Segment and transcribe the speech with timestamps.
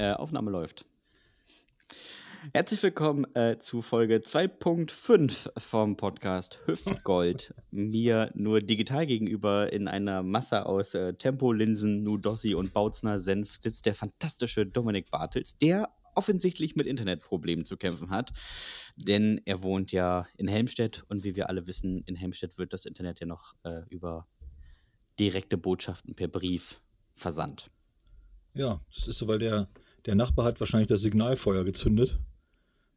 [0.00, 0.86] Äh, Aufnahme läuft.
[2.54, 7.52] Herzlich willkommen äh, zu Folge 2.5 vom Podcast Hüftgold.
[7.70, 13.84] Mir nur digital gegenüber in einer Masse aus äh, Tempolinsen, Nudossi und Bautzner Senf sitzt
[13.84, 18.32] der fantastische Dominik Bartels, der offensichtlich mit Internetproblemen zu kämpfen hat.
[18.96, 22.86] Denn er wohnt ja in Helmstedt und wie wir alle wissen, in Helmstedt wird das
[22.86, 24.26] Internet ja noch äh, über
[25.18, 26.80] direkte Botschaften per Brief
[27.14, 27.70] versandt.
[28.54, 29.68] Ja, das ist so, weil der,
[30.06, 32.18] der Nachbar hat wahrscheinlich das Signalfeuer gezündet.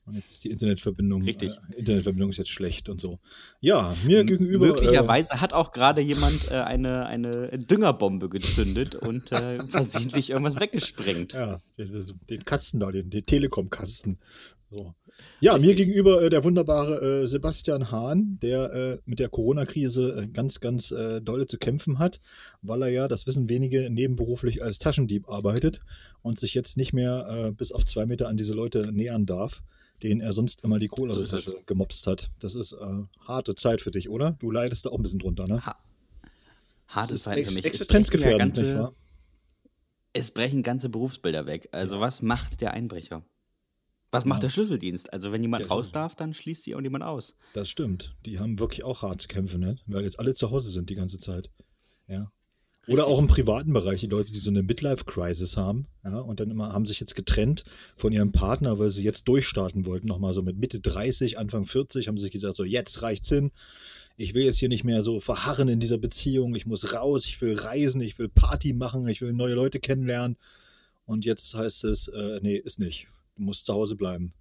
[0.05, 1.23] Und jetzt ist die Internetverbindung.
[1.23, 1.52] Richtig.
[1.72, 3.20] Äh, Internetverbindung ist jetzt schlecht und so.
[3.62, 4.68] Ja, mir gegenüber.
[4.68, 10.60] Möglicherweise äh, hat auch gerade jemand äh, eine, eine Düngerbombe gezündet und äh, versehentlich irgendwas
[10.60, 11.34] weggesprengt.
[11.34, 14.20] Ja, den Kasten da, den, den Telekom-Kasten.
[14.70, 14.94] So.
[15.40, 15.70] Ja, Richtig.
[15.70, 20.59] mir gegenüber äh, der wunderbare äh, Sebastian Hahn, der äh, mit der Corona-Krise äh, ganz,
[20.59, 22.20] ganz äh, dolle zu kämpfen hat,
[22.62, 25.80] weil er ja, das wissen wenige, nebenberuflich als Taschendieb arbeitet
[26.22, 29.63] und sich jetzt nicht mehr äh, bis auf zwei Meter an diese Leute nähern darf,
[30.02, 32.29] denen er sonst immer die Kohle so gemopst hat.
[32.40, 32.76] Das ist
[33.21, 34.35] harte Zeit für dich, oder?
[34.40, 35.66] Du leidest da auch ein bisschen drunter, ne?
[35.66, 35.77] Ha
[36.88, 37.66] harte Zeit für mich.
[37.66, 38.94] Existenzgefährdend, nicht wahr?
[40.13, 41.70] Es brechen ganze Berufsbilder weg.
[41.71, 43.24] Also, was macht der Einbrecher?
[44.14, 44.48] Was macht ja.
[44.48, 45.12] der Schlüsseldienst?
[45.12, 47.36] Also, wenn jemand raus darf, dann schließt sie auch niemand aus.
[47.56, 48.16] Das stimmt.
[48.26, 49.78] Die haben wirklich auch hart zu kämpfen, ne?
[49.88, 51.50] weil jetzt alle zu Hause sind die ganze Zeit.
[52.08, 52.32] Ja.
[52.82, 52.94] Richtig.
[52.94, 56.52] Oder auch im privaten Bereich, die Leute, die so eine Midlife-Crisis haben, ja, und dann
[56.52, 57.64] immer haben sich jetzt getrennt
[57.96, 62.10] von ihrem Partner, weil sie jetzt durchstarten wollten, nochmal so mit Mitte 30, Anfang 40,
[62.10, 63.52] haben sie sich gesagt, so jetzt reicht's hin.
[64.18, 67.41] Ich will jetzt hier nicht mehr so verharren in dieser Beziehung, ich muss raus, ich
[67.41, 70.36] will reisen, ich will Party machen, ich will neue Leute kennenlernen.
[71.06, 74.34] Und jetzt heißt es, äh, nee, ist nicht du musst zu Hause bleiben.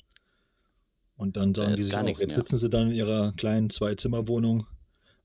[1.17, 4.67] Und dann sagen die sich auch, jetzt sitzen sie dann in ihrer kleinen Zwei-Zimmer-Wohnung,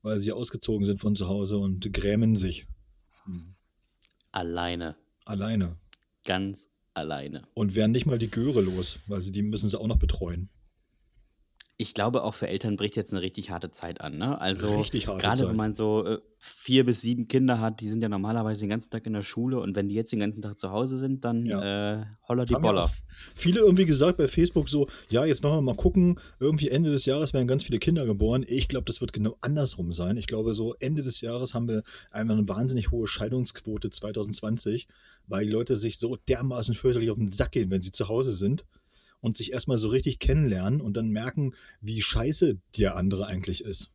[0.02, 2.68] weil sie ausgezogen sind von zu Hause und grämen sich.
[3.24, 3.56] Hm.
[4.32, 4.96] Alleine.
[5.26, 5.78] Alleine.
[6.24, 7.48] Ganz alleine.
[7.54, 10.50] Und werden nicht mal die Göre los, weil sie die müssen sie auch noch betreuen
[11.80, 14.18] ich glaube, auch für Eltern bricht jetzt eine richtig harte Zeit an.
[14.18, 14.42] Ne?
[14.42, 18.62] Also gerade wenn man so äh, vier bis sieben Kinder hat, die sind ja normalerweise
[18.62, 20.98] den ganzen Tag in der Schule und wenn die jetzt den ganzen Tag zu Hause
[20.98, 22.00] sind, dann ja.
[22.00, 22.86] äh, holler die Haben Boller.
[22.86, 22.92] Ja
[23.36, 27.06] viele irgendwie gesagt bei Facebook so, ja, jetzt machen wir mal gucken, irgendwie Ende des
[27.06, 28.44] Jahres werden ganz viele Kinder geboren.
[28.48, 30.18] Ich glaube, das wird genau andersrum sein.
[30.18, 34.88] Ich glaube, so Ende des Jahres haben wir einfach eine wahnsinnig hohe Scheidungsquote 2020,
[35.28, 38.34] weil die Leute sich so dermaßen fürchterlich auf den Sack gehen, wenn sie zu Hause
[38.34, 38.66] sind
[39.22, 43.92] und sich erstmal so richtig kennenlernen und dann merken, wie scheiße der andere eigentlich ist.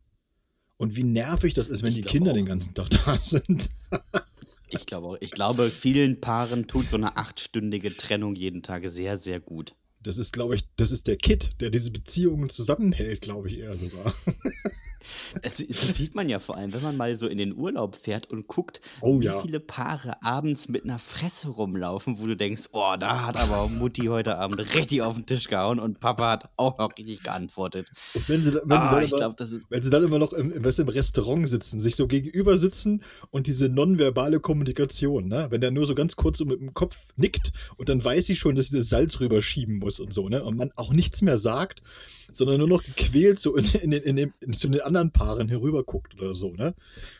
[0.77, 2.35] Und wie nervig das ist, wenn ich die Kinder auch.
[2.35, 3.69] den ganzen Tag da sind.
[4.69, 5.17] ich glaube auch.
[5.21, 9.75] Ich glaube, vielen Paaren tut so eine achtstündige Trennung jeden Tag sehr, sehr gut.
[10.01, 13.77] Das ist, glaube ich, das ist der Kit, der diese Beziehungen zusammenhält, glaube ich eher
[13.77, 14.13] sogar.
[15.41, 18.29] Das, das, sieht man ja vor allem, wenn man mal so in den Urlaub fährt
[18.29, 19.41] und guckt, oh, wie ja.
[19.41, 24.05] viele Paare abends mit einer Fresse rumlaufen, wo du denkst, oh, da hat aber Mutti
[24.05, 27.87] heute Abend richtig auf den Tisch gehauen und Papa hat auch noch richtig geantwortet.
[28.13, 29.39] Und wenn sie, wenn ah, sie, dann, immer, glaub,
[29.69, 33.01] wenn sie dann immer noch im, im Restaurant sitzen, sich so gegenüber sitzen
[33.31, 35.47] und diese nonverbale Kommunikation, ne?
[35.49, 38.35] wenn der nur so ganz kurz so mit dem Kopf nickt und dann weiß sie
[38.35, 40.43] schon, dass sie das Salz rüberschieben muss und so, ne?
[40.43, 41.81] und man auch nichts mehr sagt
[42.31, 46.15] sondern nur noch gequält so in, in, in, in, in zu den anderen Paaren herüberguckt
[46.15, 46.73] oder so, ne?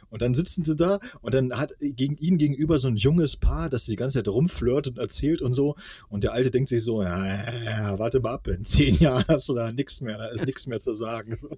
[0.09, 3.69] Und dann sitzen sie da und dann hat gegen ihn gegenüber so ein junges Paar,
[3.69, 5.75] das die ganze Zeit rumflirtet und erzählt und so.
[6.09, 7.25] Und der Alte denkt sich so, ja,
[7.63, 10.67] ja, warte mal ab, in zehn Jahren hast du da nichts mehr, da ist nichts
[10.67, 11.35] mehr zu sagen.
[11.35, 11.57] So.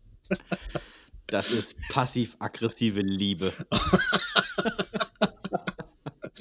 [1.27, 3.51] Das ist passiv-aggressive Liebe.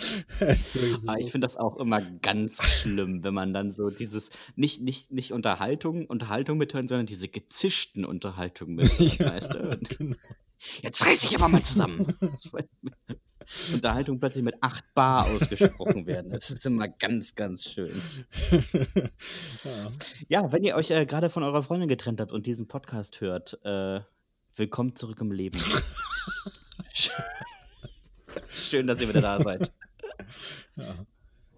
[0.55, 4.83] so ah, ich finde das auch immer ganz schlimm, wenn man dann so dieses, nicht,
[4.83, 9.81] nicht, nicht Unterhaltung, Unterhaltung mithören, sondern diese gezischten Unterhaltungen mithören, ja, weißt du?
[9.99, 10.17] Genau.
[10.83, 12.07] Jetzt reiß dich aber mal zusammen.
[13.75, 16.31] Unterhaltung plötzlich mit 8 Bar ausgesprochen werden.
[16.31, 17.93] Das ist immer ganz, ganz schön.
[19.65, 19.91] Ja,
[20.29, 23.59] ja wenn ihr euch äh, gerade von eurer Freundin getrennt habt und diesen Podcast hört,
[23.65, 24.01] äh,
[24.57, 25.59] willkommen zurück im Leben.
[28.49, 29.71] Schön, dass ihr wieder da seid.
[30.77, 31.07] Ja.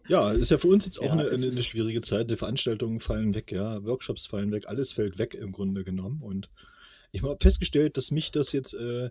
[0.08, 2.30] Ja, ist ja für uns jetzt auch ja, eine, eine, eine, schwierige Zeit.
[2.30, 6.22] Die Veranstaltungen fallen weg, ja, Workshops fallen weg, alles fällt weg im Grunde genommen.
[6.22, 6.48] Und
[7.10, 9.10] ich habe festgestellt, dass mich das jetzt äh,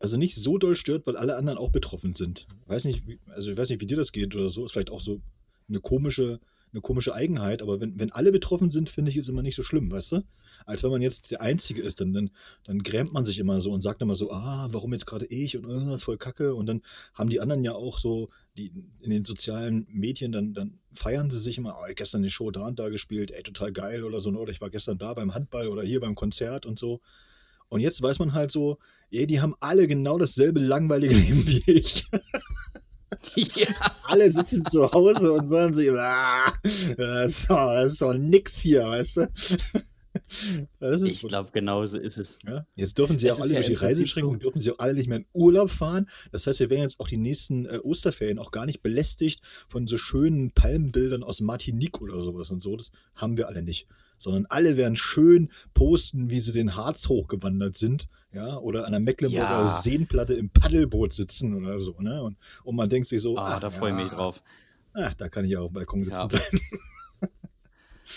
[0.00, 2.46] also nicht so doll stört, weil alle anderen auch betroffen sind.
[2.66, 4.64] Weiß nicht, wie, also ich weiß nicht, wie dir das geht oder so.
[4.64, 5.20] Ist vielleicht auch so
[5.68, 6.40] eine komische,
[6.72, 9.62] eine komische Eigenheit, aber wenn, wenn alle betroffen sind, finde ich es immer nicht so
[9.62, 10.22] schlimm, weißt du?
[10.66, 12.00] Als wenn man jetzt der Einzige ist.
[12.00, 12.30] Dann, dann,
[12.64, 15.56] dann grämt man sich immer so und sagt immer so, ah, warum jetzt gerade ich
[15.56, 16.54] und äh, voll kacke.
[16.54, 16.82] Und dann
[17.14, 21.38] haben die anderen ja auch so, die in den sozialen Medien, dann, dann feiern sie
[21.38, 24.30] sich immer, oh, gestern die Show da und da gespielt, ey, total geil oder so,
[24.30, 27.00] oder ich war gestern da beim Handball oder hier beim Konzert und so.
[27.68, 28.78] Und jetzt weiß man halt so,
[29.10, 32.08] ey, die haben alle genau dasselbe langweilige Leben wie ich.
[33.36, 33.68] Ja.
[34.04, 36.52] Alle sitzen zu Hause und sagen sich, ah,
[36.96, 39.26] das, ist doch, das ist doch nix hier, weißt du?
[40.80, 42.38] ich glaube, genauso ist es.
[42.46, 42.66] Ja?
[42.74, 45.08] Jetzt dürfen sie es auch alle ja durch die Reisebeschränkungen, dürfen sie auch alle nicht
[45.08, 46.08] mehr in Urlaub fahren.
[46.32, 49.86] Das heißt, wir werden jetzt auch die nächsten äh, Osterferien auch gar nicht belästigt von
[49.86, 52.76] so schönen Palmenbildern aus Martinique oder sowas und so.
[52.76, 53.86] Das haben wir alle nicht.
[54.18, 59.00] Sondern alle werden schön posten, wie sie den Harz hochgewandert sind, ja, oder an der
[59.00, 59.68] Mecklenburger ja.
[59.68, 62.22] Seenplatte im Paddelboot sitzen oder so, ne?
[62.22, 64.42] Und, und man denkt sich so, ah, ach, da freue ich mich drauf.
[64.92, 66.60] Ach, da kann ich ja auf dem Balkon sitzen bleiben.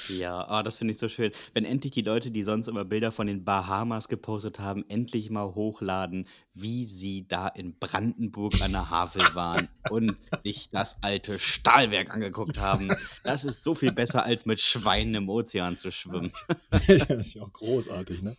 [0.09, 1.31] Ja, ah, das finde ich so schön.
[1.53, 5.53] Wenn endlich die Leute, die sonst immer Bilder von den Bahamas gepostet haben, endlich mal
[5.53, 12.13] hochladen, wie sie da in Brandenburg an der Havel waren und sich das alte Stahlwerk
[12.13, 12.89] angeguckt haben.
[13.23, 16.31] Das ist so viel besser, als mit Schweinen im Ozean zu schwimmen.
[16.69, 18.35] das ist ja auch großartig, ne?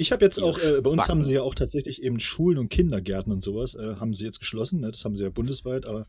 [0.00, 2.68] Ich habe jetzt auch, äh, bei uns haben sie ja auch tatsächlich eben Schulen und
[2.68, 4.78] Kindergärten und sowas, äh, haben sie jetzt geschlossen.
[4.78, 4.92] Ne?
[4.92, 5.86] Das haben sie ja bundesweit.
[5.86, 6.06] Aber,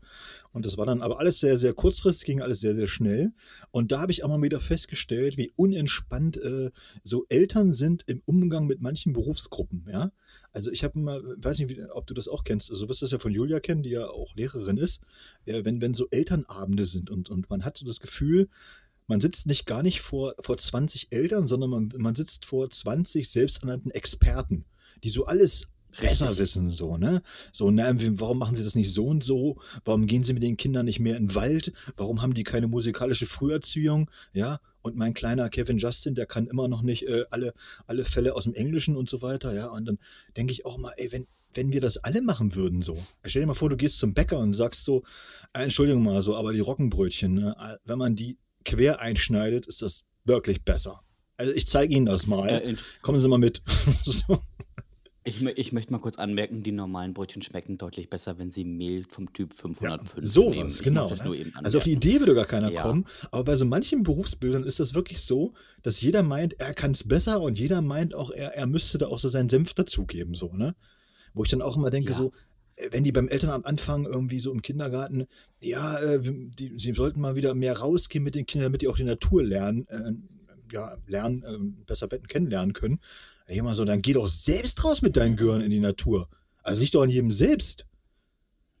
[0.52, 3.32] und das war dann aber alles sehr, sehr kurzfristig, ging alles sehr, sehr schnell.
[3.72, 6.70] Und da habe ich auch mal wieder festgestellt, wie unentspannt äh,
[7.02, 9.84] so Eltern sind im Umgang mit manchen Berufsgruppen.
[9.90, 10.12] Ja?
[10.52, 13.06] Also ich habe mal, weiß nicht, wie, ob du das auch kennst, also wirst du
[13.06, 15.02] das ja von Julia kennen, die ja auch Lehrerin ist,
[15.46, 18.48] äh, wenn, wenn so Elternabende sind und, und man hat so das Gefühl,
[19.10, 23.28] man sitzt nicht gar nicht vor, vor 20 Eltern, sondern man, man sitzt vor 20
[23.28, 24.64] selbsternannten Experten,
[25.02, 25.66] die so alles
[26.00, 26.38] besser Richtig.
[26.38, 27.20] wissen, so, ne?
[27.52, 29.60] So, na, warum machen sie das nicht so und so?
[29.84, 31.72] Warum gehen sie mit den Kindern nicht mehr in den Wald?
[31.96, 34.08] Warum haben die keine musikalische Früherziehung?
[34.32, 34.60] Ja?
[34.80, 37.52] Und mein kleiner Kevin Justin, der kann immer noch nicht äh, alle,
[37.88, 39.66] alle Fälle aus dem Englischen und so weiter, ja?
[39.66, 39.98] Und dann
[40.36, 42.96] denke ich auch mal, ey, wenn, wenn wir das alle machen würden, so.
[43.24, 45.02] Stell dir mal vor, du gehst zum Bäcker und sagst so,
[45.52, 50.04] äh, Entschuldigung mal so, aber die Roggenbrötchen, ne, wenn man die quer einschneidet, ist das
[50.24, 51.00] wirklich besser.
[51.36, 52.48] Also ich zeige Ihnen das mal.
[52.48, 53.62] Äh, Kommen Sie mal mit.
[55.24, 59.04] ich, ich, möchte mal kurz anmerken, die normalen Brötchen schmecken deutlich besser, wenn sie Mehl
[59.08, 61.08] vom Typ 505 ja, Sowas, genau.
[61.08, 61.50] Ne?
[61.62, 62.82] Also auf die Idee würde gar keiner ja.
[62.82, 63.06] kommen.
[63.30, 67.08] Aber bei so manchen Berufsbildern ist das wirklich so, dass jeder meint, er kann es
[67.08, 70.34] besser und jeder meint auch, er, er müsste da auch so seinen Senf dazugeben.
[70.34, 70.74] So, ne?
[71.32, 72.16] Wo ich dann auch immer denke, ja.
[72.16, 72.32] so,
[72.90, 75.26] wenn die beim Elternamt anfangen, irgendwie so im Kindergarten,
[75.60, 78.96] ja, äh, die, sie sollten mal wieder mehr rausgehen mit den Kindern, damit die auch
[78.96, 80.12] die Natur lernen, äh,
[80.72, 83.00] ja, lernen, äh, besser Betten kennenlernen können.
[83.48, 86.28] Ich immer so, dann geh doch selbst raus mit deinen Gehirn in die Natur.
[86.62, 87.86] Also nicht doch an jedem selbst.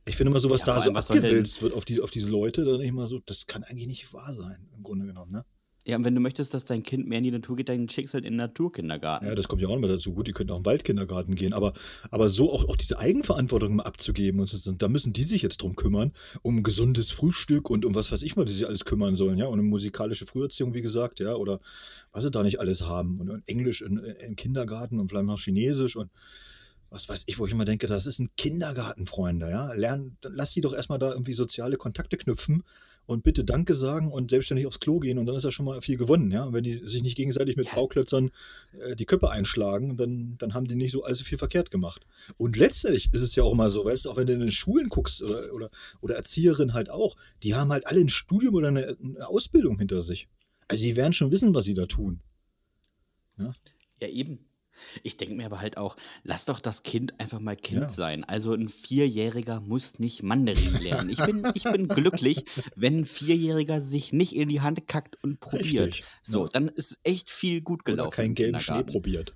[0.06, 2.64] Ich finde immer so, was ja, da so abgewälzt wird auf, die, auf diese Leute,
[2.64, 5.44] dann ich mal so, das kann eigentlich nicht wahr sein, im Grunde genommen, ne?
[5.86, 8.12] Ja, und wenn du möchtest, dass dein Kind mehr in die Natur geht, dann schickst
[8.12, 9.26] halt in den Naturkindergarten.
[9.26, 10.12] Ja, das kommt ja auch mal dazu.
[10.12, 11.72] Gut, die könnten auch im Waldkindergarten gehen, aber,
[12.10, 15.62] aber so auch, auch diese Eigenverantwortung mal abzugeben und so, da müssen die sich jetzt
[15.62, 16.12] drum kümmern,
[16.42, 19.46] um gesundes Frühstück und um was weiß ich mal, die sich alles kümmern sollen, ja,
[19.46, 21.60] und um musikalische Früherziehung, wie gesagt, ja, oder
[22.12, 25.38] was sie da nicht alles haben und, und Englisch in, in Kindergarten und vielleicht noch
[25.38, 26.10] Chinesisch und
[26.90, 29.72] was weiß ich, wo ich immer denke, das ist ein Kindergarten, Freunde, ja.
[29.72, 32.64] Lernen, lass die doch erstmal da irgendwie soziale Kontakte knüpfen
[33.10, 35.82] und bitte Danke sagen und selbstständig aufs Klo gehen und dann ist ja schon mal
[35.82, 36.44] viel gewonnen, ja.
[36.44, 37.74] Und wenn die sich nicht gegenseitig mit ja.
[37.74, 38.30] Bauklötzern
[38.78, 42.06] äh, die Köpfe einschlagen, dann, dann haben die nicht so allzu viel verkehrt gemacht.
[42.36, 44.52] Und letztlich ist es ja auch mal so, weißt du, auch wenn du in den
[44.52, 45.70] Schulen guckst oder, oder,
[46.00, 50.02] oder Erzieherinnen halt auch, die haben halt alle ein Studium oder eine, eine Ausbildung hinter
[50.02, 50.28] sich.
[50.68, 52.20] Also die werden schon wissen, was sie da tun.
[53.38, 53.52] Ja,
[54.02, 54.38] ja eben.
[55.02, 57.88] Ich denke mir aber halt auch, lass doch das Kind einfach mal Kind ja.
[57.88, 58.24] sein.
[58.24, 61.10] Also ein Vierjähriger muss nicht Mandarin lernen.
[61.10, 62.44] Ich bin, ich bin glücklich,
[62.76, 65.88] wenn ein Vierjähriger sich nicht in die Hand kackt und probiert.
[65.88, 66.04] Richtig.
[66.22, 66.50] So, ja.
[66.52, 68.08] dann ist echt viel gut gelaufen.
[68.08, 69.34] Oder keinen gelben Schnee probiert.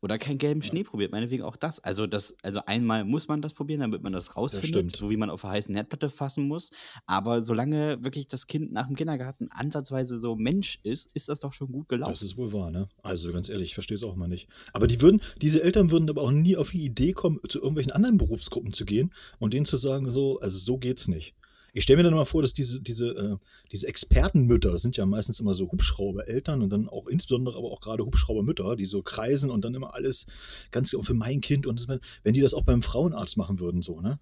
[0.00, 1.80] Oder keinen gelben Schnee probiert, meinetwegen auch das.
[1.80, 5.28] Also das, also einmal muss man das probieren, damit man das rausfindet, so wie man
[5.28, 6.70] auf einer heißen Herdplatte fassen muss.
[7.06, 11.52] Aber solange wirklich das Kind nach dem Kindergarten ansatzweise so Mensch ist, ist das doch
[11.52, 12.12] schon gut gelaufen.
[12.12, 12.88] Das ist wohl wahr, ne?
[13.02, 14.48] Also ganz ehrlich, ich verstehe es auch mal nicht.
[14.72, 17.92] Aber die würden, diese Eltern würden aber auch nie auf die Idee kommen, zu irgendwelchen
[17.92, 21.34] anderen Berufsgruppen zu gehen und denen zu sagen, so, also so geht's nicht.
[21.72, 23.36] Ich stelle mir dann mal vor, dass diese, diese, äh,
[23.70, 27.80] diese Expertenmütter, das sind ja meistens immer so Hubschraubereltern und dann auch insbesondere aber auch
[27.80, 30.26] gerade Hubschraubermütter, die so kreisen und dann immer alles
[30.70, 33.82] ganz genau für mein Kind und das, wenn die das auch beim Frauenarzt machen würden,
[33.82, 34.18] so, ne?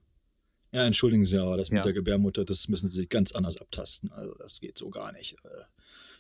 [0.73, 1.83] Ja, entschuldigen Sie, aber das mit ja.
[1.85, 4.11] der Gebärmutter, das müssen Sie ganz anders abtasten.
[4.13, 5.37] Also das geht so gar nicht.
[5.45, 5.49] Äh,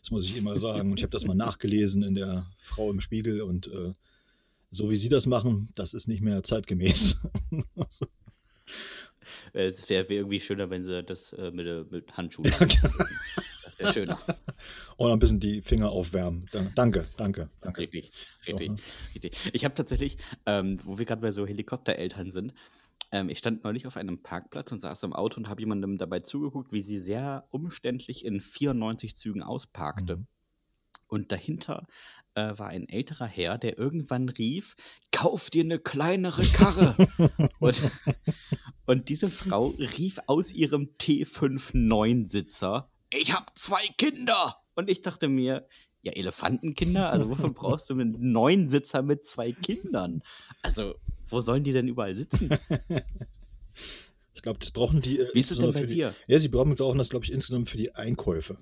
[0.00, 0.92] das muss ich immer sagen.
[0.92, 3.92] Und ich habe das mal nachgelesen in der Frau im Spiegel und äh,
[4.70, 7.18] so wie Sie das machen, das ist nicht mehr zeitgemäß.
[9.56, 12.68] Äh, es wäre wär irgendwie schöner, wenn sie das äh, mit, mit Handschuhen machen.
[12.68, 14.18] das wäre schöner.
[14.96, 16.48] Und ein bisschen die Finger aufwärmen.
[16.74, 17.50] Danke, danke.
[17.60, 17.80] danke.
[17.80, 18.12] Richtig,
[18.46, 18.80] richtig, so, ne?
[19.14, 19.50] richtig.
[19.52, 22.52] Ich habe tatsächlich, ähm, wo wir gerade bei so Helikoptereltern sind,
[23.12, 26.20] ähm, ich stand neulich auf einem Parkplatz und saß im Auto und habe jemandem dabei
[26.20, 30.18] zugeguckt, wie sie sehr umständlich in 94 Zügen ausparkte.
[30.18, 30.26] Mhm.
[31.08, 31.86] Und dahinter
[32.34, 34.74] äh, war ein älterer Herr, der irgendwann rief:
[35.12, 36.96] Kauf dir eine kleinere Karre.
[37.60, 37.80] und,
[38.86, 44.56] Und diese Frau rief aus ihrem T59-Sitzer, ich habe zwei Kinder.
[44.74, 45.66] Und ich dachte mir,
[46.02, 47.10] ja, Elefantenkinder?
[47.10, 50.22] Also wofür brauchst du einen neuen Sitzer mit zwei Kindern?
[50.62, 50.94] Also,
[51.28, 52.50] wo sollen die denn überall sitzen?
[54.34, 55.18] Ich glaube, das brauchen die.
[55.32, 56.14] Wie ist es denn bei die, dir?
[56.28, 58.58] Ja, sie brauchen, brauchen das, glaube ich, insgesamt für die Einkäufe.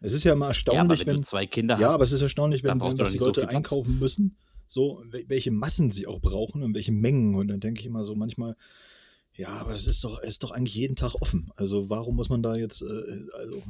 [0.00, 1.94] Es ist ja immer erstaunlich, ja, wenn, wenn, du zwei Kinder ja, hast.
[1.94, 3.54] aber es ist erstaunlich, wenn, wenn die so Leute Platz.
[3.54, 7.34] einkaufen müssen, so welche Massen sie auch brauchen und welche Mengen.
[7.34, 8.54] Und dann denke ich immer so manchmal,
[9.36, 11.50] ja, aber es ist doch, es ist doch eigentlich jeden Tag offen.
[11.56, 13.62] Also warum muss man da jetzt, äh, also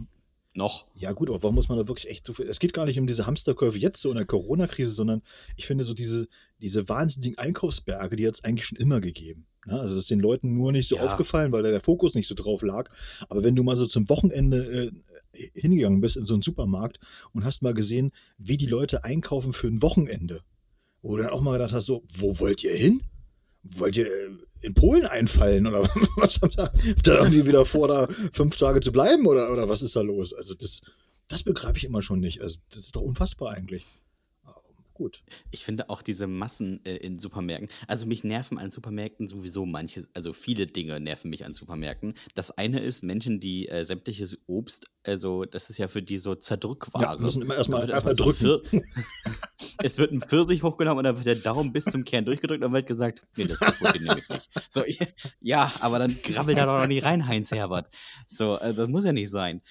[0.54, 0.86] Noch.
[0.94, 2.46] ja gut, aber warum muss man da wirklich echt so viel?
[2.46, 5.22] Es geht gar nicht um diese Hamsterkäufe jetzt so in der Corona-Krise, sondern
[5.56, 6.28] ich finde so diese,
[6.60, 9.46] diese wahnsinnigen Einkaufsberge, die hat es eigentlich schon immer gegeben.
[9.66, 9.80] Ne?
[9.80, 11.02] Also das ist den Leuten nur nicht so Ja.
[11.02, 12.90] aufgefallen, weil da der Fokus nicht so drauf lag.
[13.28, 14.92] Aber wenn du mal so zum Wochenende
[15.34, 17.00] äh, hingegangen bist in so einen Supermarkt
[17.32, 20.42] und hast mal gesehen, wie die Leute einkaufen für ein Wochenende,
[21.02, 23.02] wo du dann auch mal gedacht hast, so, wo wollt ihr hin?
[23.64, 24.30] Wollt ihr äh,
[24.62, 25.82] in Polen einfallen oder
[26.16, 29.82] was habt ihr habt irgendwie wieder vor, da fünf Tage zu bleiben oder, oder was
[29.82, 30.34] ist da los?
[30.34, 30.82] Also das,
[31.28, 32.42] das begreife ich immer schon nicht.
[32.42, 33.84] Also das ist doch unfassbar eigentlich.
[34.94, 35.24] Gut.
[35.50, 40.06] Ich finde auch diese Massen äh, in Supermärkten, also mich nerven an Supermärkten sowieso manche,
[40.14, 42.14] also viele Dinge nerven mich an Supermärkten.
[42.36, 46.36] Das eine ist Menschen, die äh, sämtliches Obst, also das ist ja für die so
[46.36, 47.16] Zerdrückware.
[47.16, 48.82] Ja, müssen immer erstmal- so ein drücken.
[49.82, 52.68] Es wird ein Pfirsich hochgenommen und dann wird der Daumen bis zum Kern durchgedrückt und
[52.68, 54.48] dann wird gesagt, nee, das Kaputt, den nehme ich nicht.
[54.68, 54.98] So, ich,
[55.40, 57.88] ja, aber dann grabbel da doch noch nicht rein, Heinz Herbert.
[58.28, 59.62] So, äh, das muss ja nicht sein.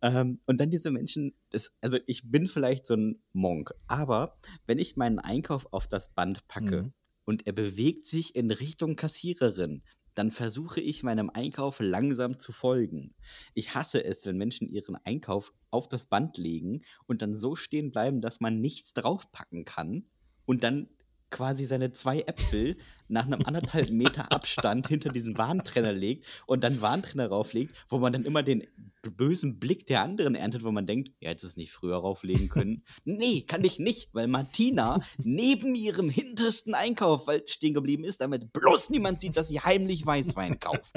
[0.00, 4.78] Ähm, und dann diese Menschen, das, also ich bin vielleicht so ein Monk, aber wenn
[4.78, 6.92] ich meinen Einkauf auf das Band packe Mhm.
[7.24, 9.82] und er bewegt sich in Richtung Kassiererin,
[10.14, 13.14] dann versuche ich meinem Einkauf langsam zu folgen.
[13.54, 17.92] Ich hasse es, wenn Menschen ihren Einkauf auf das Band legen und dann so stehen
[17.92, 20.04] bleiben, dass man nichts draufpacken kann
[20.44, 20.88] und dann
[21.32, 22.76] quasi seine zwei Äpfel
[23.08, 28.12] nach einem anderthalb Meter Abstand hinter diesen Warntrenner legt und dann Warntrenner rauflegt, wo man
[28.12, 28.64] dann immer den
[29.02, 32.84] bösen Blick der anderen erntet, wo man denkt, ja, hättest es nicht früher rauflegen können.
[33.04, 38.90] nee, kann ich nicht, weil Martina neben ihrem hintersten Einkauf stehen geblieben ist, damit bloß
[38.90, 40.94] niemand sieht, dass sie heimlich Weißwein kauft.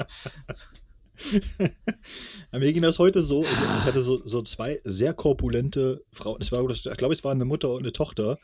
[2.52, 3.42] Mir ging das heute so.
[3.42, 6.38] Ich, ich hatte so, so zwei sehr korpulente Frauen.
[6.40, 8.38] Ich, war, ich glaube, es waren eine Mutter und eine Tochter.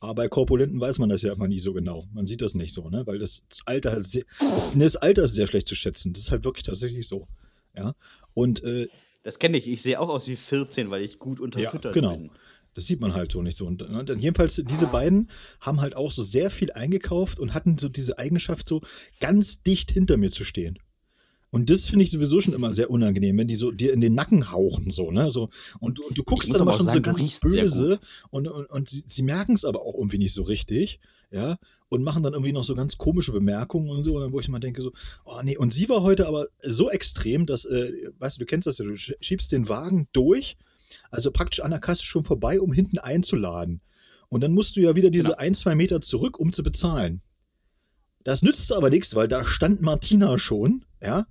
[0.00, 2.06] Aber bei Korpulenten weiß man das ja immer nie so genau.
[2.12, 3.06] Man sieht das nicht so, ne?
[3.06, 6.14] Weil das, das Alter halt sehr, das, das Alter ist sehr schlecht zu schätzen.
[6.14, 7.28] Das ist halt wirklich tatsächlich so.
[7.76, 7.94] Ja.
[8.32, 8.88] Und äh,
[9.22, 9.68] Das kenne ich.
[9.68, 12.16] Ich sehe auch aus wie 14, weil ich gut unterfüttert genau.
[12.16, 12.30] bin.
[12.74, 13.66] Das sieht man halt so nicht so.
[13.66, 15.30] Und, und dann jedenfalls, diese beiden
[15.60, 18.80] haben halt auch so sehr viel eingekauft und hatten so diese Eigenschaft, so
[19.18, 20.78] ganz dicht hinter mir zu stehen.
[21.50, 24.14] Und das finde ich sowieso schon immer sehr unangenehm, wenn die so dir in den
[24.14, 25.30] Nacken hauchen, so, ne?
[25.32, 25.48] So,
[25.80, 27.98] und, und du guckst dann aber schon sagen, so ganz böse
[28.30, 31.00] und, und, und sie, sie merken es aber auch irgendwie nicht so richtig,
[31.32, 34.38] ja, und machen dann irgendwie noch so ganz komische Bemerkungen und so, und dann, wo
[34.38, 34.92] ich mal denke, so,
[35.24, 38.68] oh nee, und sie war heute aber so extrem, dass, äh, weißt du, du kennst
[38.68, 40.56] das ja, du sch- schiebst den Wagen durch,
[41.10, 43.80] also praktisch an der Kasse schon vorbei, um hinten einzuladen.
[44.28, 45.38] Und dann musst du ja wieder diese Genau.
[45.38, 47.22] ein, zwei Meter zurück, um zu bezahlen.
[48.22, 51.26] Das nützt aber nichts, weil da stand Martina schon, ja,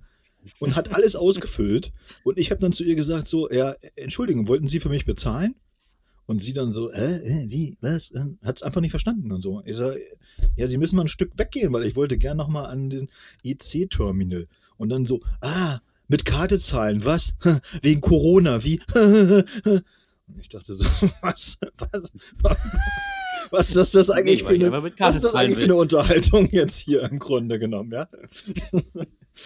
[0.58, 1.92] und hat alles ausgefüllt.
[2.24, 5.54] Und ich habe dann zu ihr gesagt, so, ja, Entschuldigung, wollten Sie für mich bezahlen?
[6.26, 8.12] Und sie dann so, hä, äh, wie, was?
[8.44, 9.62] Hat es einfach nicht verstanden und so.
[9.64, 9.96] Ich sag,
[10.56, 13.08] ja, Sie müssen mal ein Stück weggehen, weil ich wollte gern noch mal an den
[13.44, 14.46] IC-Terminal.
[14.76, 17.34] Und dann so, ah, mit Karte zahlen, was?
[17.82, 18.80] Wegen Corona, wie?
[20.32, 20.84] Und ich dachte so,
[21.22, 21.58] was?
[21.90, 22.12] Was,
[23.50, 26.78] was ist das, eigentlich Nee, für eine, was ist das eigentlich für eine Unterhaltung jetzt
[26.78, 28.08] hier im Grunde genommen, ja?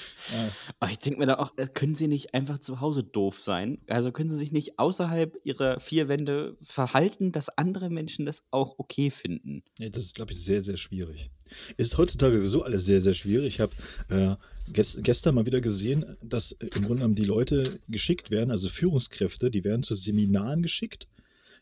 [0.81, 3.79] Aber ich denke mir da auch, äh, können sie nicht einfach zu Hause doof sein?
[3.89, 8.79] Also können sie sich nicht außerhalb ihrer vier Wände verhalten, dass andere Menschen das auch
[8.79, 9.63] okay finden?
[9.79, 11.31] Ja, das ist, glaube ich, sehr, sehr schwierig.
[11.77, 13.55] Ist heutzutage sowieso alles sehr, sehr schwierig.
[13.55, 13.73] Ich habe
[14.09, 14.37] äh,
[14.73, 18.69] gest gestern mal wieder gesehen, dass äh, im Grunde genommen die Leute geschickt werden, also
[18.69, 21.09] Führungskräfte, die werden zu Seminaren geschickt.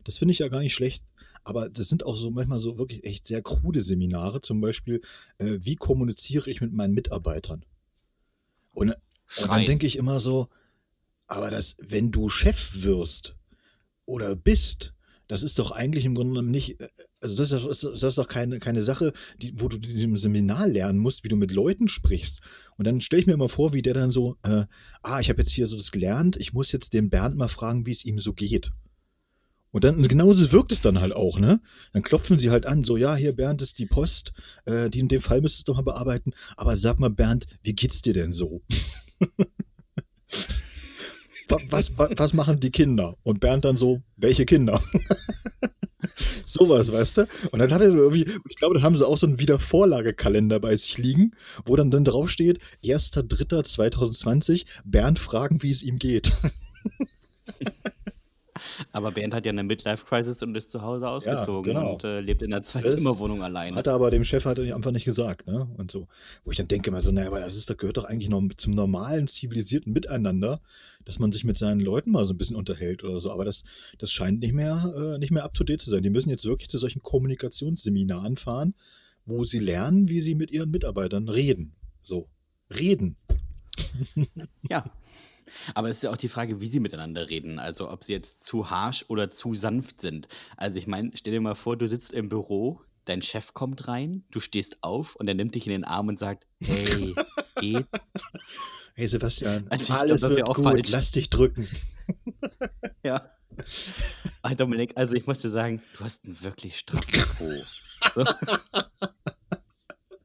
[0.04, 1.04] Das finde ich ja gar nicht schlecht.
[1.44, 4.40] Aber das sind auch so manchmal so wirklich echt sehr krude Seminare.
[4.40, 5.00] Zum Beispiel,
[5.38, 7.64] äh, wie kommuniziere ich mit meinen Mitarbeitern?
[8.72, 8.96] Und, und
[9.36, 9.66] dann Schreien.
[9.66, 10.48] denke ich immer so,
[11.26, 13.36] aber das, wenn du Chef wirst
[14.04, 14.94] oder bist,
[15.28, 16.88] das ist doch eigentlich im Grunde genommen nicht, äh,
[17.20, 19.98] also das ist, das ist das ist doch keine, keine Sache, die, wo du in
[19.98, 22.40] dem Seminar lernen musst, wie du mit Leuten sprichst.
[22.76, 24.66] Und dann stelle ich mir immer vor, wie der dann so, äh,
[25.02, 27.86] ah, ich habe jetzt hier so das gelernt, ich muss jetzt den Bernd mal fragen,
[27.86, 28.72] wie es ihm so geht.
[29.72, 31.60] Und dann, genauso wirkt es dann halt auch, ne?
[31.92, 34.32] Dann klopfen sie halt an, so, ja, hier, Bernd, ist die Post,
[34.66, 36.32] äh, die in dem Fall müsstest du mal bearbeiten.
[36.56, 38.62] Aber sag mal, Bernd, wie geht's dir denn so?
[41.48, 43.16] Wa- was, was, was machen die Kinder?
[43.22, 44.80] Und Bernd dann so, welche Kinder?
[46.44, 47.26] Sowas, weißt du?
[47.52, 50.74] Und dann hat er irgendwie, ich glaube, dann haben sie auch so einen Wiedervorlagekalender bei
[50.76, 51.32] sich liegen,
[51.64, 56.32] wo dann dann draufsteht, 1.3.2020, Bernd fragen, wie es ihm geht.
[58.92, 61.92] Aber Bernd hat ja eine Midlife-Crisis und ist zu Hause ausgezogen ja, genau.
[61.94, 63.76] und äh, lebt in einer Zweizimmerwohnung alleine.
[63.76, 65.68] Hat er aber dem Chef er einfach nicht gesagt, ne?
[65.76, 66.08] Und so.
[66.44, 68.42] Wo ich dann denke mal so, naja, aber das ist, das gehört doch eigentlich noch
[68.56, 70.60] zum normalen, zivilisierten Miteinander,
[71.04, 73.30] dass man sich mit seinen Leuten mal so ein bisschen unterhält oder so.
[73.30, 73.64] Aber das,
[73.98, 76.02] das scheint nicht mehr, äh, nicht mehr up to date zu sein.
[76.02, 78.74] Die müssen jetzt wirklich zu solchen Kommunikationsseminaren fahren,
[79.24, 81.74] wo sie lernen, wie sie mit ihren Mitarbeitern reden.
[82.02, 82.28] So.
[82.70, 83.16] Reden.
[84.68, 84.90] ja,
[85.74, 87.58] aber es ist ja auch die Frage, wie sie miteinander reden.
[87.58, 90.28] Also ob sie jetzt zu harsh oder zu sanft sind.
[90.56, 94.24] Also ich meine, stell dir mal vor, du sitzt im Büro, dein Chef kommt rein,
[94.30, 97.14] du stehst auf und er nimmt dich in den Arm und sagt, hey,
[97.56, 97.88] geht's?
[98.94, 100.90] Hey Sebastian, also alles glaub, wird gut, falsch.
[100.90, 101.66] lass dich drücken.
[103.02, 103.26] ja.
[104.42, 108.22] Ah, Dominik, also ich muss dir sagen, du hast einen wirklich straffen Po.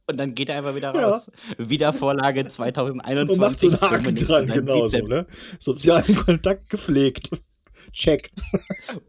[0.07, 1.29] Und dann geht er einfach wieder raus.
[1.57, 1.69] Ja.
[1.69, 3.29] Wiedervorlage 2021.
[3.29, 5.25] Und macht so einen Haken dran, genau so, ne?
[5.59, 7.31] Sozialen Kontakt gepflegt.
[7.91, 8.31] Check.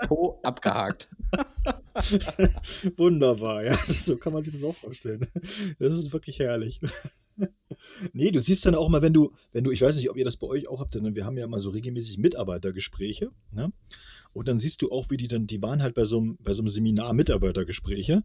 [0.07, 1.09] Po abgehakt.
[2.97, 3.75] Wunderbar, ja.
[3.75, 5.21] So kann man sich das auch vorstellen.
[5.79, 6.81] Das ist wirklich herrlich.
[8.13, 10.25] Nee, du siehst dann auch mal, wenn du, wenn du, ich weiß nicht, ob ihr
[10.25, 13.73] das bei euch auch habt, denn wir haben ja mal so regelmäßig Mitarbeitergespräche, ne?
[14.33, 16.53] Und dann siehst du auch, wie die dann, die waren halt bei so einem, bei
[16.53, 18.23] so einem Seminar Mitarbeitergespräche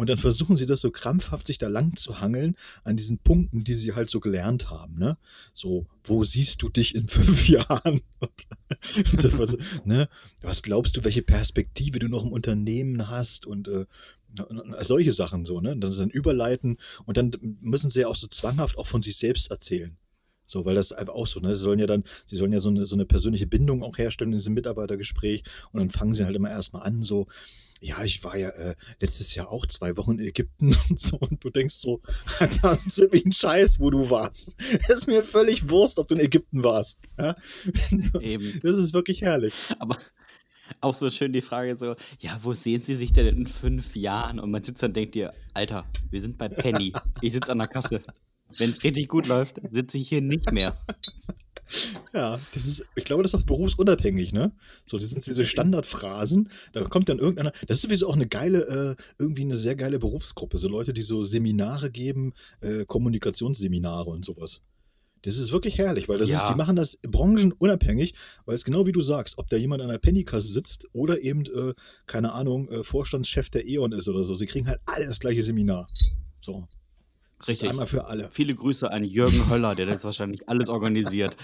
[0.00, 3.64] und dann versuchen sie das so krampfhaft sich da lang zu hangeln an diesen Punkten,
[3.64, 4.98] die sie halt so gelernt haben.
[4.98, 5.18] Ne?
[5.52, 8.00] So, wo siehst du dich in fünf Jahren?
[8.22, 10.08] was, ne?
[10.40, 13.84] was glaubst du, welche Perspektive du noch im Unternehmen hast und äh,
[14.80, 15.76] solche Sachen so, ne?
[15.76, 19.50] Dann, dann überleiten und dann müssen sie ja auch so zwanghaft auch von sich selbst
[19.50, 19.98] erzählen.
[20.50, 21.54] So, weil das einfach auch so, ne?
[21.54, 24.32] Sie sollen ja dann, sie sollen ja so eine, so eine persönliche Bindung auch herstellen
[24.32, 27.28] in diesem Mitarbeitergespräch und dann fangen sie halt immer erstmal an, so,
[27.80, 31.44] ja, ich war ja äh, letztes Jahr auch zwei Wochen in Ägypten und so und
[31.44, 32.00] du denkst so,
[32.40, 34.60] das ist ziemlich ein Scheiß, wo du warst.
[34.60, 36.98] Es ist mir völlig Wurst, ob du in Ägypten warst.
[37.16, 37.36] Ja?
[38.20, 38.60] Eben.
[38.64, 39.54] Das ist wirklich herrlich.
[39.78, 39.98] Aber
[40.80, 44.40] auch so schön die Frage so, ja, wo sehen Sie sich denn in fünf Jahren?
[44.40, 46.92] Und man sitzt dann und denkt dir, Alter, wir sind bei Penny.
[47.20, 48.02] Ich sitze an der Kasse.
[48.58, 50.76] Wenn es richtig gut läuft, sitze ich hier nicht mehr.
[52.12, 54.52] Ja, das ist, ich glaube, das ist auch berufsunabhängig, ne?
[54.86, 58.96] So, das sind diese Standardphrasen, da kommt dann irgendeiner, das ist sowieso auch eine geile,
[58.98, 64.24] äh, irgendwie eine sehr geile Berufsgruppe, so Leute, die so Seminare geben, äh, Kommunikationsseminare und
[64.24, 64.62] sowas.
[65.22, 66.38] Das ist wirklich herrlich, weil das ja.
[66.38, 68.14] ist, die machen das branchenunabhängig,
[68.46, 71.44] weil es genau wie du sagst, ob da jemand an der Pennykasse sitzt oder eben,
[71.44, 71.74] äh,
[72.06, 74.34] keine Ahnung, äh, Vorstandschef der E.ON ist oder so.
[74.34, 75.88] Sie kriegen halt alle das gleiche Seminar.
[76.40, 76.66] So.
[77.46, 77.68] Richtig.
[77.68, 78.28] Einmal für alle.
[78.30, 81.36] Viele Grüße an Jürgen Höller, der das wahrscheinlich alles organisiert.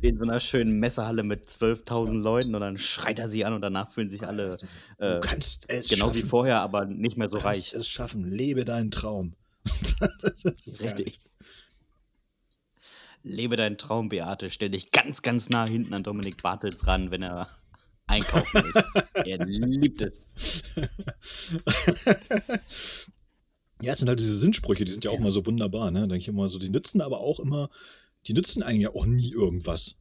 [0.00, 3.60] In so einer schönen Messehalle mit 12.000 Leuten und dann schreit er sie an und
[3.60, 4.56] danach fühlen sich alle
[4.98, 6.14] äh, genau schaffen.
[6.14, 7.72] wie vorher, aber nicht mehr so du reich.
[7.72, 9.34] es schaffen, lebe deinen Traum.
[9.64, 11.20] das ist Richtig.
[13.22, 14.50] Lebe deinen Traum, Beate.
[14.50, 17.48] Stell dich ganz, ganz nah hinten an Dominik Bartels ran, wenn er
[18.08, 19.26] einkaufen ist.
[19.26, 20.28] er liebt es.
[23.82, 26.02] Ja, es sind halt diese Sinnsprüche, die sind ja auch immer so wunderbar, ne?
[26.02, 27.68] Denke ich immer so, die nützen aber auch immer,
[28.28, 29.96] die nützen eigentlich auch nie irgendwas.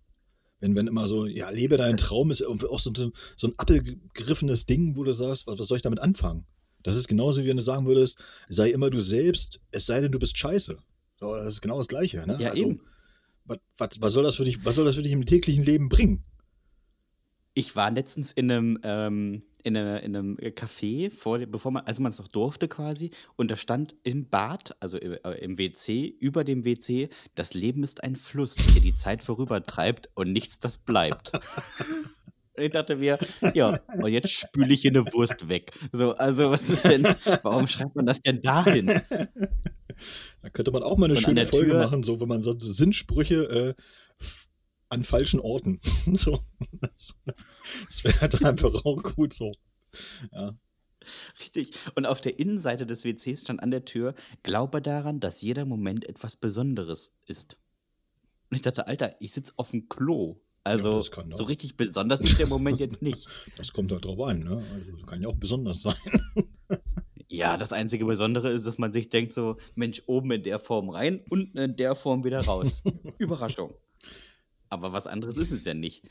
[0.59, 4.67] Wenn, wenn immer so, ja, lebe deinen Traum ist irgendwie auch so, so ein abgegriffenes
[4.67, 6.45] Ding, wo du sagst, was, was soll ich damit anfangen?
[6.83, 10.11] Das ist genauso, wie wenn du sagen würdest, sei immer du selbst, es sei denn,
[10.11, 10.77] du bist scheiße.
[11.19, 12.37] So, das ist genau das Gleiche, ne?
[12.39, 12.81] Ja, also, eben.
[13.45, 15.89] Was, was, was, soll das für dich, was soll das für dich im täglichen Leben
[15.89, 16.23] bringen?
[17.55, 21.99] Ich war letztens in einem, ähm, in, eine, in einem Café, vor, bevor man, als
[21.99, 26.07] man es noch durfte quasi, und da stand im Bad, also im, äh, im WC,
[26.19, 30.77] über dem WC, das Leben ist ein Fluss, der die Zeit vorübertreibt und nichts, das
[30.77, 31.31] bleibt.
[32.55, 33.17] ich dachte mir,
[33.53, 35.71] ja, und jetzt spüle ich hier eine Wurst weg.
[35.91, 37.07] So, also was ist denn,
[37.43, 39.01] warum schreibt man das denn dahin?
[40.41, 42.57] Da könnte man auch mal eine und schöne Folge Tür, machen, so wenn man so
[42.57, 43.81] Sinnsprüche äh,
[44.91, 45.79] an falschen Orten.
[46.13, 46.39] so.
[46.81, 47.15] Das,
[47.85, 49.51] das wäre halt einfach auch gut so.
[50.31, 50.55] Ja.
[51.39, 51.71] Richtig.
[51.95, 56.07] Und auf der Innenseite des WCs stand an der Tür, glaube daran, dass jeder Moment
[56.07, 57.57] etwas Besonderes ist.
[58.49, 60.39] Und ich dachte, Alter, ich sitze auf dem Klo.
[60.63, 63.27] Also ja, so richtig besonders ist der Moment jetzt nicht.
[63.57, 64.63] Das kommt halt drauf an, ne?
[64.73, 65.95] Also kann ja auch besonders sein.
[67.27, 70.89] ja, das einzige Besondere ist, dass man sich denkt so, Mensch, oben in der Form
[70.89, 72.83] rein, unten in der Form wieder raus.
[73.17, 73.73] Überraschung.
[74.71, 76.01] Aber was anderes ist es ja nicht.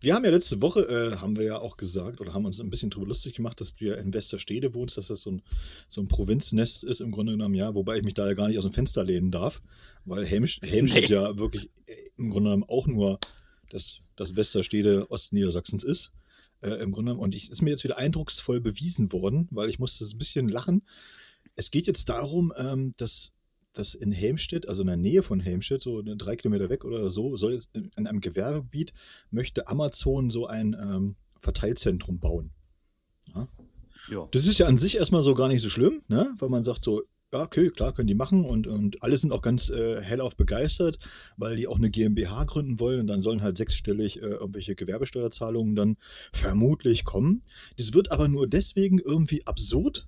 [0.00, 2.68] Wir haben ja letzte Woche, äh, haben wir ja auch gesagt, oder haben uns ein
[2.68, 5.42] bisschen drüber lustig gemacht, dass du ja in Westerstede wohnst, dass das so ein,
[5.88, 8.58] so ein Provinznest ist im Grunde genommen, ja, wobei ich mich da ja gar nicht
[8.58, 9.62] aus dem Fenster lehnen darf,
[10.04, 11.14] weil Helmstedt nee.
[11.14, 13.18] ja wirklich äh, im Grunde genommen auch nur
[13.70, 16.12] das, das Westerstede Ostniedersachsens ist.
[16.60, 17.14] äh, im Grunde.
[17.14, 20.82] Und es ist mir jetzt wieder eindrucksvoll bewiesen worden, weil ich musste ein bisschen lachen.
[21.56, 23.32] Es geht jetzt darum, ähm, dass
[23.74, 27.36] dass in Helmstedt, also in der Nähe von Helmstedt, so drei Kilometer weg oder so,
[27.36, 28.94] soll in einem Gewerbegebiet,
[29.30, 32.52] möchte Amazon so ein ähm, Verteilzentrum bauen.
[33.34, 33.48] Ja?
[34.10, 34.28] Ja.
[34.32, 36.32] Das ist ja an sich erstmal so gar nicht so schlimm, ne?
[36.38, 39.42] weil man sagt so, ja, okay, klar, können die machen und, und alle sind auch
[39.42, 40.98] ganz äh, hellauf begeistert,
[41.36, 45.74] weil die auch eine GmbH gründen wollen und dann sollen halt sechsstellig äh, irgendwelche Gewerbesteuerzahlungen
[45.74, 45.96] dann
[46.32, 47.42] vermutlich kommen.
[47.76, 50.06] Das wird aber nur deswegen irgendwie absurd,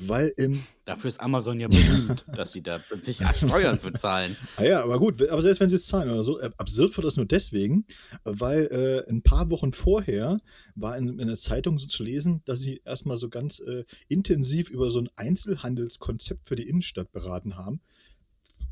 [0.00, 0.62] weil im.
[0.84, 4.36] Dafür ist Amazon ja berühmt, dass sie da sich Steuern für zahlen.
[4.56, 7.06] Ah ja, aber gut, aber selbst wenn sie es zahlen oder so, äh, absurd wird
[7.06, 7.84] das nur deswegen,
[8.24, 10.38] weil äh, ein paar Wochen vorher
[10.74, 14.70] war in, in der Zeitung so zu lesen, dass sie erstmal so ganz äh, intensiv
[14.70, 17.80] über so ein Einzelhandelskonzept für die Innenstadt beraten haben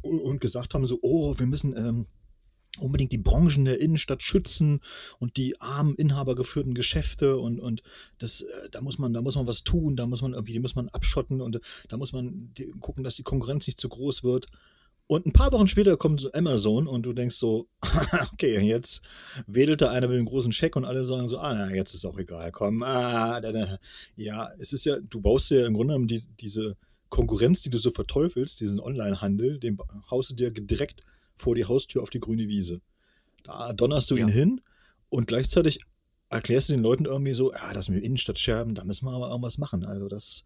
[0.03, 2.07] und, und gesagt haben so, oh, wir müssen ähm,
[2.81, 4.81] unbedingt die Branchen der Innenstadt schützen
[5.19, 7.83] und die armen inhabergeführten Geschäfte und und
[8.19, 10.61] das äh, da muss man da muss man was tun da muss man irgendwie die
[10.61, 14.47] muss man abschotten und da muss man gucken dass die Konkurrenz nicht zu groß wird
[15.09, 17.69] und ein paar Wochen später kommt so Amazon und du denkst so
[18.33, 19.03] okay jetzt
[19.47, 22.05] wedelt da einer mit dem großen Scheck und alle sagen so ah na jetzt ist
[22.05, 23.79] auch egal komm ah da, da.
[24.17, 26.77] ja es ist ja du baust ja im Grunde genommen die, diese
[27.09, 29.79] Konkurrenz die du so verteufelst diesen Onlinehandel den
[30.11, 31.03] haust du dir direkt
[31.37, 32.81] vor die Haustür auf die grüne Wiese.
[33.45, 34.27] Da donnerst du ja.
[34.27, 34.61] ihn hin
[35.09, 35.79] und gleichzeitig
[36.29, 39.29] erklärst du den Leuten irgendwie so, ja, das mit Innenstadt scherben, da müssen wir aber
[39.29, 39.85] irgendwas machen.
[39.85, 40.45] Also das,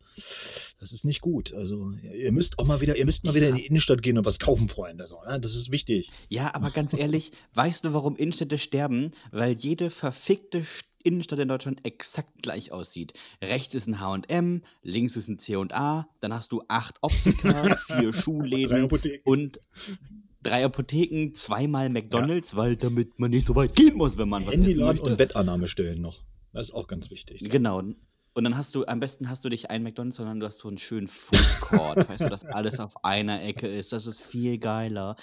[0.78, 1.54] das ist nicht gut.
[1.54, 4.26] Also ihr müsst auch mal wieder, ihr müsst mal wieder in die Innenstadt gehen und
[4.26, 5.08] was kaufen, Freunde.
[5.08, 5.40] So, ne?
[5.40, 6.10] Das ist wichtig.
[6.28, 9.12] Ja, aber ganz ehrlich, weißt du, warum Innenstädte sterben?
[9.30, 10.64] Weil jede verfickte
[11.02, 13.14] Innenstadt in Deutschland exakt gleich aussieht.
[13.42, 18.88] Rechts ist ein H&M, links ist ein C&A, dann hast du acht Optiker, vier Schuhläden
[19.24, 19.60] und
[20.42, 22.58] drei Apotheken, zweimal McDonalds, ja.
[22.58, 25.10] weil damit man nicht so weit gehen muss, wenn man was Handyladen essen möchte.
[25.10, 26.22] und Wettannahmestellen noch.
[26.52, 27.48] Das ist auch ganz wichtig.
[27.48, 27.82] Genau.
[28.32, 30.68] Und dann hast du, am besten hast du dich ein McDonalds, sondern du hast so
[30.68, 33.92] einen schönen Food Court, weißt du, dass alles auf einer Ecke ist.
[33.92, 35.16] Das ist viel geiler.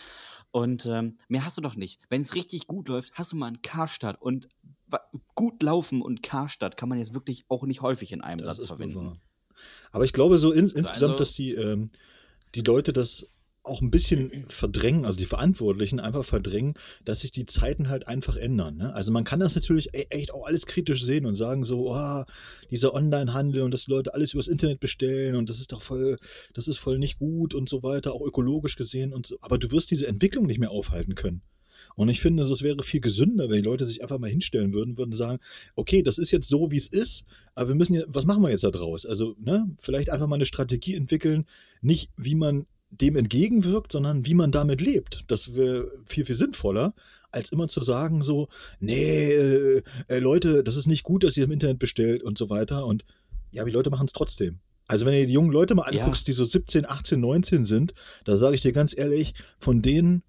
[0.52, 2.00] Und ähm, mehr hast du doch nicht.
[2.10, 4.22] Wenn es richtig gut läuft, hast du mal einen Karstadt.
[4.22, 4.50] Und
[5.36, 8.68] gut laufen und Karstadt kann man jetzt wirklich auch nicht häufig in einem das Satz
[8.68, 9.20] verwenden.
[9.92, 11.90] Aber ich glaube so in, also insgesamt, also, dass die, ähm,
[12.56, 13.28] die Leute das
[13.68, 16.74] auch ein bisschen verdrängen, also die Verantwortlichen einfach verdrängen,
[17.06, 18.78] dass sich die Zeiten halt einfach ändern.
[18.78, 18.94] Ne?
[18.94, 22.24] Also man kann das natürlich e-, echt auch alles kritisch sehen und sagen so, oh,
[22.72, 26.18] dieser Online-Handel und dass die Leute alles übers Internet bestellen und das ist doch voll,
[26.54, 29.38] das ist voll nicht gut und so weiter, auch ökologisch gesehen und so.
[29.42, 31.42] Aber du wirst diese Entwicklung nicht mehr aufhalten können.
[31.96, 34.98] Und ich finde, es wäre viel gesünder, wenn die Leute sich einfach mal hinstellen würden,
[34.98, 35.40] würden sagen,
[35.76, 37.26] okay, das ist jetzt so, wie es ist,
[37.56, 39.06] aber wir müssen ja, was machen wir jetzt da draus?
[39.06, 41.46] Also, ne, vielleicht einfach mal eine Strategie entwickeln,
[41.82, 45.26] nicht wie man dem entgegenwirkt, sondern wie man damit lebt.
[45.28, 46.94] Das wäre viel, viel sinnvoller,
[47.32, 48.48] als immer zu sagen so,
[48.80, 52.50] nee, äh, äh, Leute, das ist nicht gut, dass ihr im Internet bestellt und so
[52.50, 52.86] weiter.
[52.86, 53.06] Und
[53.52, 54.60] ja, die Leute machen es trotzdem.
[54.88, 56.32] Also wenn du die jungen Leute mal anguckst, ja.
[56.32, 60.24] die so 17, 18, 19 sind, da sage ich dir ganz ehrlich, von denen,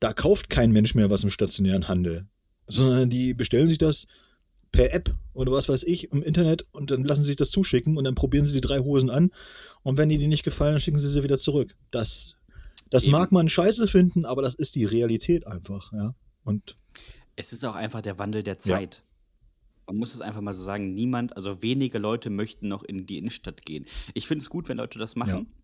[0.00, 2.26] da kauft kein Mensch mehr was im stationären Handel.
[2.66, 4.06] Sondern die bestellen sich das
[4.74, 7.96] per App oder was weiß ich im Internet und dann lassen sie sich das zuschicken
[7.96, 9.30] und dann probieren sie die drei Hosen an
[9.82, 11.74] und wenn die dir nicht gefallen, dann schicken sie sie wieder zurück.
[11.92, 12.34] Das,
[12.90, 16.14] das mag man scheiße finden, aber das ist die Realität einfach, ja.
[16.42, 16.76] Und
[17.36, 18.96] es ist auch einfach der Wandel der Zeit.
[18.96, 19.02] Ja.
[19.86, 23.18] Man muss es einfach mal so sagen, niemand, also wenige Leute möchten noch in die
[23.18, 23.86] Innenstadt gehen.
[24.14, 25.46] Ich finde es gut, wenn Leute das machen.
[25.48, 25.63] Ja.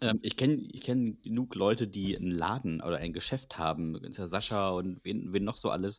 [0.00, 4.70] Ähm, ich kenne ich kenn genug Leute, die einen Laden oder ein Geschäft haben, Sascha
[4.70, 5.98] und wen, wen noch so alles.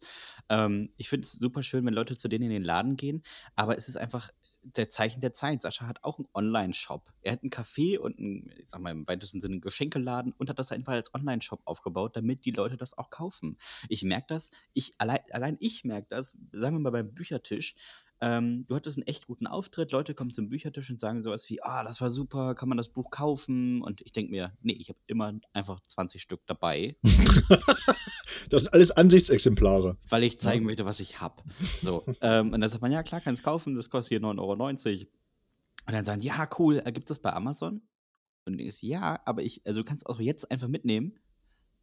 [0.49, 3.21] Ähm, ich finde es super schön, wenn Leute zu denen in den Laden gehen,
[3.55, 4.31] aber es ist einfach
[4.63, 5.61] der Zeichen der Zeit.
[5.61, 7.11] Sascha hat auch einen Online-Shop.
[7.21, 10.49] Er hat einen Café und einen, ich sag mal im weitesten Sinne einen Geschenkeladen und
[10.49, 13.57] hat das einfach als Online-Shop aufgebaut, damit die Leute das auch kaufen.
[13.89, 17.75] Ich merke das, ich, allein, allein ich merke das, sagen wir mal beim Büchertisch,
[18.21, 19.91] ähm, du hattest einen echt guten Auftritt.
[19.91, 22.89] Leute kommen zum Büchertisch und sagen sowas wie, ah, das war super, kann man das
[22.89, 23.81] Buch kaufen?
[23.81, 26.95] Und ich denke mir, nee, ich habe immer einfach 20 Stück dabei.
[28.49, 29.97] das sind alles Ansichtsexemplare.
[30.07, 30.67] Weil ich zeigen ja.
[30.67, 31.41] möchte, was ich habe.
[31.59, 34.53] So, ähm, und dann sagt man, ja, klar, kannst kaufen, das kostet hier 9,90 Euro.
[34.53, 37.81] Und dann sagen, ja, cool, äh, gibt es das bei Amazon?
[38.45, 41.17] Und ich ist ja, aber ich, also du kannst auch jetzt einfach mitnehmen.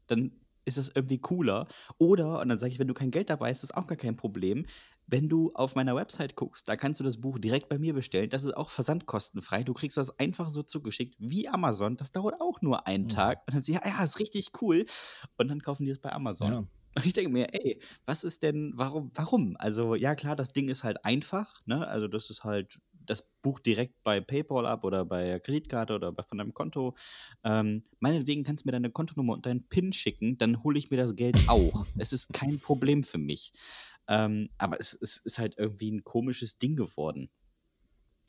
[0.07, 0.33] Dann
[0.69, 1.67] ist das irgendwie cooler.
[1.99, 3.97] Oder, und dann sage ich, wenn du kein Geld dabei hast, ist das auch gar
[3.97, 4.67] kein Problem.
[5.07, 8.31] Wenn du auf meiner Website guckst, da kannst du das Buch direkt bei mir bestellen.
[8.31, 9.65] Das ist auch versandkostenfrei.
[9.65, 11.97] Du kriegst das einfach so zugeschickt wie Amazon.
[11.97, 13.09] Das dauert auch nur einen mhm.
[13.09, 13.43] Tag.
[13.47, 14.85] Und dann sie, ja, ja, ist richtig cool.
[15.39, 16.53] Und dann kaufen die es bei Amazon.
[16.53, 16.59] Ja.
[16.99, 19.57] Und ich denke mir, ey, was ist denn, warum, warum?
[19.59, 21.87] Also, ja, klar, das Ding ist halt einfach, ne?
[21.87, 26.23] Also, das ist halt das Buch direkt bei PayPal ab oder bei Kreditkarte oder bei,
[26.23, 26.95] von deinem Konto.
[27.45, 30.97] Ähm, meinetwegen kannst du mir deine Kontonummer und deinen PIN schicken, dann hole ich mir
[30.97, 31.87] das Geld auch.
[31.99, 33.53] es ist kein Problem für mich.
[34.09, 37.31] Ähm, aber es, es, ist halt irgendwie ein komisches Ding geworden.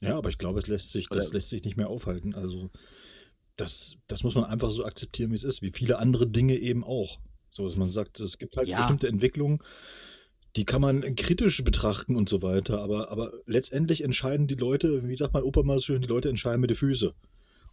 [0.02, 2.34] Ja, aber ich glaube, es lässt sich, das lässt sich nicht mehr aufhalten.
[2.36, 2.70] Also
[3.56, 6.84] das, das muss man einfach so akzeptieren, wie es ist, wie viele andere Dinge eben
[6.84, 7.20] auch.
[7.52, 8.78] So, dass man sagt, es gibt halt ja.
[8.78, 9.60] bestimmte Entwicklungen,
[10.56, 15.16] die kann man kritisch betrachten und so weiter, aber, aber letztendlich entscheiden die Leute, wie
[15.16, 17.12] sagt mein Opa mal so schön, die Leute entscheiden mit den Füßen.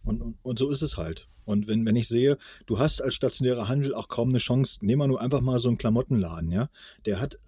[0.03, 1.27] Und, und, und, so ist es halt.
[1.43, 5.01] Und wenn, wenn ich sehe, du hast als stationärer Handel auch kaum eine Chance, nehmen
[5.01, 6.69] wir nur einfach mal so einen Klamottenladen, ja.
[7.05, 7.39] Der hat,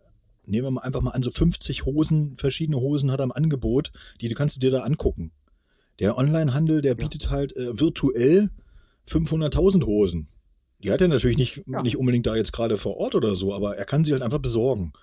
[0.45, 3.91] nehmen wir mal einfach mal an, so 50 Hosen, verschiedene Hosen hat er im Angebot,
[4.19, 5.31] die du kannst du dir da angucken.
[5.99, 7.29] Der Onlinehandel, der bietet ja.
[7.29, 8.49] halt äh, virtuell
[9.07, 10.27] 500.000 Hosen.
[10.83, 11.81] Die hat er natürlich nicht, ja.
[11.81, 14.39] nicht unbedingt da jetzt gerade vor Ort oder so, aber er kann sie halt einfach
[14.39, 14.93] besorgen.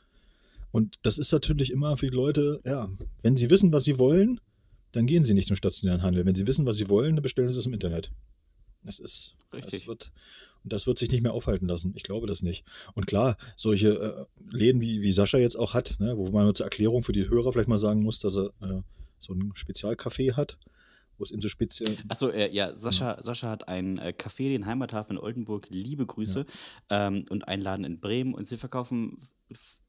[0.77, 2.87] Und das ist natürlich immer für die Leute, ja,
[3.23, 4.41] wenn sie wissen, was sie wollen,
[4.93, 6.27] dann gehen sie nicht zum stationären Handel.
[6.27, 8.13] Wenn sie wissen, was sie wollen, dann bestellen sie es im Internet.
[8.83, 9.71] Das ist, Richtig.
[9.71, 10.13] Das wird,
[10.65, 11.95] und das wird sich nicht mehr aufhalten lassen.
[11.97, 12.63] Ich glaube das nicht.
[12.93, 16.67] Und klar, solche äh, Läden wie, wie Sascha jetzt auch hat, ne, wo man zur
[16.67, 18.83] Erklärung für die Hörer vielleicht mal sagen muss, dass er äh,
[19.19, 20.59] so ein Spezialcafé hat,
[21.17, 21.97] wo es eben so speziell.
[22.09, 23.23] Achso, äh, ja, Sascha, ja.
[23.23, 26.45] Sascha hat ein äh, Café, den Heimathafen in Oldenburg, liebe Grüße,
[26.91, 27.07] ja.
[27.07, 29.17] ähm, und einen Laden in Bremen und sie verkaufen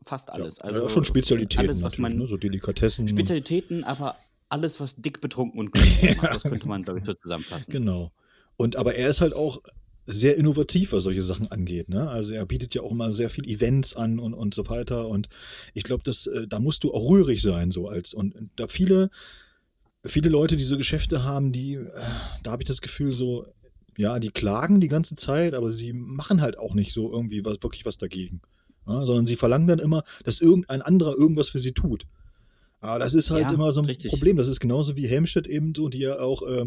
[0.03, 0.57] fast alles.
[0.57, 2.27] Ja, also ja, schon Spezialitäten, alles, was man, ne?
[2.27, 3.07] so Delikatessen.
[3.07, 4.15] Spezialitäten, aber
[4.49, 7.71] alles, was dick betrunken und glücklich macht, das könnte man, glaube ich, so zusammenfassen.
[7.71, 8.11] Genau.
[8.55, 9.61] Und aber er ist halt auch
[10.05, 11.89] sehr innovativ, was solche Sachen angeht.
[11.89, 12.09] Ne?
[12.09, 15.09] Also er bietet ja auch immer sehr viel Events an und, und so weiter.
[15.09, 15.27] Und
[15.73, 19.09] ich glaube, dass äh, da musst du auch rührig sein, so als und da viele,
[20.05, 21.91] viele Leute, die so Geschäfte haben, die, äh,
[22.41, 23.47] da habe ich das Gefühl, so,
[23.97, 27.61] ja, die klagen die ganze Zeit, aber sie machen halt auch nicht so irgendwie was,
[27.61, 28.41] wirklich was dagegen.
[28.87, 29.05] Ja?
[29.05, 32.07] Sondern sie verlangen dann immer, dass irgendein anderer irgendwas für sie tut.
[32.79, 34.11] Aber das ist halt ja, immer so ein richtig.
[34.11, 34.37] Problem.
[34.37, 36.65] Das ist genauso wie Helmstedt eben so, die ja auch äh,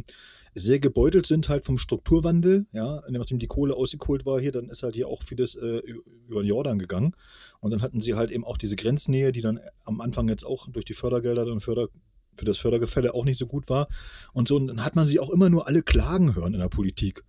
[0.54, 2.66] sehr gebeutelt sind halt vom Strukturwandel.
[2.72, 5.82] Ja, nachdem die Kohle ausgekohlt war hier, dann ist halt hier auch vieles äh,
[6.28, 7.14] über den Jordan gegangen.
[7.60, 10.68] Und dann hatten sie halt eben auch diese Grenznähe, die dann am Anfang jetzt auch
[10.68, 11.88] durch die Fördergelder und Förder
[12.36, 13.88] für das Fördergefälle auch nicht so gut war.
[14.32, 16.68] Und so, und dann hat man sie auch immer nur alle klagen hören in der
[16.68, 17.22] Politik.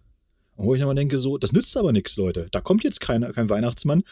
[0.56, 2.48] Und wo ich immer denke, so, das nützt aber nichts, Leute.
[2.52, 4.04] Da kommt jetzt kein, kein Weihnachtsmann,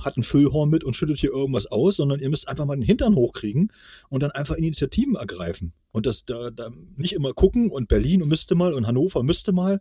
[0.00, 2.82] hat ein Füllhorn mit und schüttet hier irgendwas aus, sondern ihr müsst einfach mal den
[2.82, 3.72] Hintern hochkriegen
[4.08, 5.72] und dann einfach Initiativen ergreifen.
[5.92, 9.80] Und das da, da nicht immer gucken und Berlin müsste mal und Hannover müsste mal.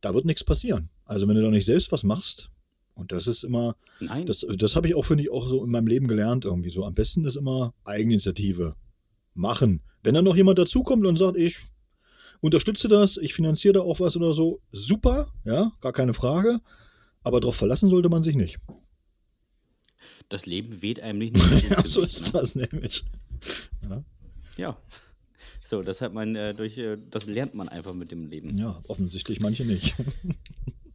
[0.00, 0.90] Da wird nichts passieren.
[1.04, 2.50] Also wenn du doch nicht selbst was machst,
[2.96, 4.24] und das ist immer, Nein.
[4.26, 6.84] das, das habe ich auch, finde ich, auch so in meinem Leben gelernt irgendwie so.
[6.84, 8.74] Am besten ist immer Eigeninitiative.
[9.34, 9.82] Machen.
[10.02, 11.58] Wenn dann noch jemand dazukommt und sagt, ich
[12.40, 14.60] unterstütze das, ich finanziere da auch was oder so.
[14.72, 16.60] Super, ja, gar keine Frage.
[17.22, 18.58] Aber darauf verlassen sollte man sich nicht.
[20.28, 21.36] Das Leben weht einem nicht
[21.70, 22.40] ja, So ist ne?
[22.40, 23.04] das nämlich.
[23.88, 24.04] Ja.
[24.56, 24.76] ja.
[25.64, 28.56] So, das hat man äh, durch, äh, das lernt man einfach mit dem Leben.
[28.56, 29.96] Ja, offensichtlich manche nicht.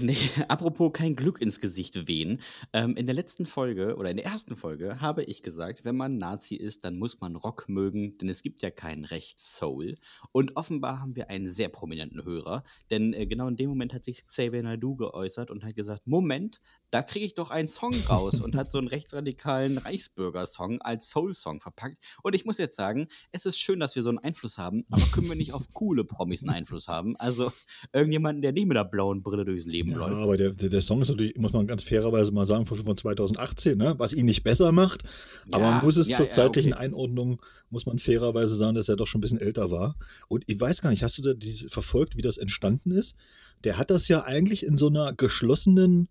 [0.00, 0.16] Nee,
[0.48, 2.40] apropos kein Glück ins Gesicht wehen.
[2.72, 6.16] Ähm, in der letzten Folge oder in der ersten Folge habe ich gesagt, wenn man
[6.18, 9.96] Nazi ist, dann muss man Rock mögen, denn es gibt ja kein Recht Soul.
[10.32, 14.04] Und offenbar haben wir einen sehr prominenten Hörer, denn äh, genau in dem Moment hat
[14.04, 16.60] sich Xavier Naidoo geäußert und hat gesagt, Moment,
[16.94, 21.60] da kriege ich doch einen Song raus und hat so einen rechtsradikalen Reichsbürger-Song als Soul-Song
[21.60, 21.96] verpackt.
[22.22, 25.02] Und ich muss jetzt sagen, es ist schön, dass wir so einen Einfluss haben, aber
[25.12, 27.16] können wir nicht auf coole Promis einen Einfluss haben?
[27.16, 27.50] Also
[27.92, 30.12] irgendjemanden, der nicht mit der blauen Brille durchs Leben ja, läuft.
[30.12, 32.96] aber der, der, der, Song ist natürlich, muss man ganz fairerweise mal sagen, schon von
[32.96, 33.94] 2018, ne?
[33.98, 35.02] was ihn nicht besser macht.
[35.50, 36.84] Aber ja, man muss es ja, zur zeitlichen okay.
[36.84, 39.96] Einordnung, muss man fairerweise sagen, dass er doch schon ein bisschen älter war.
[40.28, 43.16] Und ich weiß gar nicht, hast du da diese, verfolgt, wie das entstanden ist?
[43.64, 46.08] Der hat das ja eigentlich in so einer geschlossenen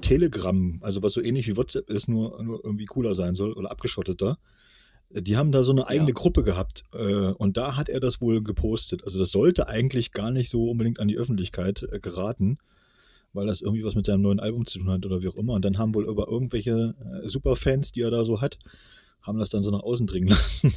[0.00, 3.70] Telegram, also was so ähnlich wie WhatsApp ist, nur, nur irgendwie cooler sein soll oder
[3.70, 4.38] abgeschotteter.
[5.10, 6.14] Die haben da so eine eigene ja.
[6.14, 9.04] Gruppe gehabt äh, und da hat er das wohl gepostet.
[9.04, 12.56] Also das sollte eigentlich gar nicht so unbedingt an die Öffentlichkeit äh, geraten,
[13.34, 15.52] weil das irgendwie was mit seinem neuen Album zu tun hat oder wie auch immer.
[15.52, 18.58] Und dann haben wohl über irgendwelche äh, Superfans, die er da so hat,
[19.22, 20.72] haben das dann so nach außen dringen lassen.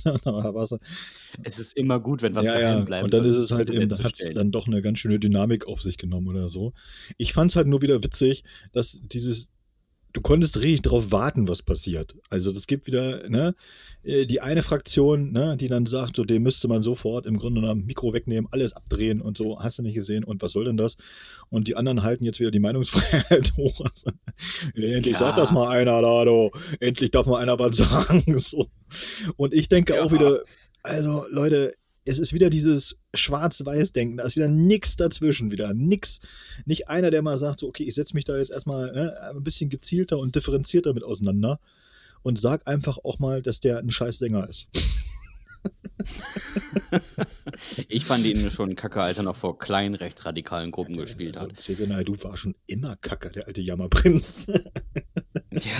[1.43, 3.05] es ist immer gut, wenn was ja, geheim bleibt.
[3.05, 5.81] Und dann ist es halt eben, hat es dann doch eine ganz schöne Dynamik auf
[5.81, 6.73] sich genommen oder so.
[7.17, 9.49] Ich fand es halt nur wieder witzig, dass dieses
[10.15, 12.15] du konntest richtig darauf warten, was passiert.
[12.29, 13.53] Also das gibt wieder, ne,
[14.03, 17.59] äh, die eine Fraktion, ne, die dann sagt, so dem müsste man sofort im Grunde
[17.59, 20.77] genommen Mikro wegnehmen, alles abdrehen und so, hast du nicht gesehen und was soll denn
[20.77, 20.95] das?
[21.49, 23.81] Und die anderen halten jetzt wieder die Meinungsfreiheit hoch.
[23.81, 24.11] Also,
[24.73, 25.19] endlich ja.
[25.19, 26.49] sagt das mal einer da, du.
[26.79, 28.23] Endlich darf mal einer was sagen.
[28.45, 28.69] So.
[29.37, 30.03] Und ich denke ja.
[30.03, 30.41] auch wieder,
[30.83, 31.73] also Leute,
[32.05, 34.17] es ist wieder dieses Schwarz-Weiß-Denken.
[34.17, 36.21] Da ist wieder nix dazwischen, wieder nix.
[36.65, 39.43] Nicht einer, der mal sagt, so, okay, ich setze mich da jetzt erstmal ne, ein
[39.43, 41.59] bisschen gezielter und differenzierter mit auseinander
[42.21, 44.69] und sag einfach auch mal, dass der ein scheiß Sänger ist.
[47.87, 51.55] ich fand ihn schon kacke, als er noch vor kleinen rechtsradikalen Gruppen gespielt also, hat.
[51.55, 54.47] Xavier Naidoo war schon immer kacke, der alte Jammerprinz.
[54.47, 54.61] Ja.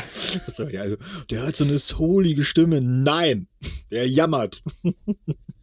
[0.48, 0.96] So, ja, also,
[1.30, 2.80] der hat so eine soulige Stimme.
[2.82, 3.48] Nein,
[3.92, 4.64] der jammert.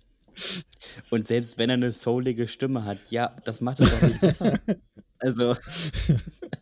[1.11, 4.59] Und selbst wenn er eine soulige Stimme hat, ja, das macht es doch nicht besser.
[5.25, 5.55] Also,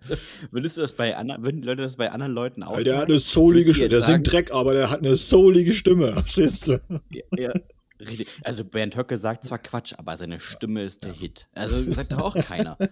[0.02, 0.14] also,
[0.50, 3.18] würdest du das bei anderen, würden Leute das bei anderen Leuten auch Der hat eine
[3.18, 3.88] soulige Stimme.
[3.88, 6.12] Der singt Dreck, aber der hat eine soulige Stimme.
[6.12, 6.78] Verstehst du?
[7.10, 7.52] Ja, ja,
[7.98, 8.28] richtig.
[8.44, 11.48] Also Bernd Höcke sagt zwar Quatsch, aber seine Stimme ist der Hit.
[11.54, 12.76] Also sagt doch auch keiner.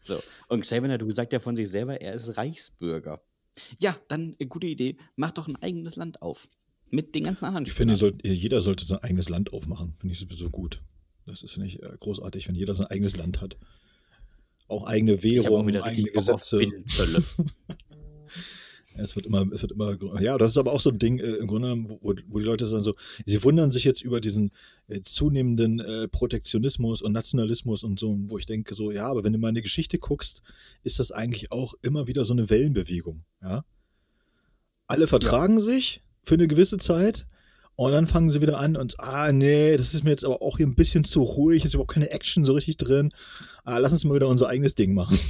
[0.00, 0.22] So.
[0.46, 3.20] Und Xavier du sagt ja von sich selber, er ist Reichsbürger.
[3.78, 4.96] Ja, dann eine gute Idee.
[5.16, 6.48] Mach doch ein eigenes Land auf.
[6.90, 9.94] Mit den ganzen anderen Ich finde, soll, jeder sollte sein eigenes Land aufmachen.
[9.98, 10.82] Finde ich sowieso gut.
[11.26, 13.56] Das ist, finde ich, äh, großartig, wenn jeder sein eigenes Land hat.
[14.66, 16.60] Auch eigene Währung, auch eigene Gesetze.
[18.94, 21.34] es wird immer, es wird immer, ja, das ist aber auch so ein Ding äh,
[21.36, 24.50] im Grunde, wo, wo die Leute sagen so, sie wundern sich jetzt über diesen
[24.88, 29.32] äh, zunehmenden äh, Protektionismus und Nationalismus und so, wo ich denke so, ja, aber wenn
[29.32, 30.42] du mal in die Geschichte guckst,
[30.82, 33.64] ist das eigentlich auch immer wieder so eine Wellenbewegung, ja.
[34.86, 35.64] Alle vertragen ja.
[35.64, 37.26] sich für eine gewisse Zeit
[37.78, 40.56] und dann fangen sie wieder an und, ah, nee, das ist mir jetzt aber auch
[40.56, 43.12] hier ein bisschen zu ruhig, ist überhaupt keine Action so richtig drin.
[43.64, 45.16] Ah, lass uns mal wieder unser eigenes Ding machen.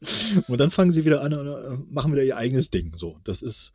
[0.00, 0.44] So.
[0.46, 2.92] Und dann fangen sie wieder an und äh, machen wieder ihr eigenes Ding.
[2.96, 3.72] So, das ist.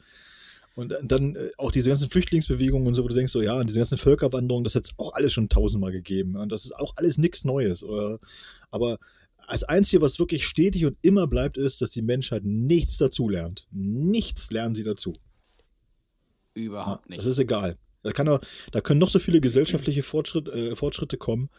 [0.76, 3.68] Und dann äh, auch diese ganzen Flüchtlingsbewegungen und so, wo du denkst, so ja, und
[3.68, 6.38] diese ganzen Völkerwanderungen, das hat es auch alles schon tausendmal gegeben.
[6.38, 7.84] Und das ist auch alles nichts Neues.
[7.84, 8.20] Oder,
[8.72, 9.00] aber
[9.48, 13.68] als Einzige, was wirklich stetig und immer bleibt, ist, dass die Menschheit nichts dazulernt.
[13.72, 15.14] Nichts lernen sie dazu.
[16.54, 17.20] Überhaupt nicht.
[17.20, 17.78] Das ist egal.
[18.04, 21.50] Da, kann auch, da können noch so viele gesellschaftliche Fortschritt, äh, Fortschritte kommen.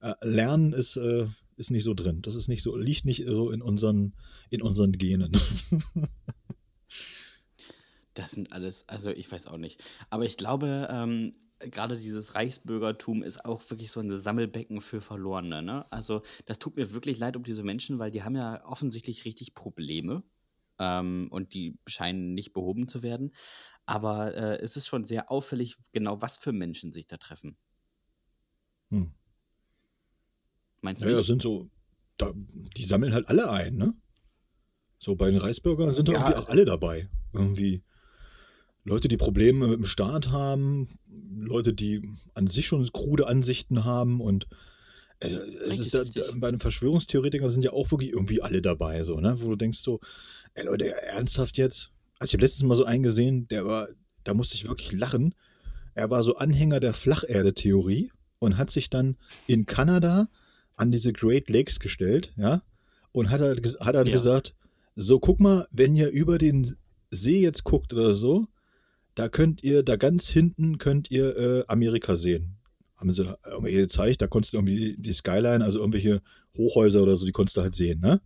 [0.00, 1.26] Äh, Lernen ist, äh,
[1.56, 2.22] ist nicht so drin.
[2.22, 4.14] Das ist nicht so, liegt nicht so in unseren,
[4.50, 5.32] in unseren Genen.
[8.14, 9.82] das sind alles, also ich weiß auch nicht.
[10.10, 11.34] Aber ich glaube, ähm,
[11.70, 15.62] gerade dieses Reichsbürgertum ist auch wirklich so ein Sammelbecken für Verlorene.
[15.62, 15.90] Ne?
[15.92, 19.54] Also das tut mir wirklich leid um diese Menschen, weil die haben ja offensichtlich richtig
[19.54, 20.22] Probleme
[20.78, 23.32] ähm, und die scheinen nicht behoben zu werden.
[23.86, 27.56] Aber äh, es ist schon sehr auffällig, genau was für Menschen sich da treffen.
[28.90, 29.12] Hm.
[30.80, 31.08] Meinst du?
[31.08, 31.70] Ja, das sind so,
[32.16, 33.94] da, die sammeln halt alle ein, ne?
[34.98, 36.18] So bei den Reisbürgern sind da ja.
[36.20, 37.08] irgendwie auch alle dabei.
[37.32, 37.82] Irgendwie
[38.84, 42.02] Leute, die Probleme mit dem Staat haben, Leute, die
[42.34, 44.48] an sich schon krude Ansichten haben und
[45.20, 49.04] äh, es ist da, da, bei den Verschwörungstheoretikern sind ja auch wirklich irgendwie alle dabei,
[49.04, 49.36] so, ne?
[49.40, 50.00] Wo du denkst so,
[50.54, 51.91] ey Leute, ernsthaft jetzt?
[52.22, 53.88] Also ich habe letztens mal so einen gesehen, der war,
[54.22, 55.34] da musste ich wirklich lachen.
[55.94, 59.16] Er war so Anhänger der Flacherde-Theorie und hat sich dann
[59.48, 60.28] in Kanada
[60.76, 62.62] an diese Great Lakes gestellt, ja,
[63.10, 64.14] und hat halt, hat halt ja.
[64.14, 64.54] gesagt,
[64.94, 66.76] so guck mal, wenn ihr über den
[67.10, 68.46] See jetzt guckt oder so,
[69.16, 72.56] da könnt ihr, da ganz hinten könnt ihr äh, Amerika sehen.
[72.94, 76.22] Haben sie irgendwie gezeigt, da konntest du irgendwie die Skyline, also irgendwelche
[76.56, 78.20] Hochhäuser oder so, die konntest du halt sehen, ne?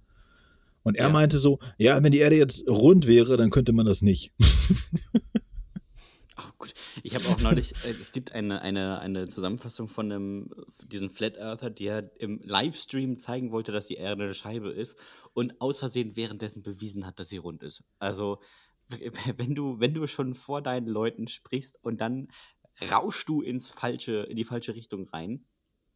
[0.87, 1.12] Und er ja.
[1.12, 4.33] meinte so, ja, wenn die Erde jetzt rund wäre, dann könnte man das nicht.
[6.37, 6.75] Ach gut.
[7.03, 10.49] Ich habe auch neulich, äh, es gibt eine, eine, eine Zusammenfassung von einem,
[10.87, 14.96] diesen Flat Earther, der im Livestream zeigen wollte, dass die Erde eine Scheibe ist
[15.35, 17.83] und aus Versehen währenddessen bewiesen hat, dass sie rund ist.
[17.99, 18.38] Also,
[19.37, 22.29] wenn du, wenn du schon vor deinen Leuten sprichst und dann
[22.92, 25.46] rauschst du ins falsche, in die falsche Richtung rein,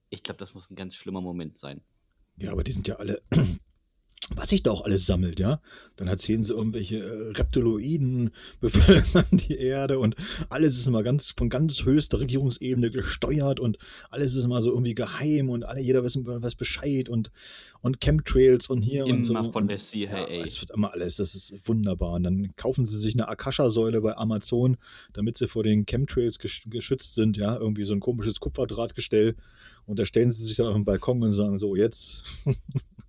[0.08, 1.80] ich glaube, das muss ein ganz schlimmer Moment sein.
[2.38, 3.22] Ja, aber die sind ja alle,
[4.36, 5.60] was sich da auch alles sammelt, ja.
[5.96, 10.14] Dann erzählen sie irgendwelche äh, Reptiloiden bevölkern die Erde und
[10.48, 13.78] alles ist immer ganz von ganz höchster Regierungsebene gesteuert und
[14.10, 17.30] alles ist immer so irgendwie geheim und alle jeder wissen was Bescheid und
[17.82, 19.52] und Chemtrails und hier immer und so.
[19.52, 20.28] von der CIA.
[20.28, 22.12] Ja, es wird immer alles, das ist wunderbar.
[22.12, 24.76] Und dann kaufen sie sich eine Akasha-Säule bei Amazon,
[25.12, 29.34] damit sie vor den Chemtrails geschützt sind, ja, irgendwie so ein komisches Kupferdrahtgestell.
[29.86, 32.22] Und da stellen sie sich dann auf den Balkon und sagen so, jetzt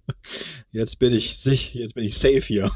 [0.72, 2.72] Jetzt bin ich sich, jetzt bin ich safe hier.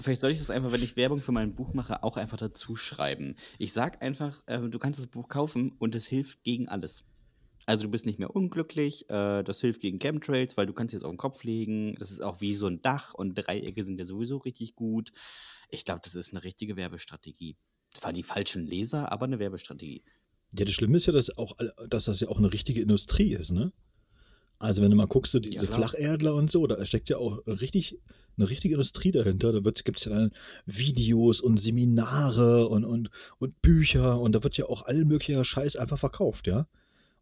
[0.00, 2.76] Vielleicht soll ich das einfach, wenn ich Werbung für mein Buch mache, auch einfach dazu
[2.76, 3.36] schreiben.
[3.58, 7.04] Ich sag einfach, äh, du kannst das Buch kaufen und es hilft gegen alles.
[7.66, 11.04] Also du bist nicht mehr unglücklich, äh, das hilft gegen Chemtrails, weil du kannst jetzt
[11.04, 11.96] auf den Kopf legen.
[11.98, 15.12] Das ist auch wie so ein Dach und Dreiecke sind ja sowieso richtig gut.
[15.70, 17.56] Ich glaube, das ist eine richtige Werbestrategie.
[17.92, 20.04] Zwar die falschen Leser, aber eine Werbestrategie.
[20.52, 21.56] Ja, das Schlimme ist ja, dass, auch,
[21.88, 23.72] dass das ja auch eine richtige Industrie ist, ne?
[24.58, 27.46] Also wenn du mal guckst, so diese ja, Flacherdler und so, da steckt ja auch
[27.46, 27.98] richtig
[28.38, 29.52] eine richtige Industrie dahinter.
[29.52, 30.30] Da gibt es ja dann
[30.66, 35.76] Videos und Seminare und, und, und Bücher und da wird ja auch all möglicher Scheiß
[35.76, 36.66] einfach verkauft, ja.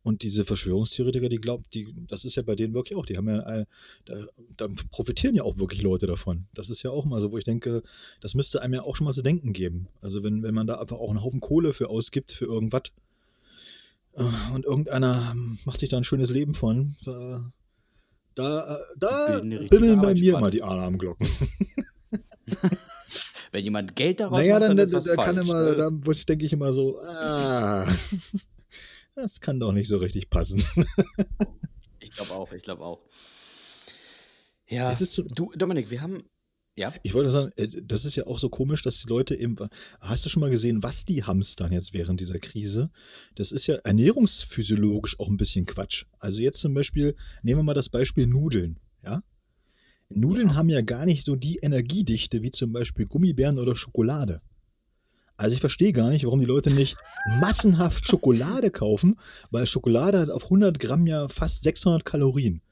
[0.02, 3.26] Und diese Verschwörungstheoretiker, die glauben, die, das ist ja bei denen wirklich auch, die haben
[3.26, 3.64] ja,
[4.04, 4.26] da,
[4.58, 6.46] da profitieren ja auch wirklich Leute davon.
[6.52, 7.82] Das ist ja auch mal so, wo ich denke,
[8.20, 9.88] das müsste einem ja auch schon mal zu denken geben.
[10.02, 12.82] Also wenn, wenn man da einfach auch einen Haufen Kohle für ausgibt, für irgendwas,
[14.54, 15.34] und irgendeiner
[15.64, 16.94] macht sich da ein schönes Leben von.
[17.04, 17.52] Da,
[18.34, 21.26] da, da bimmeln bei mir mal die Alarmglocken.
[23.52, 25.76] Wenn jemand Geld daraus naja, macht, dann, dann, dann, ist das kann falsch, immer, ne?
[25.76, 25.90] da
[26.28, 27.86] denke ich immer so, ah,
[29.14, 30.62] das kann doch nicht so richtig passen.
[32.00, 33.00] Ich glaube auch, ich glaube auch.
[34.68, 36.18] Ja, Es ist so- du, Dominik, wir haben,
[36.76, 39.56] ja, Ich wollte sagen, äh, das ist ja auch so komisch, dass die Leute eben.
[40.00, 42.90] Hast du schon mal gesehen, was die hamstern jetzt während dieser Krise?
[43.36, 46.06] Das ist ja ernährungsphysiologisch auch ein bisschen Quatsch.
[46.18, 49.22] Also jetzt zum Beispiel, nehmen wir mal das Beispiel Nudeln, ja?
[50.08, 54.42] Nudeln haben ja gar nicht so die Energiedichte wie zum Beispiel Gummibären oder Schokolade.
[55.36, 56.96] Also ich verstehe gar nicht, warum die Leute nicht
[57.40, 59.16] massenhaft Schokolade kaufen,
[59.50, 62.62] weil Schokolade hat auf 100 Gramm ja fast 600 Kalorien.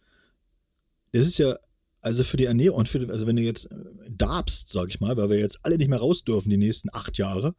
[1.12, 1.56] Das ist ja,
[2.02, 3.76] also für die Ernährung und für, also wenn du jetzt äh,
[4.10, 7.16] darbst, sag ich mal, weil wir jetzt alle nicht mehr raus dürfen die nächsten acht
[7.16, 7.54] Jahre,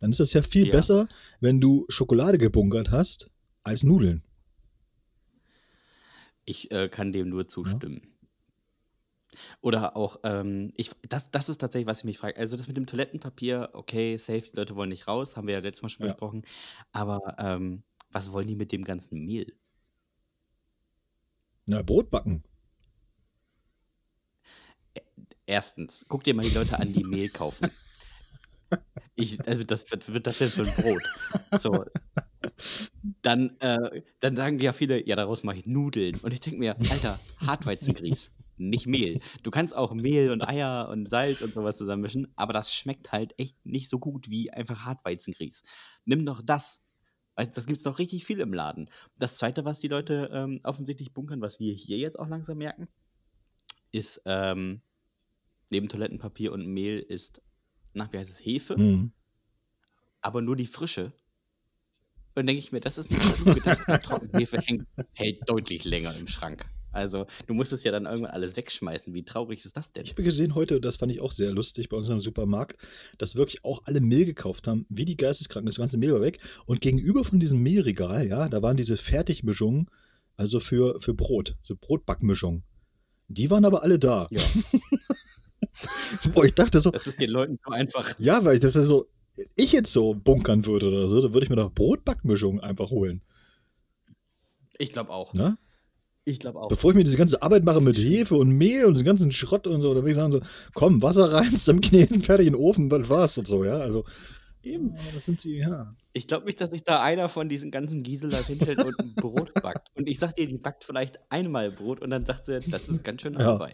[0.00, 0.72] dann ist das ja viel Ja.
[0.72, 1.08] besser,
[1.40, 3.30] wenn du Schokolade gebunkert hast,
[3.62, 4.22] als Nudeln.
[6.44, 8.02] ich äh, kann dem nur zustimmen.
[9.60, 12.36] Oder auch, ähm, ich, das, das ist tatsächlich, was ich mich frage.
[12.38, 15.60] Also das mit dem Toilettenpapier, okay, safe, die Leute wollen nicht raus, haben wir ja
[15.60, 16.12] letztes Mal schon Ja.
[16.12, 16.42] besprochen.
[16.92, 19.52] Aber ähm, was wollen die mit dem ganzen Mehl?
[21.66, 22.42] Na, Brot backen.
[25.46, 27.70] Erstens, guck dir mal die Leute an, die Mehl kaufen.
[29.14, 31.02] Ich, also das wird, wird das denn für ein Brot?
[31.58, 31.84] So.
[33.22, 36.16] Dann, äh, dann sagen ja viele, ja, daraus mache ich Nudeln.
[36.20, 39.20] Und ich denke mir, Alter, Hartweizengrieß, nicht Mehl.
[39.42, 43.34] Du kannst auch Mehl und Eier und Salz und sowas zusammenmischen, aber das schmeckt halt
[43.38, 45.62] echt nicht so gut wie einfach Hartweizengrieß.
[46.04, 46.82] Nimm doch das.
[47.36, 48.90] Du, das gibt es noch richtig viel im Laden.
[49.18, 52.88] Das zweite, was die Leute ähm, offensichtlich bunkern, was wir hier jetzt auch langsam merken,
[53.92, 54.80] ist ähm,
[55.70, 57.40] neben Toilettenpapier und Mehl ist,
[57.94, 59.12] na, wie heißt es, Hefe, Hm.
[60.20, 61.12] aber nur die frische.
[62.34, 64.04] Und denke ich mir, das ist nicht so gedacht.
[64.04, 66.66] Trockenhefe hängt, hält deutlich länger im Schrank.
[66.92, 69.12] Also, du musst es ja dann irgendwann alles wegschmeißen.
[69.14, 70.04] Wie traurig ist das denn?
[70.04, 72.78] Ich habe gesehen heute, das fand ich auch sehr lustig bei unserem Supermarkt,
[73.18, 75.66] dass wirklich auch alle Mehl gekauft haben, wie die Geisteskranken.
[75.66, 76.38] Das ganze Mehl war weg.
[76.64, 79.90] Und gegenüber von diesem Mehlregal, ja, da waren diese Fertigmischungen,
[80.36, 82.64] also für, für Brot, so Brotbackmischungen.
[83.28, 84.28] Die waren aber alle da.
[84.30, 84.40] Ja,
[86.34, 88.14] Boah, ich dachte so, das ist den Leuten so einfach.
[88.18, 89.06] ja, weil ich das so,
[89.54, 93.22] ich jetzt so bunkern würde oder so, dann würde ich mir doch Brotbackmischungen einfach holen.
[94.78, 95.34] Ich glaube auch.
[95.34, 95.58] Ne?
[96.24, 96.68] Ich glaube auch.
[96.68, 99.66] Bevor ich mir diese ganze Arbeit mache mit Hefe und Mehl und den ganzen Schrott
[99.66, 100.40] und so, dann würde ich sagen so,
[100.74, 103.78] komm, Wasser rein, zusammenkneten, fertig in den Ofen, das war's und so, ja.
[103.78, 104.04] Also,
[104.62, 104.96] Eben.
[105.14, 105.94] das sind sie, ja.
[106.12, 109.54] Ich glaube nicht, dass sich da einer von diesen ganzen Giselas hinstellt und ein Brot
[109.54, 109.88] backt.
[109.94, 113.04] Und ich sag dir, die backt vielleicht einmal Brot und dann sagt sie, das ist
[113.04, 113.68] ganz schön Ja.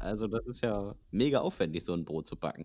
[0.00, 2.64] Also das ist ja mega aufwendig, so ein Brot zu backen.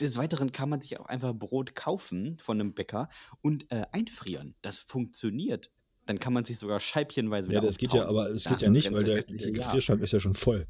[0.00, 3.08] Des Weiteren kann man sich auch einfach Brot kaufen von einem Bäcker
[3.40, 4.54] und äh, einfrieren.
[4.62, 5.70] Das funktioniert.
[6.06, 8.70] Dann kann man sich sogar scheibchenweise Ja, wieder das geht ja, aber es geht ja
[8.70, 9.52] nicht, weil der, der Jahr.
[9.52, 10.66] Gefrierschrank ist ja schon voll.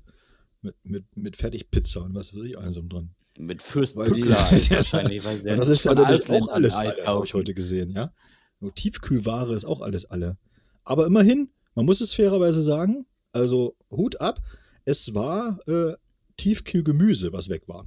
[0.60, 3.14] Mit, mit, mit Fertigpizza und was weiß ich, allem so dran.
[3.38, 6.74] Mit Fürst Weil die- Pückler ist wahrscheinlich, weil Ja, das ist ja natürlich auch alles
[6.74, 8.12] alle, habe ich heute gesehen, ja.
[8.60, 10.36] Nur Tiefkühlware ist auch alles alle.
[10.84, 14.40] Aber immerhin, man muss es fairerweise sagen, also Hut ab,
[14.84, 15.94] es war äh,
[16.36, 17.86] Tiefkühlgemüse, was weg war.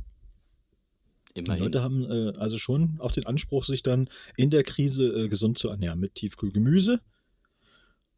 [1.36, 1.64] Die Immerhin.
[1.64, 5.58] Leute haben äh, also schon auch den Anspruch, sich dann in der Krise äh, gesund
[5.58, 7.02] zu ernähren mit Tiefkühlgemüse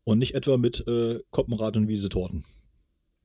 [0.04, 2.46] und nicht etwa mit äh, Koppenrad und Wiesetorten.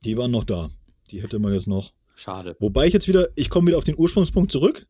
[0.05, 0.71] Die waren noch da.
[1.11, 1.93] Die hätte man jetzt noch.
[2.15, 2.57] Schade.
[2.59, 4.87] Wobei ich jetzt wieder, ich komme wieder auf den Ursprungspunkt zurück.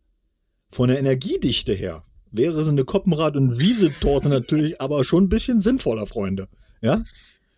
[0.70, 5.60] Von der Energiedichte her wäre so eine Koppenrad- und Wiesetorte natürlich aber schon ein bisschen
[5.60, 6.48] sinnvoller, Freunde.
[6.80, 7.04] Ja?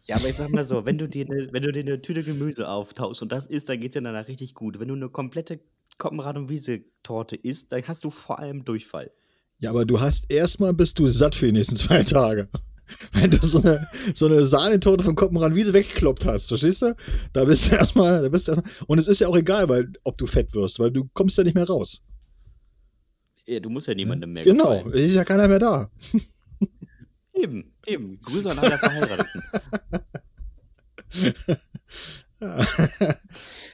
[0.06, 2.22] Ja, aber ich sag mal so, wenn du dir eine, wenn du dir eine Tüte
[2.24, 4.78] Gemüse auftauchst und das isst, dann geht's dir danach richtig gut.
[4.78, 5.60] Wenn du eine komplette
[5.98, 9.10] Koppenrad- und Wiese-Torte isst, dann hast du vor allem Durchfall.
[9.58, 12.48] Ja, aber du hast erstmal bist du satt für die nächsten zwei Tage.
[13.12, 16.94] Wenn du so eine, so eine Sahnetorte von Koppenrad Wiese weggekloppt hast, verstehst du?
[17.32, 19.90] Da bist du erstmal, da bist du erstmal, und es ist ja auch egal, weil,
[20.04, 22.02] ob du fett wirst, weil du kommst ja nicht mehr raus.
[23.46, 24.92] Ja, du musst ja niemandem mehr Genau, gefallen.
[24.92, 25.90] es ist ja keiner mehr da.
[27.34, 28.20] Eben, eben.
[28.22, 29.42] Grüße an alle Verheirateten.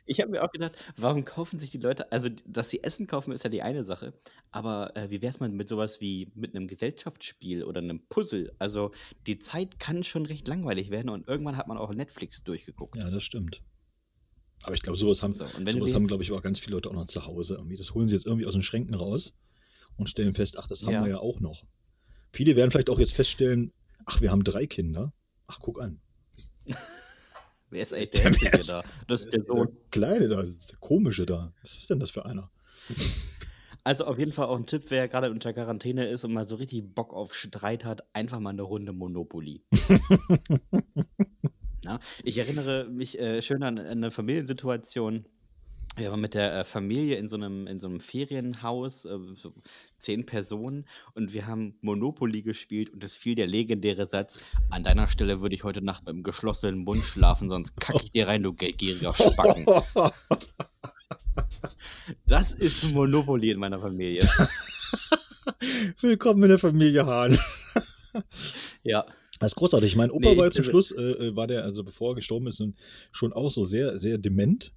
[0.07, 3.33] Ich habe mir auch gedacht, warum kaufen sich die Leute, also dass sie Essen kaufen,
[3.33, 4.13] ist ja die eine Sache,
[4.53, 8.53] aber äh, wie wäre es mal mit sowas wie mit einem Gesellschaftsspiel oder einem Puzzle?
[8.59, 8.93] Also
[9.27, 12.97] die Zeit kann schon recht langweilig werden und irgendwann hat man auch Netflix durchgeguckt.
[12.97, 13.63] Ja, das stimmt.
[14.63, 16.59] Aber ich glaube, sowas haben, So, und wenn du sowas haben glaube ich, auch ganz
[16.59, 17.55] viele Leute auch noch zu Hause.
[17.55, 17.77] Irgendwie.
[17.77, 19.33] Das holen sie jetzt irgendwie aus den Schränken raus
[19.97, 21.05] und stellen fest, ach, das haben Ja.
[21.05, 21.65] wir ja auch noch.
[22.33, 23.72] Viele werden vielleicht auch jetzt feststellen,
[24.07, 25.12] ach, wir haben drei Kinder.
[25.47, 26.01] Ach, guck an.
[27.70, 28.66] Wer ist eigentlich Der der Mensch.
[28.66, 28.83] da?
[29.07, 29.68] Das ist der Sohn.
[29.91, 31.55] Kleine da, dieser Komische da.
[31.62, 32.51] Was ist denn das für einer?
[33.83, 36.57] Also auf jeden Fall auch ein Tipp, wer gerade unter Quarantäne ist und mal so
[36.57, 39.64] richtig Bock auf Streit hat, einfach mal eine Runde Monopoly.
[41.85, 45.24] Na, ich erinnere mich äh, schön an eine Familiensituation.
[45.97, 49.53] Wir waren mit der äh, Familie in so einem, in so einem Ferienhaus, äh, so
[49.99, 55.09] zehn Personen, und wir haben Monopoly gespielt und es fiel der legendäre Satz: An deiner
[55.09, 58.43] Stelle würde ich heute Nacht mit einem geschlossenen Mund schlafen, sonst kacke ich dir rein,
[58.43, 59.66] du geldgieriger Spacken.
[62.26, 64.22] Das ist Monopoly in meiner Familie.
[66.01, 67.38] Willkommen in der Familie Hahn.
[68.82, 69.05] Ja.
[69.38, 69.97] Das ist großartig.
[69.97, 72.62] Mein Opa nee, war zum Schluss, äh, äh, war der, also bevor er gestorben ist,
[73.11, 74.70] schon auch so sehr, sehr dement.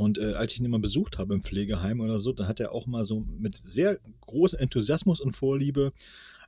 [0.00, 2.72] Und äh, als ich ihn immer besucht habe im Pflegeheim oder so, da hat er
[2.72, 5.92] auch mal so mit sehr großem Enthusiasmus und Vorliebe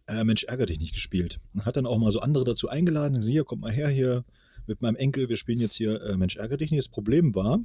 [0.07, 1.39] äh, Mensch, ärger dich nicht gespielt.
[1.53, 3.15] Und hat dann auch mal so andere dazu eingeladen.
[3.15, 4.25] Und so, hier, kommt mal her, hier
[4.67, 6.79] mit meinem Enkel, wir spielen jetzt hier äh, Mensch, ärger dich nicht.
[6.79, 7.61] Das Problem war,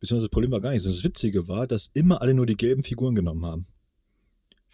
[0.00, 2.82] beziehungsweise das Problem war gar nicht, das Witzige war, dass immer alle nur die gelben
[2.82, 3.66] Figuren genommen haben.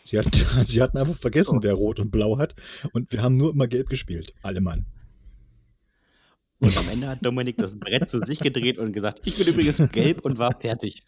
[0.02, 0.32] Sie hatten,
[0.64, 1.62] sie hatten einfach vergessen, oh.
[1.62, 2.56] wer rot und blau hat.
[2.90, 4.34] Und wir haben nur immer gelb gespielt.
[4.42, 4.86] Alle Mann.
[6.58, 9.76] Und am Ende hat Dominik das Brett zu sich gedreht und gesagt, ich bin übrigens
[9.92, 11.02] gelb und war fertig.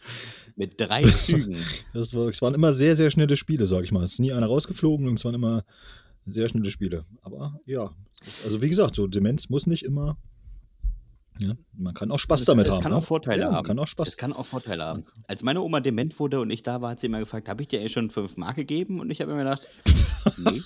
[0.56, 1.56] Mit drei Zügen.
[1.94, 4.02] Das, war, das waren immer sehr, sehr schnelle Spiele, sag ich mal.
[4.02, 5.64] Es ist nie einer rausgeflogen und es waren immer
[6.26, 7.04] sehr schnelle Spiele.
[7.22, 7.90] Aber ja,
[8.44, 10.18] also wie gesagt, so Demenz muss nicht immer
[11.40, 12.78] ja, man kann auch Spaß damit es, haben.
[12.78, 12.98] Es kann ne?
[12.98, 13.64] auch Vorteile ja, haben.
[13.64, 14.08] Kann auch Spaß.
[14.08, 15.04] Es kann auch Vorteile haben.
[15.28, 17.68] Als meine Oma dement wurde und ich da war, hat sie immer gefragt, habe ich
[17.68, 18.98] dir schon fünf Mark gegeben?
[19.00, 19.68] Und ich habe mir gedacht,
[20.38, 20.60] nee.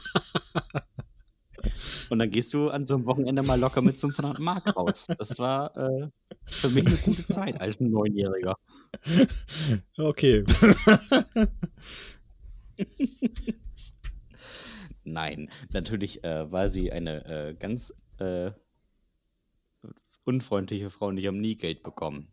[2.10, 5.06] Und dann gehst du an so einem Wochenende mal locker mit 500 Mark raus.
[5.18, 6.08] Das war äh,
[6.44, 8.56] für mich eine gute Zeit als ein Neunjähriger.
[9.98, 10.44] Okay.
[15.04, 18.52] Nein, natürlich äh, war sie eine äh, ganz äh,
[20.24, 22.32] unfreundliche Frauen, die haben nie Geld bekommen.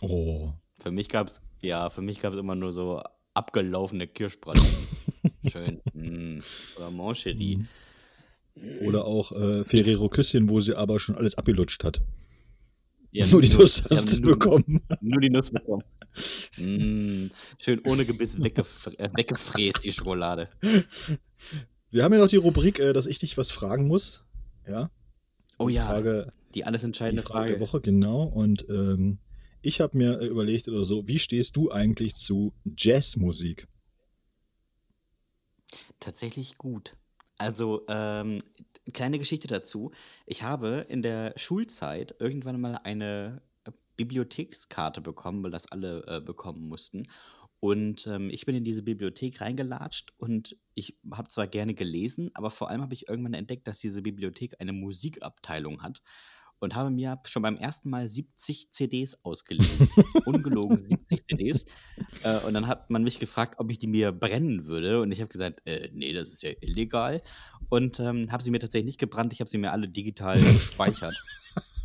[0.00, 0.52] Oh.
[0.78, 3.02] Für mich gab es, ja, für mich gab es immer nur so
[3.34, 4.58] abgelaufene Kirschbrot.
[5.50, 5.80] Schön.
[5.92, 6.40] Mm.
[6.76, 7.58] Oder Moncherie.
[7.58, 7.68] Mm.
[8.82, 12.02] Oder auch äh, Ferrero Küsschen, wo sie aber schon alles abgelutscht hat.
[13.12, 14.82] Ja, nur die Nuss hast du bekommen.
[15.00, 15.82] Nur die Nuss bekommen.
[16.58, 17.26] Mm,
[17.58, 20.48] schön ohne Gebiss weggef äh, weggefräst, die Schokolade.
[21.90, 24.24] Wir haben ja noch die Rubrik, äh, dass ich dich was fragen muss.
[24.66, 24.90] Ja.
[25.58, 25.86] Oh ja.
[25.86, 27.52] Frage, die alles entscheidende die Frage, Frage.
[27.52, 28.24] der Woche, genau.
[28.24, 29.18] Und ähm,
[29.62, 33.68] ich habe mir äh, überlegt oder so, wie stehst du eigentlich zu Jazzmusik?
[35.98, 36.92] Tatsächlich gut.
[37.40, 38.42] Also, ähm,
[38.92, 39.92] kleine Geschichte dazu.
[40.26, 43.40] Ich habe in der Schulzeit irgendwann mal eine
[43.96, 47.08] Bibliothekskarte bekommen, weil das alle äh, bekommen mussten.
[47.58, 52.50] Und ähm, ich bin in diese Bibliothek reingelatscht und ich habe zwar gerne gelesen, aber
[52.50, 56.02] vor allem habe ich irgendwann entdeckt, dass diese Bibliothek eine Musikabteilung hat
[56.60, 59.88] und habe mir schon beim ersten Mal 70 CDs ausgeliehen.
[60.26, 61.64] Ungelogen 70 CDs.
[62.22, 65.00] Äh, und dann hat man mich gefragt, ob ich die mir brennen würde.
[65.00, 67.22] Und ich habe gesagt, äh, nee, das ist ja illegal.
[67.68, 69.32] Und ähm, habe sie mir tatsächlich nicht gebrannt.
[69.32, 71.16] Ich habe sie mir alle digital gespeichert.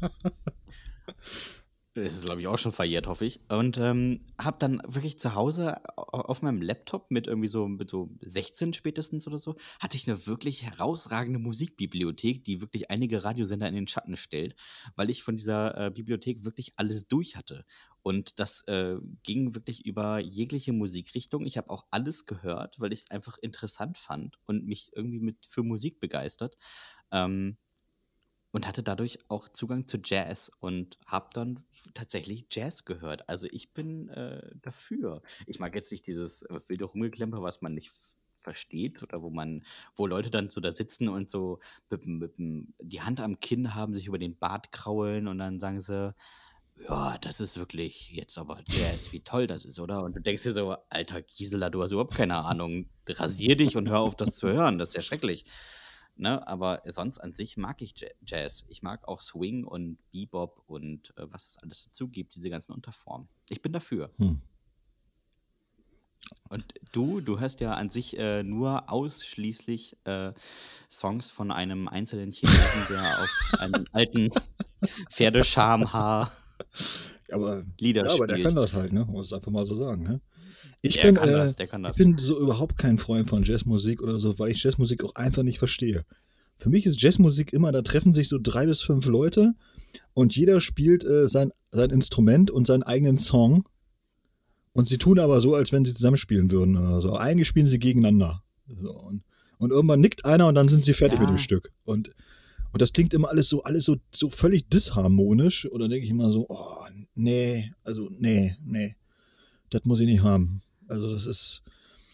[1.95, 3.39] Das ist, glaube ich, auch schon verjährt, hoffe ich.
[3.47, 8.09] Und ähm, habe dann wirklich zu Hause auf meinem Laptop mit irgendwie so, mit so
[8.19, 13.75] 16 spätestens oder so, hatte ich eine wirklich herausragende Musikbibliothek, die wirklich einige Radiosender in
[13.75, 14.57] den Schatten stellt,
[14.97, 17.63] weil ich von dieser äh, Bibliothek wirklich alles durch hatte.
[18.01, 21.45] Und das äh, ging wirklich über jegliche Musikrichtung.
[21.45, 25.45] Ich habe auch alles gehört, weil ich es einfach interessant fand und mich irgendwie mit
[25.45, 26.57] für Musik begeistert.
[27.13, 27.55] Ähm,
[28.55, 33.27] und hatte dadurch auch Zugang zu Jazz und habe dann tatsächlich Jazz gehört.
[33.29, 35.21] Also ich bin äh, dafür.
[35.45, 37.93] Ich mag jetzt nicht dieses äh, wilde Rumgeklemper, was man nicht
[38.33, 39.63] versteht oder wo man,
[39.95, 41.59] wo Leute dann so da sitzen und so
[41.89, 42.33] mit, mit,
[42.79, 46.13] die Hand am Kinn haben, sich über den Bart kraulen und dann sagen sie,
[46.89, 50.03] ja, das ist wirklich jetzt aber Jazz, wie toll das ist, oder?
[50.03, 52.89] Und du denkst dir so, alter Gisela, du hast überhaupt keine Ahnung.
[53.07, 54.77] Rasier dich und hör auf, das zu hören.
[54.77, 55.45] Das ist ja schrecklich.
[56.17, 56.47] Ne?
[56.47, 57.93] Aber sonst an sich mag ich
[58.25, 58.65] Jazz.
[58.69, 62.73] Ich mag auch Swing und Bebop und äh, was es alles dazu gibt, diese ganzen
[62.73, 63.27] Unterformen.
[63.49, 64.11] Ich bin dafür.
[64.17, 64.41] Hm.
[66.49, 70.33] Und du, du hörst ja an sich äh, nur ausschließlich äh,
[70.89, 74.29] Songs von einem einzelnen Chinesen, der auf einem alten
[75.11, 76.31] Pferdeschamhaar
[77.31, 78.29] aber, Lieder ja, spielt.
[78.29, 79.05] aber der kann das halt, ne?
[79.05, 80.21] Muss einfach mal so sagen, ne?
[80.81, 84.51] Ich, bin, äh, das, ich bin so überhaupt kein Freund von Jazzmusik oder so, weil
[84.51, 86.05] ich Jazzmusik auch einfach nicht verstehe.
[86.57, 89.53] Für mich ist Jazzmusik immer, da treffen sich so drei bis fünf Leute
[90.13, 93.67] und jeder spielt äh, sein, sein Instrument und seinen eigenen Song.
[94.73, 96.77] Und sie tun aber so, als wenn sie zusammenspielen würden.
[96.77, 98.43] Also eigentlich spielen sie gegeneinander.
[98.67, 99.23] So, und,
[99.57, 101.21] und irgendwann nickt einer und dann sind sie fertig ja.
[101.21, 101.71] mit dem Stück.
[101.83, 102.11] Und,
[102.71, 105.65] und das klingt immer alles so, alles so, so völlig disharmonisch.
[105.71, 108.95] Oder denke ich immer so, oh, nee, also nee, nee.
[109.75, 110.61] Das muss ich nicht haben.
[110.87, 111.61] Also das ist,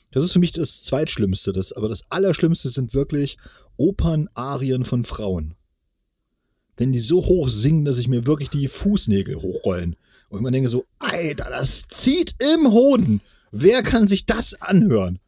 [0.09, 1.53] das ist für mich das Zweitschlimmste.
[1.53, 3.37] Das, aber das Allerschlimmste sind wirklich
[3.77, 5.53] Opernarien von Frauen.
[6.75, 9.95] Wenn die so hoch singen, dass sich mir wirklich die Fußnägel hochrollen.
[10.29, 13.21] Und ich mir denke so, Alter, das zieht im Hoden.
[13.51, 15.19] Wer kann sich das anhören?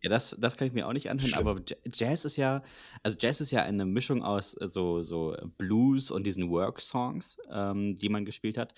[0.00, 1.48] Ja, das, das kann ich mir auch nicht anhören, Schlimm.
[1.48, 1.60] aber
[1.92, 2.62] Jazz ist ja,
[3.02, 7.96] also Jazz ist ja eine Mischung aus äh, so, so Blues und diesen Work-Songs, ähm,
[7.96, 8.74] die man gespielt hat.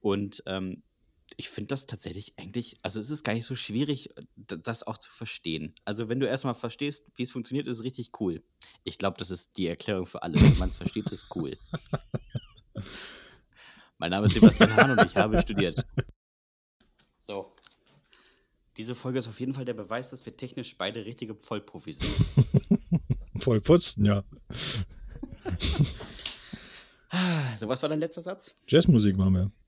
[0.00, 0.84] Und ähm,
[1.36, 5.10] ich finde das tatsächlich eigentlich, also es ist gar nicht so schwierig, das auch zu
[5.10, 5.74] verstehen.
[5.84, 8.42] Also wenn du erstmal verstehst, wie es funktioniert, ist es richtig cool.
[8.84, 10.42] Ich glaube, das ist die Erklärung für alles.
[10.42, 11.56] Wenn man es versteht, ist cool.
[13.98, 15.84] mein Name ist Sebastian Hahn und ich habe studiert.
[17.18, 17.54] So.
[18.76, 23.02] Diese Folge ist auf jeden Fall der Beweis, dass wir technisch beide richtige Vollprofis sind.
[23.40, 24.24] Voll Pfosten, ja.
[27.56, 28.54] so, was war dein letzter Satz?
[28.66, 29.63] Jazzmusik machen wir.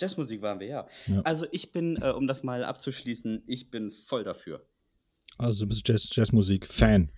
[0.00, 0.88] Jazzmusik waren wir, ja.
[1.06, 1.20] Ja.
[1.22, 4.66] Also ich bin, äh, um das mal abzuschließen, ich bin voll dafür.
[5.38, 7.10] Also du bist Jazz, Jazzmusik-Fan.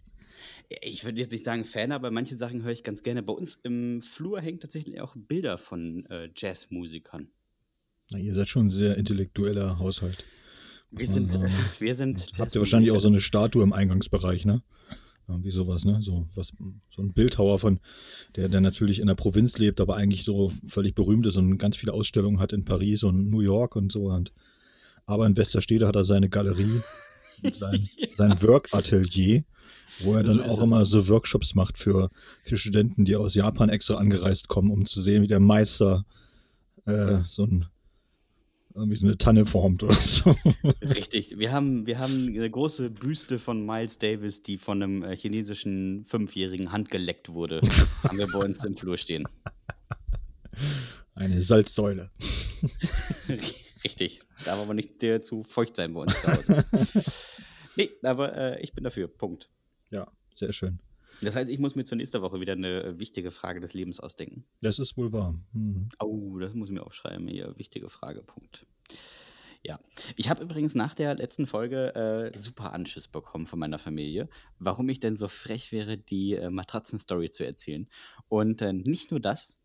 [0.83, 3.23] Ich würde jetzt nicht sagen Fan, aber manche Sachen höre ich ganz gerne.
[3.23, 7.29] Bei uns im Flur hängen tatsächlich auch Bilder von äh, Jazzmusikern.
[8.11, 10.25] Na, ihr seid schon ein sehr intellektueller Haushalt.
[10.91, 11.39] Wir sind,
[11.81, 12.33] wir sind.
[12.39, 14.63] Habt ihr wahrscheinlich auch so eine Statue im Eingangsbereich, ne?
[15.29, 16.01] Irgendwie sowas, ne?
[16.01, 16.53] So, was,
[16.95, 17.81] so ein Bildhauer von,
[18.37, 21.77] der, der natürlich in der Provinz lebt, aber eigentlich so völlig berühmt ist und ganz
[21.77, 24.07] viele Ausstellungen hat in Paris und New York und so.
[24.07, 24.33] Und,
[25.05, 26.81] aber in Westerstede hat er seine Galerie,
[27.43, 29.45] und sein, sein Work-Atelier,
[30.01, 32.11] wo er dann So auch immer so Workshops macht für,
[32.43, 36.05] für Studenten, die aus Japan extra angereist kommen, um zu sehen, wie der Meister
[36.87, 37.67] äh, so ein
[38.79, 40.35] irgendwie so eine Tanne formt oder so.
[40.83, 41.39] Richtig.
[41.39, 46.05] Wir haben, wir haben eine große Büste von Miles Davis, die von einem äh, chinesischen
[46.07, 47.61] Fünfjährigen handgeleckt wurde.
[48.05, 49.25] haben wir bei uns im Flur stehen.
[51.15, 52.11] Eine Salzsäule.
[53.85, 54.21] Richtig.
[54.45, 56.65] Darf aber nicht äh, zu feucht sein bei uns zu Hause.
[57.77, 59.09] nee, aber äh, ich bin dafür.
[59.09, 59.51] Punkt.
[59.91, 60.81] Ja, sehr schön.
[61.23, 64.01] Das heißt, ich muss mir zur nächsten Woche wieder eine äh, wichtige Frage des Lebens
[64.01, 64.45] ausdenken.
[64.61, 65.35] Das ist wohl wahr.
[65.53, 65.89] Mhm.
[66.01, 67.27] Oh, das muss ich mir aufschreiben.
[67.29, 68.67] Hier, wichtige Frage, Punkt.
[69.65, 69.81] Ja,
[70.17, 74.89] ich habe übrigens nach der letzten Folge äh, super Anschiss bekommen von meiner Familie, warum
[74.89, 77.89] ich denn so frech wäre, die äh, Matratzen-Story zu erzählen.
[78.29, 79.59] Und äh, nicht nur das,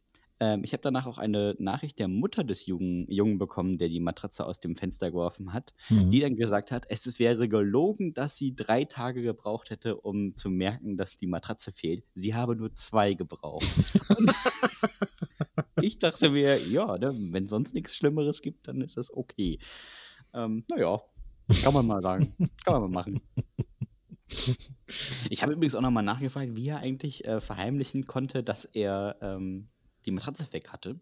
[0.44, 4.02] ähm, ich habe danach auch eine Nachricht der Mutter des Jungen, Jungen bekommen, der die
[4.02, 6.12] Matratze aus dem Fenster geworfen hat, Mhm.
[6.12, 10.36] die dann gesagt hat, es ist- wäre gelogen, dass sie drei Tage gebraucht hätte, um
[10.36, 12.04] zu merken, dass die Matratze fehlt.
[12.16, 13.66] Sie habe nur zwei gebraucht.
[15.82, 19.60] ich dachte mir, ja, ne, wenn sonst nichts Schlimmeres gibt, dann ist das okay.
[20.34, 21.02] Ähm, naja,
[21.64, 22.34] kann man mal sagen.
[22.66, 23.22] Kann man mal machen.
[25.30, 29.68] Ich habe übrigens auch nochmal nachgefragt, wie er eigentlich äh, verheimlichen konnte, dass er ähm,
[30.06, 31.00] die Matratze weg hatte.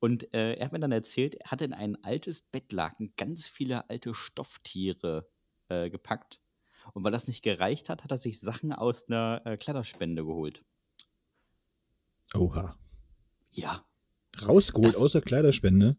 [0.00, 3.88] Und äh, er hat mir dann erzählt, er hatte in ein altes Bettlaken ganz viele
[3.88, 5.26] alte Stofftiere
[5.68, 6.40] äh, gepackt.
[6.92, 10.62] Und weil das nicht gereicht hat, hat er sich Sachen aus einer äh, Kleiderspende geholt.
[12.34, 12.76] Oha.
[13.52, 13.84] Ja.
[14.46, 15.96] Rausgeholt Das- aus der Kleiderspende.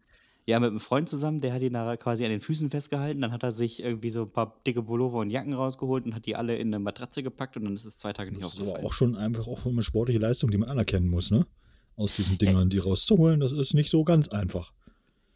[0.48, 3.20] Ja, mit einem Freund zusammen, der hat ihn da quasi an den Füßen festgehalten.
[3.20, 6.28] Dann hat er sich irgendwie so ein paar dicke Pullover und Jacken rausgeholt und hat
[6.28, 8.60] die alle in eine Matratze gepackt und dann ist es zwei Tage nicht Das ist
[8.60, 8.86] aber aufgefallen.
[8.88, 11.48] auch schon einfach auch eine sportliche Leistung, die man anerkennen muss, ne?
[11.96, 14.74] Aus diesen Dingern, die rauszuholen, das ist nicht so ganz einfach.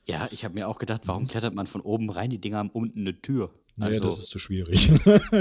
[0.05, 2.29] Ja, ich habe mir auch gedacht, warum klettert man von oben rein?
[2.29, 3.51] Die Dinger haben unten eine Tür.
[3.75, 4.91] Naja, Also, das ist zu schwierig.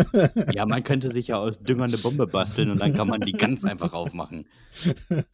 [0.54, 3.32] ja, man könnte sich ja aus Dünger eine Bombe basteln und dann kann man die
[3.32, 4.46] ganz einfach aufmachen.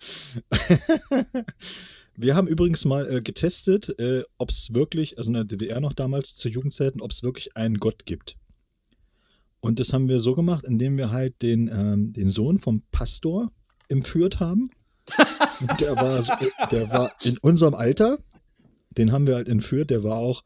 [2.16, 5.92] Wir haben übrigens mal äh, getestet, äh, ob es wirklich, also in der DDR noch
[5.92, 8.38] damals zu Jugendzeiten, ob es wirklich einen Gott gibt.
[9.60, 13.50] Und das haben wir so gemacht, indem wir halt den, ähm, den Sohn vom Pastor
[13.88, 14.70] entführt haben.
[15.80, 16.38] Der war,
[16.70, 18.18] der war in unserem Alter.
[18.90, 19.90] Den haben wir halt entführt.
[19.90, 20.42] Der war auch,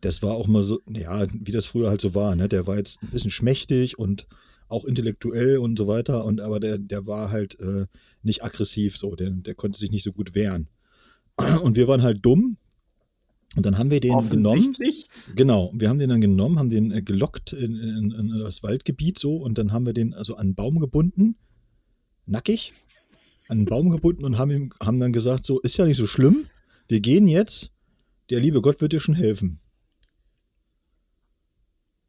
[0.00, 2.34] das war auch mal so, ja, wie das früher halt so war.
[2.34, 2.48] Ne?
[2.48, 4.26] Der war jetzt ein bisschen schmächtig und
[4.68, 6.24] auch intellektuell und so weiter.
[6.24, 7.86] Und aber der, der war halt äh,
[8.22, 9.14] nicht aggressiv so.
[9.14, 10.68] Der, der konnte sich nicht so gut wehren.
[11.62, 12.56] Und wir waren halt dumm.
[13.56, 14.76] Und dann haben wir den genommen.
[15.34, 19.18] Genau, wir haben den dann genommen, haben den äh, gelockt in, in, in das Waldgebiet
[19.18, 21.36] so und dann haben wir den also an einen Baum gebunden,
[22.26, 22.74] nackig,
[23.48, 26.06] an einen Baum gebunden und haben ihm haben dann gesagt so ist ja nicht so
[26.06, 26.46] schlimm,
[26.86, 27.70] wir gehen jetzt,
[28.30, 29.60] der liebe Gott wird dir schon helfen.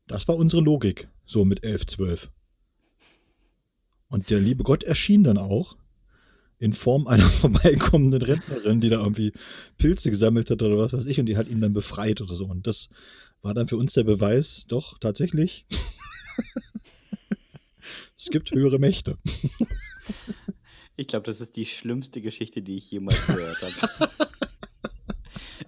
[0.07, 2.31] Das war unsere Logik, so mit 11, 12.
[4.07, 5.77] Und der liebe Gott erschien dann auch
[6.57, 9.31] in Form einer vorbeikommenden Rentnerin, die da irgendwie
[9.77, 12.45] Pilze gesammelt hat oder was weiß ich, und die hat ihn dann befreit oder so.
[12.45, 12.89] Und das
[13.41, 15.65] war dann für uns der Beweis, doch tatsächlich,
[18.17, 19.17] es gibt höhere Mächte.
[20.99, 24.11] Ich glaube, das ist die schlimmste Geschichte, die ich jemals gehört habe.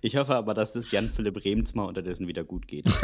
[0.03, 2.85] Ich hoffe aber, dass es Jan Philipp Remsmar unterdessen wieder gut geht.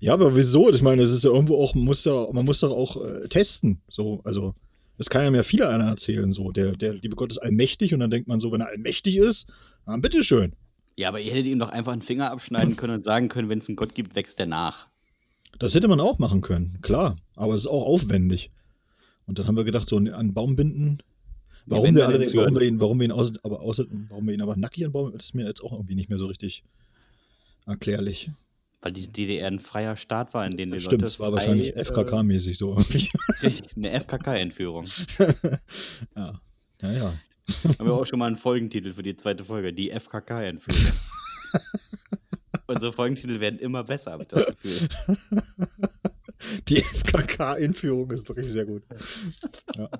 [0.00, 0.70] Ja, aber wieso?
[0.70, 3.26] Ich meine, es ist ja irgendwo auch, man muss ja, man muss doch auch äh,
[3.28, 3.80] testen.
[3.88, 4.54] So, also
[4.98, 6.50] Das kann ja mehr viele einer erzählen, so.
[6.52, 9.46] Der, der liebe Gott ist allmächtig und dann denkt man so, wenn er allmächtig ist,
[9.86, 10.54] dann bitteschön.
[10.96, 13.58] Ja, aber ihr hättet ihm doch einfach einen Finger abschneiden können und sagen können, wenn
[13.58, 14.88] es einen Gott gibt, wächst der nach.
[15.58, 17.16] Das hätte man auch machen können, klar.
[17.34, 18.50] Aber es ist auch aufwendig.
[19.26, 20.98] Und dann haben wir gedacht, so an Baum binden.
[21.66, 24.34] Warum, ja, wir, allerdings, warum wir ihn, warum wir ihn aus, aber außer, warum wir
[24.34, 26.62] ihn aber nackig an Baum, ist mir jetzt auch irgendwie nicht mehr so richtig
[27.66, 28.30] erklärlich.
[28.82, 31.74] Weil die DDR ein freier Staat war, in dem die Stimmt, Leute es war wahrscheinlich
[31.74, 32.76] FKK-mäßig so.
[33.76, 34.84] eine FKK-Entführung.
[36.16, 36.40] ja.
[36.82, 37.14] Ja, ja.
[37.78, 40.92] Haben wir auch schon mal einen Folgentitel für die zweite Folge, die FKK-Entführung.
[42.66, 44.88] Unsere Folgentitel werden immer besser, habe ich das Gefühl.
[46.68, 48.82] Die FKK-Entführung ist wirklich sehr gut.
[49.76, 49.90] Ja.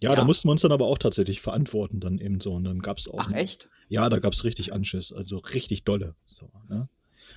[0.00, 2.52] Ja, ja, da mussten wir uns dann aber auch tatsächlich verantworten, dann eben so.
[2.52, 3.20] Und dann gab es auch.
[3.20, 3.70] Ach, echt?
[3.88, 6.14] Ja, da gab es richtig Anschiss, also richtig dolle.
[6.26, 6.88] So, ne?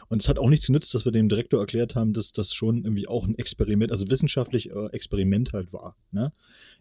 [0.10, 2.84] Und es hat auch nichts genützt, dass wir dem Direktor erklärt haben, dass das schon
[2.84, 5.96] irgendwie auch ein Experiment, also wissenschaftlich äh, Experiment halt war.
[6.12, 6.32] Ne?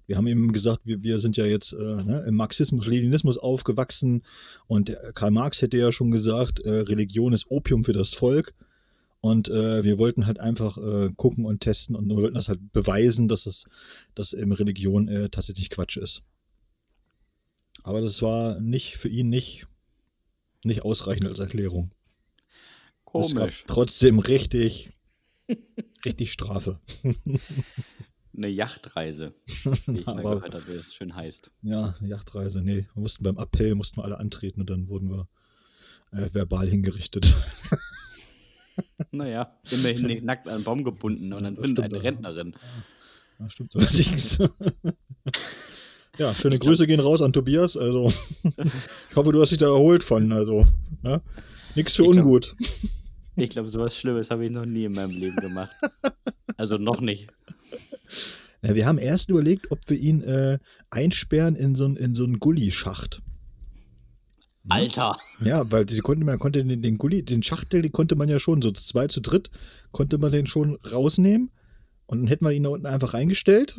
[0.06, 4.22] Wir haben ihm gesagt, wir, wir sind ja jetzt äh, ne, im Marxismus, Leninismus aufgewachsen
[4.66, 8.54] und Karl Marx hätte ja schon gesagt, äh, Religion ist Opium für das Volk.
[9.20, 12.72] Und äh, wir wollten halt einfach äh, gucken und testen und wir wollten das halt
[12.72, 13.64] beweisen, dass es,
[14.14, 16.22] dass eben Religion äh, tatsächlich Quatsch ist.
[17.82, 19.66] Aber das war nicht für ihn nicht,
[20.64, 21.92] nicht ausreichend als Erklärung.
[23.04, 23.64] Komisch.
[23.66, 24.90] trotzdem richtig,
[26.04, 26.80] richtig Strafe.
[28.36, 29.34] Eine Yachtreise,
[29.86, 31.50] wie ich Aber, gehört habe, wie es schön heißt.
[31.62, 32.86] Ja, eine Yachtreise, nee.
[32.92, 35.28] Wir mussten beim Appell, mussten wir alle antreten und dann wurden wir
[36.12, 37.34] äh, verbal hingerichtet.
[39.10, 42.54] Naja, immerhin nicht nackt an einen Baum gebunden und dann findet eine Rentnerin.
[43.38, 44.38] Ja, stimmt allerdings.
[46.18, 47.76] ja, schöne Grüße gehen raus an Tobias.
[47.76, 48.12] Also,
[49.10, 50.32] ich hoffe, du hast dich da erholt von.
[50.32, 50.66] Also,
[51.02, 51.22] ne?
[51.74, 52.56] Nix für ich ungut.
[52.56, 52.80] Glaub,
[53.36, 55.74] ich glaube, sowas Schlimmes habe ich noch nie in meinem Leben gemacht.
[56.56, 57.28] Also noch nicht.
[58.62, 60.58] Ja, wir haben erst überlegt, ob wir ihn äh,
[60.90, 63.20] einsperren in so, in so einen Gullischacht.
[64.68, 65.16] Alter.
[65.40, 68.38] Ja, weil die konnte, man konnte den, den Gulli, den Schachtel, den konnte man ja
[68.38, 69.50] schon, so zwei zu dritt,
[69.92, 71.50] konnte man den schon rausnehmen.
[72.06, 73.76] Und dann hätten wir ihn da unten einfach reingestellt,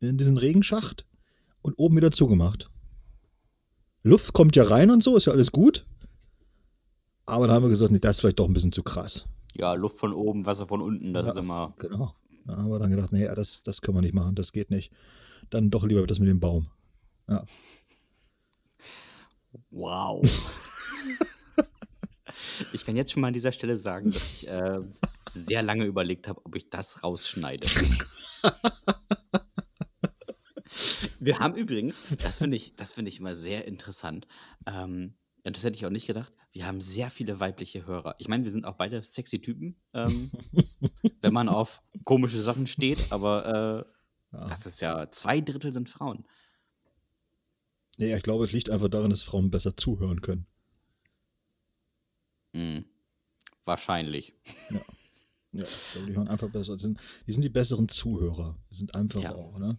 [0.00, 1.06] in diesen Regenschacht
[1.62, 2.70] und oben wieder zugemacht.
[4.02, 5.84] Luft kommt ja rein und so, ist ja alles gut.
[7.24, 9.24] Aber da haben wir gesagt, nee, das ist vielleicht doch ein bisschen zu krass.
[9.56, 11.74] Ja, Luft von oben, Wasser von unten, das ja, ist immer.
[11.78, 12.14] Genau.
[12.46, 14.92] Da haben wir dann gedacht, nee, das, das können wir nicht machen, das geht nicht.
[15.50, 16.68] Dann doch lieber das mit dem Baum.
[17.28, 17.44] Ja.
[19.70, 20.22] Wow.
[22.72, 24.80] ich kann jetzt schon mal an dieser Stelle sagen, dass ich äh,
[25.32, 27.66] sehr lange überlegt habe, ob ich das rausschneide.
[31.18, 34.26] Wir haben übrigens, das finde ich, das ich immer sehr interessant.
[34.66, 36.32] Ähm, das hätte ich auch nicht gedacht.
[36.52, 38.14] Wir haben sehr viele weibliche Hörer.
[38.18, 40.30] Ich meine, wir sind auch beide sexy Typen, ähm,
[41.20, 43.86] wenn man auf komische Sachen steht, aber
[44.32, 44.44] äh, ja.
[44.46, 46.26] das ist ja, zwei Drittel sind Frauen.
[47.96, 50.46] Nee, ich glaube, es liegt einfach daran, dass Frauen besser zuhören können.
[52.54, 52.84] Hm.
[53.64, 54.34] Wahrscheinlich.
[54.70, 54.80] Ja.
[55.52, 55.64] Ja,
[56.06, 56.76] die hören einfach besser.
[56.76, 58.58] Die sind, die sind die besseren Zuhörer.
[58.70, 59.34] Die sind einfach ja.
[59.34, 59.78] auch, ne?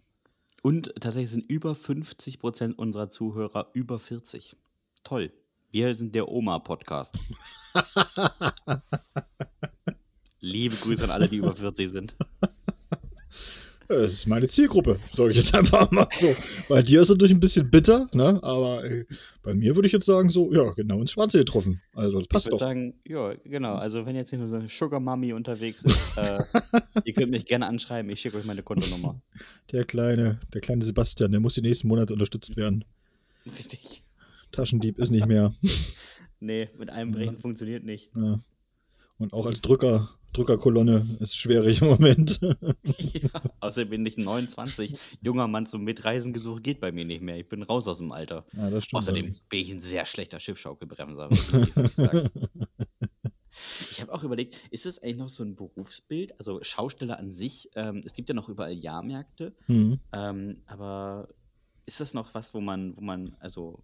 [0.63, 4.55] Und tatsächlich sind über 50 Prozent unserer Zuhörer über 40.
[5.03, 5.31] Toll.
[5.69, 7.15] Wir sind der Oma-Podcast.
[10.39, 12.15] Liebe Grüße an alle, die über 40 sind.
[13.87, 16.27] Das ist meine Zielgruppe, sage ich jetzt einfach mal so.
[16.67, 18.37] Bei dir ist es natürlich ein bisschen bitter, ne?
[18.43, 19.05] aber ey,
[19.43, 21.81] bei mir würde ich jetzt sagen, so, ja, genau ins Schwarze getroffen.
[21.93, 22.57] Also, das passt ich doch.
[22.57, 23.75] Ich würde sagen, ja, genau.
[23.75, 26.43] Also, wenn jetzt hier nur so eine Sugar Mummy unterwegs ist, äh,
[27.05, 28.11] ihr könnt mich gerne anschreiben.
[28.11, 29.21] Ich schicke euch meine Kontonummer.
[29.71, 32.83] Der kleine, der kleine Sebastian, der muss die nächsten Monate unterstützt werden.
[33.45, 34.03] Richtig.
[34.51, 35.53] Taschendieb ist nicht mehr.
[36.39, 37.39] nee, mit einem Brechen ja.
[37.39, 38.09] funktioniert nicht.
[38.17, 38.41] Ja.
[39.17, 42.39] Und auch als Drücker Drückerkolonne ist schwierig im Moment.
[42.41, 44.95] ja, außerdem bin ich 29.
[45.21, 47.37] Junger Mann zum Mitreisen gesucht geht bei mir nicht mehr.
[47.37, 48.45] Ich bin raus aus dem Alter.
[48.53, 49.39] Ja, außerdem allerdings.
[49.49, 51.29] bin ich ein sehr schlechter Schiffschaukelbremser.
[51.31, 51.39] ich
[53.91, 56.37] Ich habe auch überlegt, ist es eigentlich noch so ein Berufsbild?
[56.37, 59.99] Also Schausteller an sich, ähm, es gibt ja noch überall Jahrmärkte, mhm.
[60.13, 61.29] ähm, aber
[61.87, 63.81] ist das noch was, wo man, wo man, also,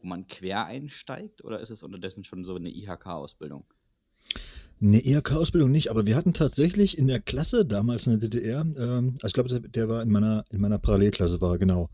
[0.00, 3.64] wo man quer einsteigt oder ist es unterdessen schon so eine IHK-Ausbildung?
[4.80, 9.14] Eine IHK-Ausbildung nicht, aber wir hatten tatsächlich in der Klasse damals in der DDR, ähm,
[9.22, 11.90] also ich glaube, der, der, war in meiner, in meiner Parallelklasse, war genau.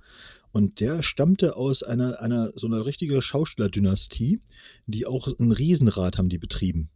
[0.52, 4.40] Und der stammte aus einer, einer so einer richtigen Schauspielerdynastie,
[4.86, 6.90] die auch ein Riesenrad haben die betrieben.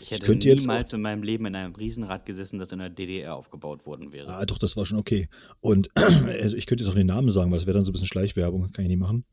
[0.00, 3.34] Ich hätte ich niemals in meinem Leben in einem Riesenrad gesessen, das in der DDR
[3.34, 4.32] aufgebaut worden wäre.
[4.32, 5.28] Ah, doch, das war schon okay.
[5.60, 7.94] Und also ich könnte jetzt auch den Namen sagen, weil das wäre dann so ein
[7.94, 9.24] bisschen Schleichwerbung, kann ich nicht machen.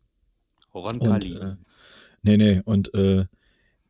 [0.73, 1.35] Roncalli.
[1.35, 1.55] Äh,
[2.23, 3.25] nee, nee, und äh,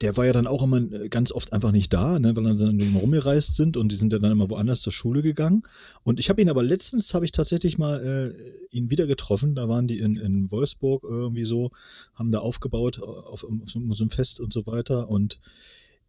[0.01, 2.55] der war ja dann auch immer äh, ganz oft einfach nicht da, ne, weil er
[2.55, 5.63] dann immer rumgereist sind und die sind ja dann immer woanders zur Schule gegangen.
[6.03, 9.55] Und ich habe ihn aber letztens, habe ich tatsächlich mal äh, ihn wieder getroffen.
[9.55, 11.71] Da waren die in, in Wolfsburg irgendwie so,
[12.15, 15.09] haben da aufgebaut auf, auf, so einem Fest und so weiter.
[15.09, 15.39] Und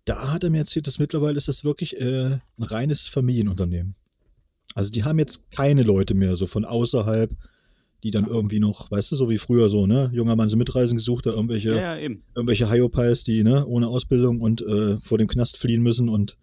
[0.05, 3.97] da hat er mir erzählt, dass mittlerweile ist das wirklich äh, ein reines Familienunternehmen.
[4.74, 7.30] Also die haben jetzt keine Leute mehr so von außerhalb,
[8.03, 10.96] die dann irgendwie noch, weißt du, so wie früher so, ne, junger Mann so Mitreisen
[10.96, 15.28] gesucht, da irgendwelche, Ja, ja, irgendwelche Hyopies, die, ne, ohne Ausbildung und äh, vor dem
[15.28, 16.36] Knast fliehen müssen und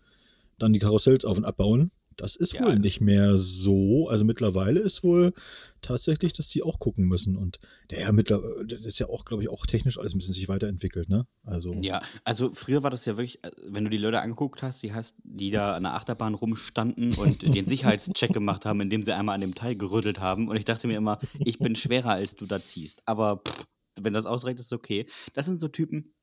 [0.60, 1.92] dann die Karussells auf und abbauen.
[2.18, 4.10] Das ist Ja, wohl nicht mehr so.
[4.10, 5.34] Also mittlerweile ist wohl
[5.82, 7.38] tatsächlich, dass die auch gucken müssen.
[7.38, 7.60] Und
[7.92, 10.50] der ja mittlerweile, das ist ja auch, glaube ich, auch technisch alles ein bisschen sich
[10.50, 11.28] weiterentwickelt, ne?
[11.44, 11.74] Also.
[11.82, 14.94] Ja, also früher war das ja wirklich, äh, wenn du die Leute angeguckt hast, die
[14.94, 19.36] hast, die da an der Achterbahn rumstanden und den Sicherheitscheck gemacht haben, indem sie einmal
[19.36, 20.48] an dem Teil gerüttelt haben.
[20.50, 23.04] Und ich dachte mir immer, ich bin schwerer, als du da ziehst.
[23.06, 23.68] Aber pff,
[24.02, 25.06] wenn das ausreicht, ist okay.
[25.34, 26.14] Das sind so Typen,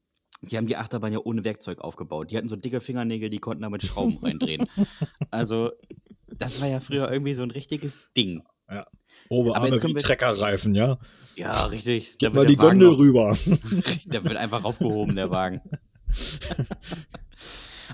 [0.51, 2.31] die haben die Achterbahn ja ohne Werkzeug aufgebaut.
[2.31, 4.67] Die hatten so dicke Fingernägel, die konnten damit Schrauben reindrehen.
[5.31, 5.73] Also,
[6.29, 8.43] das war ja früher irgendwie so ein richtiges Ding.
[8.71, 8.81] Ja.
[8.81, 8.89] Aber
[9.29, 10.99] Oberarme jetzt wie Treckerreifen, ja.
[11.37, 12.17] Ja, richtig.
[12.19, 13.37] Da Gib wird mal der die Gondel noch- rüber.
[14.07, 15.61] Der wird einfach aufgehoben, der Wagen.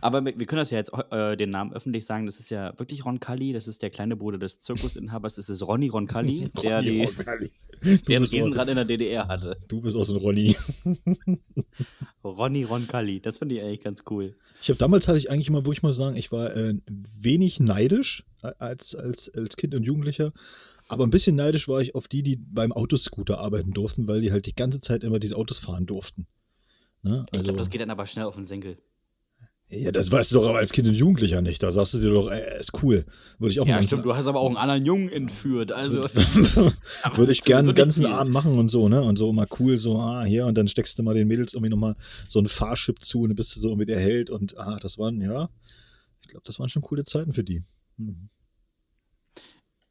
[0.00, 2.26] Aber wir können das ja jetzt äh, den Namen öffentlich sagen.
[2.26, 3.52] Das ist ja wirklich Roncalli.
[3.52, 5.36] Das ist der kleine Bruder des Zirkusinhabers.
[5.36, 7.52] Das ist Ronny Roncalli, der, Ronny die, Roncalli.
[8.08, 9.56] der bist, Riesenrad in der DDR hatte.
[9.68, 10.56] du bist auch so ein Ronny.
[12.24, 13.20] Ronny Roncalli.
[13.20, 14.36] Das finde ich eigentlich ganz cool.
[14.62, 17.60] Ich habe damals hatte ich eigentlich immer, wo ich mal sagen, ich war äh, wenig
[17.60, 18.24] neidisch
[18.58, 20.32] als, als, als Kind und Jugendlicher.
[20.88, 24.32] Aber ein bisschen neidisch war ich auf die, die beim Autoscooter arbeiten durften, weil die
[24.32, 26.26] halt die ganze Zeit immer diese Autos fahren durften.
[27.02, 27.24] Ne?
[27.28, 28.76] Ich Also, glaube, das geht dann aber schnell auf den Senkel.
[29.72, 31.62] Ja, das weißt du doch aber als Kind und Jugendlicher nicht.
[31.62, 33.04] Da sagst du dir doch, ey, ist cool.
[33.38, 34.04] Würde ich auch Ja, mal stimmt.
[34.04, 35.70] Du hast aber auch einen anderen Jungen entführt.
[35.70, 36.02] Also,
[37.14, 38.12] Würde ich gerne den ganzen viel.
[38.12, 39.00] Abend machen und so, ne?
[39.00, 41.70] Und so immer cool, so, ah, hier, und dann steckst du mal den Mädels irgendwie
[41.70, 41.94] nochmal
[42.26, 44.98] so einen Fahrschip zu und dann bist du so irgendwie der Held und, ah, das
[44.98, 45.48] waren, ja,
[46.22, 47.62] ich glaube, das waren schon coole Zeiten für die.
[47.96, 48.28] Hm.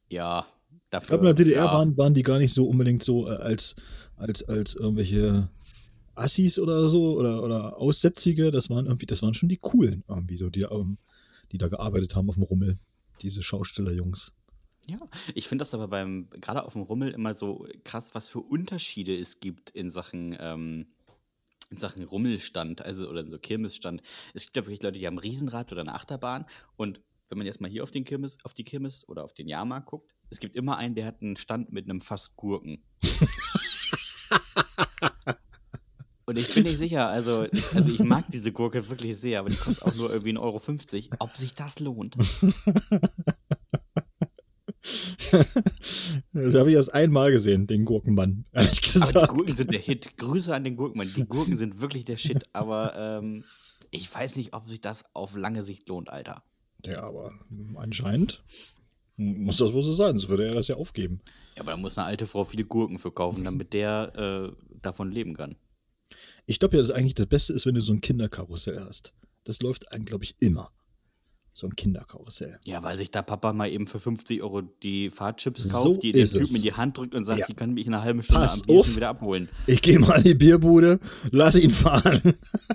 [0.08, 1.08] ja, Ich dafür.
[1.18, 1.72] glaube, in der DDR ja.
[1.72, 3.76] waren, waren die gar nicht so unbedingt so äh, als,
[4.16, 5.48] als, als irgendwelche
[6.20, 8.50] Assis oder so oder, oder Aussätzige.
[8.50, 10.98] Das waren irgendwie, das waren schon die coolen irgendwie so, die, ähm,
[11.52, 12.78] die da gearbeitet haben auf dem Rummel.
[13.22, 14.32] Diese Schaustellerjungs.
[14.86, 14.98] Ja,
[15.34, 19.16] ich finde das aber beim, gerade auf dem Rummel immer so krass, was für Unterschiede
[19.16, 20.86] es gibt in Sachen, ähm,
[21.70, 24.00] in Sachen Rummelstand, also oder in so Kirmesstand.
[24.32, 26.46] Es gibt ja wirklich Leute, die haben ein Riesenrad oder eine Achterbahn
[26.76, 29.46] und wenn man jetzt mal hier auf den Kirmes, auf die Kirmes oder auf den
[29.46, 32.82] Jahrmarkt guckt, es gibt immer einen, der hat einen Stand mit einem Fass Gurken.
[36.30, 39.56] Und ich bin nicht sicher, also, also ich mag diese Gurke wirklich sehr, aber die
[39.56, 41.16] kostet auch nur irgendwie 1,50 Euro.
[41.18, 42.16] Ob sich das lohnt?
[46.32, 49.28] Das habe ich erst einmal gesehen, den Gurkenmann, ehrlich Aber die gesagt.
[49.28, 50.16] Gurken sind der Hit.
[50.18, 51.12] Grüße an den Gurkenmann.
[51.16, 52.44] Die Gurken sind wirklich der Shit.
[52.52, 53.42] Aber ähm,
[53.90, 56.44] ich weiß nicht, ob sich das auf lange Sicht lohnt, Alter.
[56.86, 57.32] Ja, aber
[57.74, 58.44] anscheinend
[59.16, 61.22] muss das wohl so sein, sonst würde er das ja aufgeben.
[61.56, 65.10] Ja, aber da muss eine alte Frau viele Gurken für kaufen, damit der äh, davon
[65.10, 65.56] leben kann.
[66.46, 69.12] Ich glaube ja, dass eigentlich das Beste ist, wenn du so ein Kinderkarussell hast.
[69.44, 70.70] Das läuft glaube ich, immer.
[71.52, 72.58] So ein Kinderkarussell.
[72.64, 76.12] Ja, weil sich da Papa mal eben für 50 Euro die Fahrchips So kauft, die
[76.12, 77.46] den Typen in die Hand drückt und sagt, Ja.
[77.46, 78.96] die kann mich in einer halben Stunde Pass am auf.
[78.96, 79.48] wieder abholen.
[79.66, 81.00] Ich gehe mal in die Bierbude,
[81.32, 82.20] lasse ihn fahren.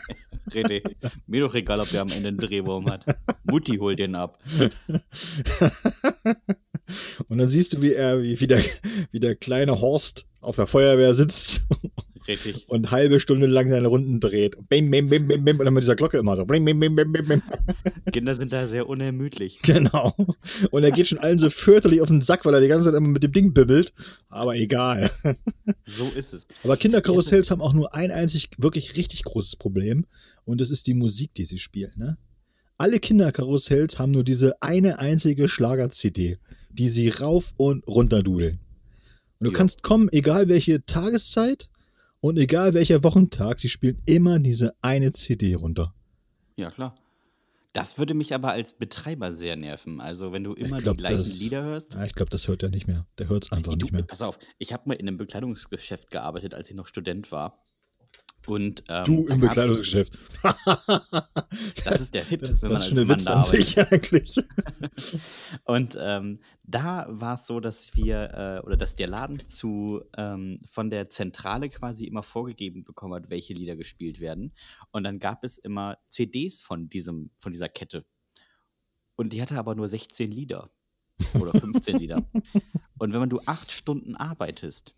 [0.54, 0.84] Richtig.
[1.26, 3.04] Mir doch egal, ob der am Ende einen Drehbaum hat.
[3.46, 4.38] Mutti holt den ab.
[7.28, 8.62] Und dann siehst du, wie er, wie, der,
[9.12, 11.66] wie der kleine Horst auf der Feuerwehr sitzt
[12.28, 12.66] Richtig.
[12.68, 14.56] und halbe Stunde lang seine Runden dreht.
[14.70, 16.46] Bim, bim, bim, bim, bim, und dann mit dieser Glocke immer so.
[16.46, 17.42] Bim, bim, bim, bim, bim.
[18.12, 19.60] Kinder sind da sehr unermüdlich.
[19.64, 20.14] Genau.
[20.72, 22.98] Und er geht schon allen so fürchterlich auf den Sack, weil er die ganze Zeit
[22.98, 23.94] immer mit dem Ding bibbelt.
[24.30, 25.10] Aber egal.
[25.86, 26.48] So ist es.
[26.64, 30.06] Aber Kinderkarussells haben auch nur ein einzig wirklich richtig großes Problem.
[30.46, 31.92] Und das ist die Musik, die sie spielen.
[31.96, 32.18] Ne?
[32.78, 36.38] Alle Kinderkarussells haben nur diese eine einzige Schlager-CD,
[36.70, 38.60] die sie rauf und runter dudeln.
[39.40, 39.58] Und du Ja.
[39.58, 41.70] kannst kommen, egal welche Tageszeit
[42.26, 45.94] und egal welcher Wochentag, sie spielen immer diese eine CD runter.
[46.58, 46.96] Ja, klar.
[47.72, 50.00] Das würde mich aber als Betreiber sehr nerven.
[50.02, 51.94] Also, wenn du immer glaub, die gleichen das- Lieder hörst.
[51.94, 53.06] Ja, ich glaube, das hört er nicht mehr.
[53.20, 54.04] Der hört es einfach Du, nicht mehr.
[54.04, 57.62] pass auf, ich habe mal in einem Bekleidungsgeschäft gearbeitet, als ich noch Student war.
[58.48, 60.18] Und, ähm, Du im Bekleidungsgeschäft.
[61.86, 64.36] Das ist der Hit, Das wenn man ist als Mann Witz da an sich eigentlich.
[65.64, 70.60] Und ähm, da war es so, dass wir, äh, oder dass der Laden zu ähm,
[70.70, 74.54] von der Zentrale quasi immer vorgegeben bekommen hat, welche Lieder gespielt werden.
[74.92, 78.06] Und dann gab es immer CDs von diesem, von dieser Kette.
[79.16, 80.72] Und die hatte aber nur 16 Lieder.
[81.40, 82.24] Oder 15 Lieder.
[82.98, 84.96] Und wenn man du acht Stunden arbeitest,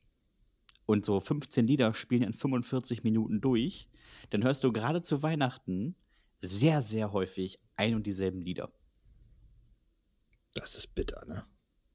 [0.88, 3.88] und so 15 Lieder spielen in 45 Minuten durch,
[4.32, 5.96] dann hörst du gerade zu Weihnachten
[6.40, 8.72] sehr, sehr häufig ein und dieselben Lieder.
[10.56, 11.46] Das ist bitter, ne?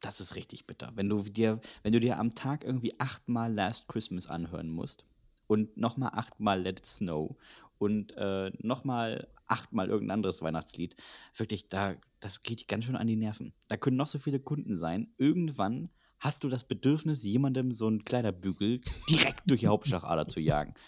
[0.01, 0.93] Das ist richtig bitter.
[0.95, 5.05] Wenn du dir, wenn du dir am Tag irgendwie achtmal Last Christmas anhören musst
[5.47, 7.37] und nochmal achtmal Let It Snow
[7.79, 10.97] und äh, nochmal achtmal irgendein anderes Weihnachtslied,
[11.35, 13.55] wirklich, da, das geht ganz schön an die Nerven.
[13.69, 15.15] Da können noch so viele Kunden sein.
[15.19, 15.89] Irgendwann
[16.23, 20.75] hast du das Bedürfnis, jemandem so einen Kleiderbügel direkt durch die Hauptschlagader zu jagen.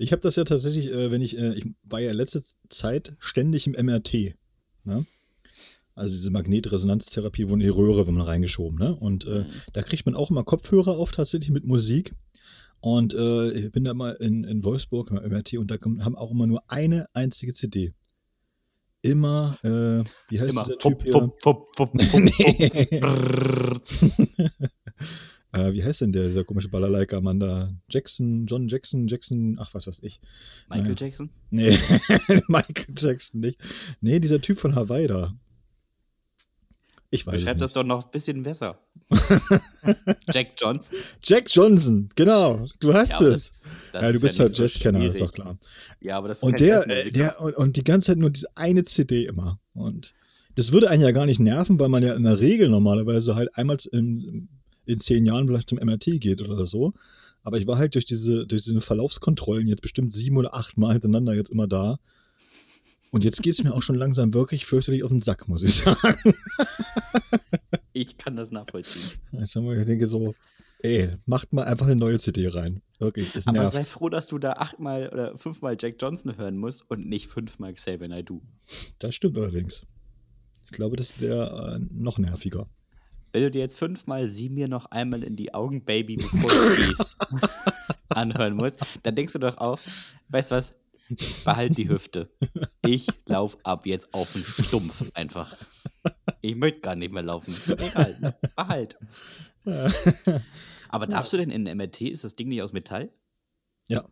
[0.00, 3.66] Ich habe das ja tatsächlich, äh, wenn ich, äh, ich war ja letzte Zeit ständig
[3.66, 4.36] im MRT.
[4.84, 5.04] Ne?
[5.96, 8.78] Also diese Magnetresonanztherapie, wo in die Röhre wenn man reingeschoben.
[8.78, 8.94] Ne?
[8.94, 9.46] Und äh, mhm.
[9.72, 12.14] da kriegt man auch immer Kopfhörer auf, tatsächlich mit Musik.
[12.78, 16.30] Und äh, ich bin da mal in, in Wolfsburg im MRT und da haben auch
[16.30, 17.92] immer nur eine einzige CD.
[19.02, 20.64] Immer, äh, wie heißt immer.
[20.64, 21.12] dieser Typ hier?
[21.12, 21.40] Fupp,
[21.76, 21.94] fupp,
[25.52, 27.72] äh, wie heißt denn der, dieser komische Balalaika-Mann da?
[27.88, 30.20] Jackson, John Jackson, Jackson, ach, was weiß ich.
[30.68, 31.30] Michael äh, Jackson?
[31.50, 31.70] Nee,
[32.48, 33.60] Michael Jackson nicht.
[34.00, 35.32] Nee, dieser Typ von Hawaii da.
[37.10, 38.78] Ich weiß Beschreib das doch noch ein bisschen besser.
[40.32, 40.98] Jack Johnson?
[41.22, 42.66] Jack Johnson, genau.
[42.80, 43.50] Du hast ja, es.
[43.50, 45.58] Das, das ja, du bist ja halt Jazzkenner, ist doch klar.
[46.00, 48.54] Ja, aber das ist und der, äh, der und, und, die ganze Zeit nur diese
[48.56, 49.58] eine CD immer.
[49.72, 50.12] Und
[50.54, 53.56] das würde einen ja gar nicht nerven, weil man ja in der Regel normalerweise halt
[53.56, 54.48] einmal in,
[54.84, 56.92] in zehn Jahren vielleicht zum MRT geht oder so.
[57.42, 60.92] Aber ich war halt durch diese, durch diese Verlaufskontrollen jetzt bestimmt sieben oder acht Mal
[60.92, 61.98] hintereinander jetzt immer da.
[63.10, 65.74] Und jetzt geht es mir auch schon langsam wirklich fürchterlich auf den Sack, muss ich
[65.84, 66.34] sagen.
[67.92, 69.18] Ich kann das nachvollziehen.
[69.32, 69.52] Ich
[69.86, 70.34] denke so,
[70.80, 72.82] ey, macht mal einfach eine neue CD rein.
[72.98, 76.88] Wirklich, es Aber sei froh, dass du da achtmal oder fünfmal Jack Johnson hören musst
[76.90, 78.42] und nicht fünfmal Xavier Naidoo.
[78.98, 79.82] Das stimmt allerdings.
[80.66, 82.68] Ich glaube, das wäre äh, noch nerviger.
[83.32, 87.46] Wenn du dir jetzt fünfmal sieh mir noch einmal in die Augen, Baby, bevor du
[88.08, 89.78] anhören musst, dann denkst du doch auch,
[90.28, 90.76] weißt du was,
[91.44, 92.30] Behalt die Hüfte.
[92.84, 95.56] Ich lauf ab jetzt auf den Stumpf einfach.
[96.40, 97.54] Ich möchte gar nicht mehr laufen.
[97.66, 98.96] Egal, behalt.
[100.88, 103.10] Aber darfst du denn in den MRT, ist das Ding nicht aus Metall?
[103.88, 104.04] Ja.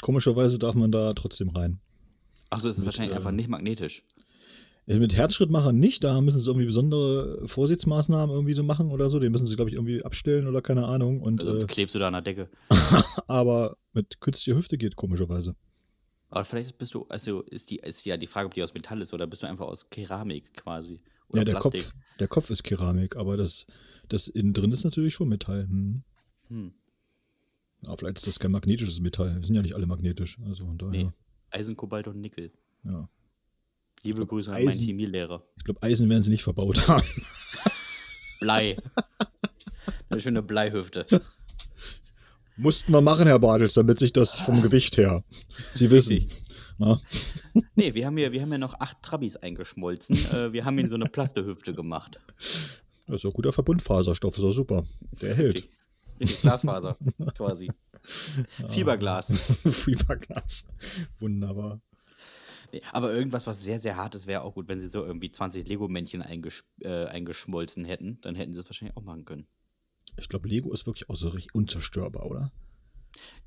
[0.00, 1.80] Komischerweise darf man da trotzdem rein.
[2.50, 4.04] Achso, ist es wahrscheinlich äh, einfach nicht magnetisch.
[4.86, 9.20] Mit Herzschrittmachern nicht, da müssen sie irgendwie besondere Vorsichtsmaßnahmen irgendwie so machen oder so.
[9.20, 11.20] Den müssen sie, glaube ich, irgendwie abstellen oder keine Ahnung.
[11.20, 12.50] Und, also sonst äh, klebst du da an der Decke.
[13.28, 15.54] aber mit künstlicher Hüfte geht komischerweise.
[16.32, 19.02] Aber vielleicht bist du, also ist die, ist ja die Frage, ob die aus Metall
[19.02, 20.98] ist oder bist du einfach aus Keramik quasi.
[21.28, 23.66] Oder ja, der Kopf, der Kopf ist Keramik, aber das,
[24.08, 25.64] das innen drin ist natürlich schon Metall.
[25.68, 26.02] Hm.
[26.48, 26.72] Hm.
[27.84, 29.36] Aber vielleicht ist das kein magnetisches Metall.
[29.36, 30.38] Wir sind ja nicht alle magnetisch.
[30.46, 30.90] Also von daher.
[31.04, 31.12] Nee.
[31.50, 32.50] Eisen, Kobalt und Nickel.
[32.84, 33.10] Ja.
[34.02, 35.46] Liebe glaub, Grüße an Eisen, meinen Chemielehrer.
[35.58, 37.06] Ich glaube, Eisen werden sie nicht verbaut haben.
[38.40, 38.78] Blei.
[40.08, 41.04] Eine schöne Bleihüfte.
[42.62, 45.24] Mussten wir machen, Herr Bartels, damit sich das vom Gewicht her.
[45.74, 46.26] Sie wissen.
[47.76, 50.16] Nee, wir haben, ja, wir haben ja noch acht Trabis eingeschmolzen.
[50.32, 52.18] äh, wir haben ihn so eine Plastehüfte gemacht.
[52.36, 54.84] Das ist auch guter Verbundfaserstoff, ist auch super.
[55.20, 55.68] Der hält.
[56.18, 56.96] Richtig, Glasfaser,
[57.36, 57.70] quasi.
[58.70, 59.30] Fieberglas.
[59.70, 60.66] Fieberglas.
[61.20, 61.80] Wunderbar.
[62.72, 65.30] Nee, aber irgendwas, was sehr, sehr hart ist, wäre auch gut, wenn sie so irgendwie
[65.30, 68.18] 20 Lego-Männchen eingesch äh, eingeschmolzen hätten.
[68.22, 69.46] Dann hätten sie es wahrscheinlich auch machen können.
[70.16, 72.52] Ich glaube, Lego ist wirklich auch so richtig unzerstörbar, oder?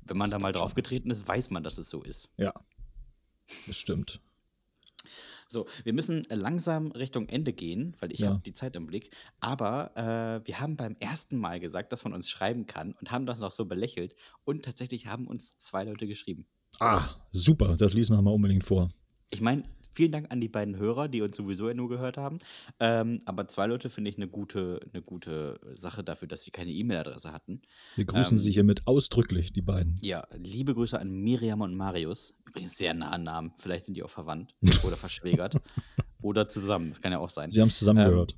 [0.02, 2.30] Wenn man das da mal draufgetreten ist, weiß man, dass es so ist.
[2.36, 2.52] Ja,
[3.66, 4.20] das stimmt.
[5.48, 8.30] So, wir müssen langsam Richtung Ende gehen, weil ich ja.
[8.30, 9.14] habe die Zeit im Blick.
[9.38, 13.26] Aber äh, wir haben beim ersten Mal gesagt, dass man uns schreiben kann und haben
[13.26, 14.16] das noch so belächelt.
[14.44, 16.46] Und tatsächlich haben uns zwei Leute geschrieben.
[16.80, 17.76] Ah, super.
[17.76, 18.88] Das lesen wir mal unbedingt vor.
[19.30, 19.62] Ich meine,
[19.96, 22.38] Vielen Dank an die beiden Hörer, die uns sowieso ja nur gehört haben.
[22.80, 26.70] Ähm, aber zwei Leute finde ich eine gute, eine gute Sache dafür, dass sie keine
[26.70, 27.62] E-Mail-Adresse hatten.
[27.94, 29.96] Wir grüßen ähm, sie hiermit ausdrücklich, die beiden.
[30.02, 32.34] Ja, liebe Grüße an Miriam und Marius.
[32.44, 33.52] Übrigens sehr nahe Namen.
[33.56, 34.52] Vielleicht sind die auch verwandt
[34.86, 35.56] oder verschwägert.
[36.20, 36.90] oder zusammen.
[36.90, 37.50] Das kann ja auch sein.
[37.50, 38.36] Sie haben es zusammen ähm, gehört.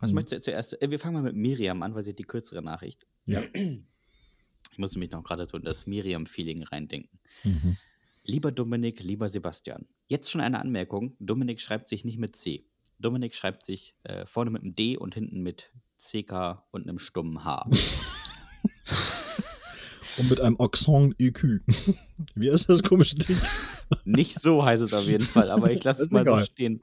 [0.00, 0.14] Was mhm.
[0.14, 0.80] möchtest du zuerst?
[0.80, 3.06] Äh, wir fangen mal mit Miriam an, weil sie hat die kürzere Nachricht.
[3.26, 3.42] Ja.
[3.52, 7.20] Ich musste mich noch gerade so in das Miriam-Feeling reindenken.
[7.42, 7.76] Mhm.
[8.26, 9.86] Lieber Dominik, lieber Sebastian.
[10.06, 11.14] Jetzt schon eine Anmerkung.
[11.20, 12.66] Dominik schreibt sich nicht mit C.
[12.98, 17.44] Dominik schreibt sich äh, vorne mit einem D und hinten mit CK und einem stummen
[17.44, 17.68] H.
[20.16, 21.42] und mit einem Accent EQ.
[22.34, 23.38] Wie ist das komische Ding?
[24.06, 26.40] Nicht so heißt es auf jeden Fall, aber ich lasse es mal egal.
[26.40, 26.80] so stehen.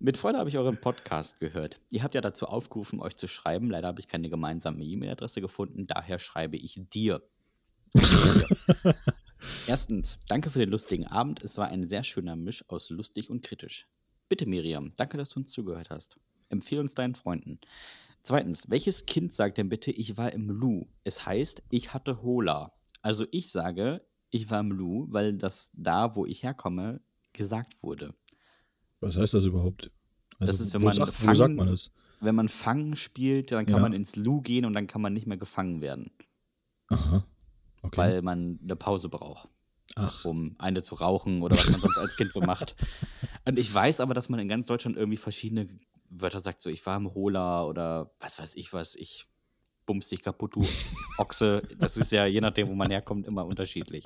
[0.00, 1.80] Mit Freude habe ich euren Podcast gehört.
[1.92, 3.70] Ihr habt ja dazu aufgerufen, euch zu schreiben.
[3.70, 7.22] Leider habe ich keine gemeinsame E-Mail-Adresse gefunden, daher schreibe ich dir.
[9.66, 11.42] Erstens, danke für den lustigen Abend.
[11.42, 13.88] Es war ein sehr schöner Misch aus lustig und kritisch.
[14.28, 16.16] Bitte, Miriam, danke, dass du uns zugehört hast.
[16.48, 17.58] Empfehle uns deinen Freunden.
[18.22, 20.86] Zweitens, welches Kind sagt denn bitte, ich war im Lu?
[21.04, 22.72] Es heißt, ich hatte Hola.
[23.02, 27.00] Also ich sage, ich war im Lu, weil das da, wo ich herkomme,
[27.32, 28.14] gesagt wurde.
[29.00, 29.90] Was heißt das überhaupt?
[30.38, 31.90] Also, das ist, wenn man, sagt, fangen, sagt man das?
[32.20, 33.82] wenn man Fangen spielt, dann kann ja.
[33.82, 36.10] man ins Lu gehen und dann kann man nicht mehr gefangen werden.
[36.88, 37.24] Aha.
[37.92, 37.98] Okay.
[37.98, 39.48] Weil man eine Pause braucht.
[39.96, 40.24] Ach.
[40.24, 42.74] Um eine zu rauchen oder was man sonst als Kind so macht.
[43.44, 45.68] Und ich weiß aber, dass man in ganz Deutschland irgendwie verschiedene
[46.08, 49.26] Wörter sagt, so ich war im Hola oder was weiß ich was, ich
[49.84, 50.66] bums dich kaputt, du
[51.18, 51.62] Ochse.
[51.78, 54.04] Das ist ja je nachdem, wo man herkommt, immer unterschiedlich.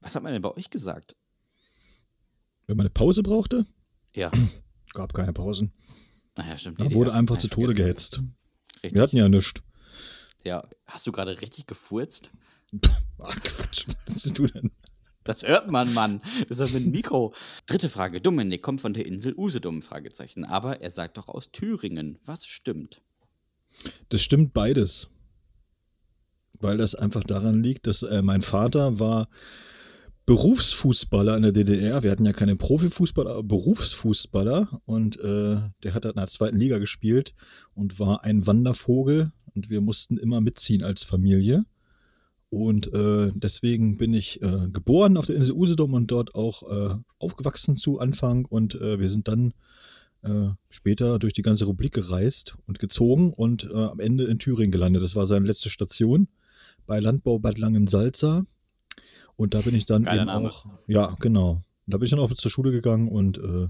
[0.00, 1.16] Was hat man denn bei euch gesagt?
[2.66, 3.66] Wenn man eine Pause brauchte?
[4.14, 4.30] Ja.
[4.92, 5.72] Gab keine Pausen.
[6.36, 6.78] Naja, stimmt.
[6.78, 8.20] Man wurde einfach zu Tode gehetzt.
[8.76, 8.94] Richtig.
[8.94, 9.62] Wir hatten ja nichts.
[10.44, 12.30] Ja, hast du gerade richtig gefurzt?
[13.18, 14.70] Ach, Quatsch, was bist du denn?
[15.24, 16.22] Das hört man, Mann.
[16.48, 17.34] Das ist mit dem Mikro.
[17.66, 18.20] Dritte Frage.
[18.20, 20.44] Dominik kommt von der Insel Usedom, Fragezeichen.
[20.44, 22.18] Aber er sagt doch aus Thüringen.
[22.24, 23.02] Was stimmt?
[24.08, 25.10] Das stimmt beides.
[26.60, 29.28] Weil das einfach daran liegt, dass äh, mein Vater war
[30.24, 32.02] Berufsfußballer in der DDR.
[32.02, 34.80] Wir hatten ja keine Profifußballer, aber Berufsfußballer.
[34.86, 37.34] Und äh, der hat in der zweiten Liga gespielt
[37.74, 39.30] und war ein Wandervogel.
[39.54, 41.66] Und wir mussten immer mitziehen als Familie.
[42.50, 46.94] Und äh, deswegen bin ich äh, geboren auf der Insel Usedom und dort auch äh,
[47.18, 48.46] aufgewachsen zu Anfang.
[48.46, 49.52] Und äh, wir sind dann
[50.22, 54.72] äh, später durch die ganze Republik gereist und gezogen und äh, am Ende in Thüringen
[54.72, 55.02] gelandet.
[55.02, 56.28] Das war seine letzte Station
[56.86, 58.46] bei Landbau Bad Langensalza.
[59.36, 60.48] Und da bin ich dann Geiler eben Name.
[60.48, 61.62] auch, ja, genau.
[61.86, 63.68] Da bin ich dann auch zur Schule gegangen und äh,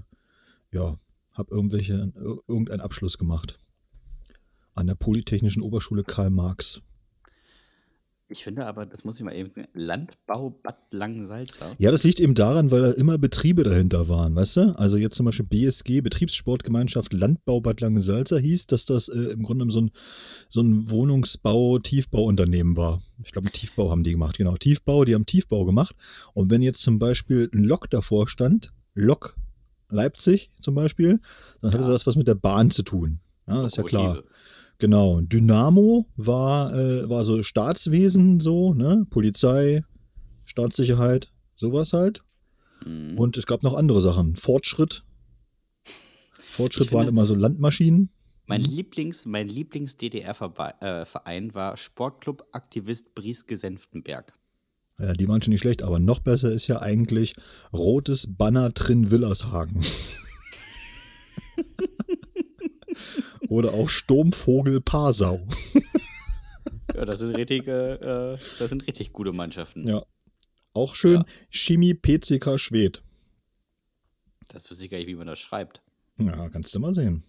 [0.71, 0.97] ja,
[1.33, 2.11] habe irgendwelche,
[2.47, 3.59] irgendeinen Abschluss gemacht.
[4.73, 6.81] An der Polytechnischen Oberschule Karl Marx.
[8.31, 11.71] Ich finde aber, das muss ich mal eben sagen, Landbau Bad Langensalza.
[11.79, 14.79] Ja, das liegt eben daran, weil da immer Betriebe dahinter waren, weißt du?
[14.79, 19.71] Also jetzt zum Beispiel BSG, Betriebssportgemeinschaft Landbau Bad Langensalza hieß, dass das äh, im Grunde
[19.71, 19.91] so ein,
[20.47, 23.01] so ein Wohnungsbau, Tiefbauunternehmen war.
[23.23, 24.55] Ich glaube, Tiefbau haben die gemacht, genau.
[24.57, 25.95] Tiefbau, die haben Tiefbau gemacht.
[26.35, 29.37] Und wenn jetzt zum Beispiel ein Lok davor stand, Lok
[29.89, 31.19] Leipzig zum Beispiel,
[31.61, 31.79] dann ja.
[31.79, 33.21] hatte das was mit der Bahn zu tun.
[33.47, 34.23] Ja, das ist ja klar.
[34.79, 35.21] Genau.
[35.21, 39.05] Dynamo war, äh, war so Staatswesen, so, ne?
[39.09, 39.83] Polizei,
[40.45, 42.23] Staatssicherheit, sowas halt.
[42.85, 43.17] Mhm.
[43.17, 44.37] Und es gab noch andere Sachen.
[44.37, 45.03] Fortschritt.
[46.33, 48.09] Fortschritt ich waren finde, immer so Landmaschinen.
[48.45, 48.67] Mein mhm.
[48.67, 54.33] Lieblings, mein Lieblings-DDR-Verein äh, war Sportclub Aktivist Brieske Senftenberg.
[54.97, 57.33] Ja, die waren schon nicht schlecht, aber noch besser ist ja eigentlich
[57.71, 59.81] Rotes Banner Trin Willershagen.
[63.49, 65.45] Oder auch Sturmvogel Pasau.
[66.95, 69.87] ja, das sind richtig, äh, das sind richtig gute Mannschaften.
[69.87, 70.03] Ja.
[70.73, 71.25] Auch schön ja.
[71.49, 73.03] Chemie PCK Schwed.
[74.49, 75.81] Das wüsste ich gar nicht, wie man das schreibt.
[76.17, 77.23] Ja, kannst du mal sehen.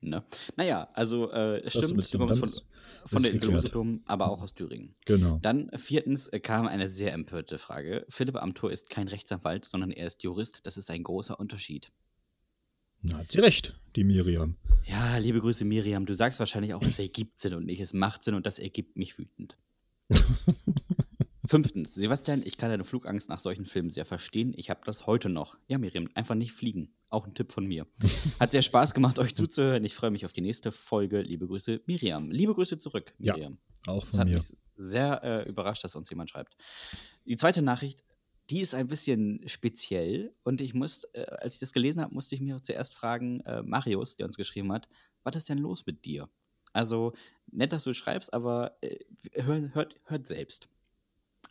[0.00, 0.24] Ne?
[0.56, 2.50] Naja, also äh, es stimmt, du kommst von,
[3.06, 4.94] von der Insel Usedom, aber auch aus Thüringen.
[5.04, 5.38] Genau.
[5.42, 8.04] Dann viertens kam eine sehr empörte Frage.
[8.08, 10.60] Philipp Amthor ist kein Rechtsanwalt, sondern er ist Jurist.
[10.64, 11.92] Das ist ein großer Unterschied.
[13.02, 14.56] Na, hat sie recht, die Miriam.
[14.84, 16.04] Ja, liebe Grüße, Miriam.
[16.04, 18.96] Du sagst wahrscheinlich auch, es ergibt Sinn und nicht, es macht Sinn und das ergibt
[18.96, 19.56] mich wütend.
[21.46, 24.52] Fünftens, Sebastian, ich kann deine Flugangst nach solchen Filmen sehr verstehen.
[24.56, 25.56] Ich habe das heute noch.
[25.66, 26.94] Ja, Miriam, einfach nicht fliegen.
[27.08, 27.86] Auch ein Tipp von mir.
[28.40, 29.84] Hat sehr Spaß gemacht, euch zuzuhören.
[29.84, 31.22] Ich freue mich auf die nächste Folge.
[31.22, 32.30] Liebe Grüße, Miriam.
[32.30, 33.58] Liebe Grüße zurück, Miriam.
[33.86, 34.36] Ja, auch von das hat mir.
[34.36, 36.54] mich sehr äh, überrascht, dass uns jemand schreibt.
[37.24, 38.04] Die zweite Nachricht
[38.50, 42.34] die ist ein bisschen speziell und ich muss, äh, als ich das gelesen habe, musste
[42.34, 44.88] ich auch zuerst fragen, äh, Marius, der uns geschrieben hat,
[45.22, 46.28] was ist denn los mit dir?
[46.72, 47.12] Also,
[47.50, 48.96] nett, dass du schreibst, aber äh,
[49.34, 50.68] hört, hört, hört selbst.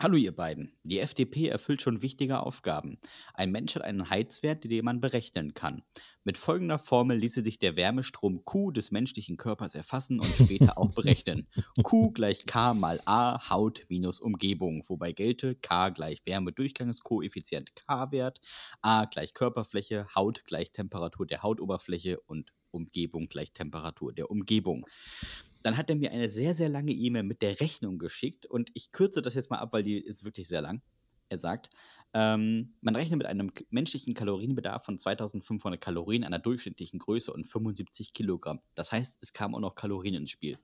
[0.02, 0.72] Hallo ihr beiden.
[0.84, 3.00] Die FDP erfüllt schon wichtige Aufgaben.
[3.34, 5.84] Ein Mensch hat einen Heizwert, den man berechnen kann.
[6.24, 10.92] Mit folgender Formel ließe sich der Wärmestrom Q des menschlichen Körpers erfassen und später auch
[10.92, 11.50] berechnen.
[11.84, 18.40] Q gleich K mal A Haut minus Umgebung, wobei gelte K gleich Wärmedurchgangskoeffizient K-Wert,
[18.82, 24.86] A gleich Körperfläche, Haut gleich Temperatur der Hautoberfläche und Umgebung gleich Temperatur der Umgebung.
[25.62, 28.92] Dann hat er mir eine sehr, sehr lange E-Mail mit der Rechnung geschickt und ich
[28.92, 30.82] kürze das jetzt mal ab, weil die ist wirklich sehr lang.
[31.30, 31.70] Er sagt,
[32.16, 38.14] ähm, man rechnet mit einem menschlichen Kalorienbedarf von 2500 Kalorien einer durchschnittlichen Größe und 75
[38.14, 38.62] Kilogramm.
[38.74, 40.58] Das heißt, es kamen auch noch Kalorien ins Spiel.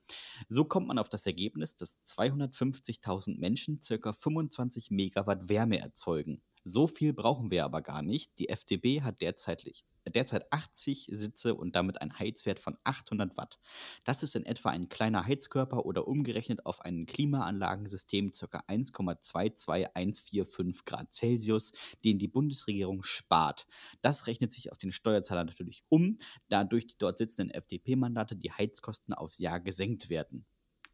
[0.48, 4.12] So kommt man auf das Ergebnis, dass 250.000 Menschen ca.
[4.12, 6.42] 25 Megawatt Wärme erzeugen.
[6.64, 8.36] So viel brauchen wir aber gar nicht.
[8.40, 9.64] Die FDP hat derzeit,
[10.10, 13.60] derzeit 80 Sitze und damit einen Heizwert von 800 Watt.
[14.04, 18.58] Das ist in etwa ein kleiner Heizkörper oder umgerechnet auf ein Klimaanlagensystem ca.
[18.68, 21.72] 1,22145 Grad Celsius,
[22.04, 23.66] den die Bundesregierung spart.
[24.02, 26.18] Das rechnet sich auf den Steuerzahler natürlich um,
[26.48, 30.44] da durch die dort sitzenden FDP-Mandate die Heizkosten aufs Jahr gesenkt werden.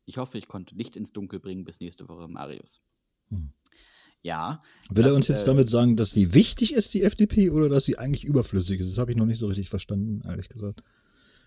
[0.05, 2.83] Ich hoffe, ich konnte Licht ins Dunkel bringen bis nächste Woche, Marius.
[3.31, 3.53] Hm.
[4.23, 4.63] Ja.
[4.91, 7.69] Will das, er uns jetzt äh, damit sagen, dass die wichtig ist, die FDP, oder
[7.69, 8.91] dass sie eigentlich überflüssig ist?
[8.91, 10.83] Das habe ich noch nicht so richtig verstanden, ehrlich gesagt.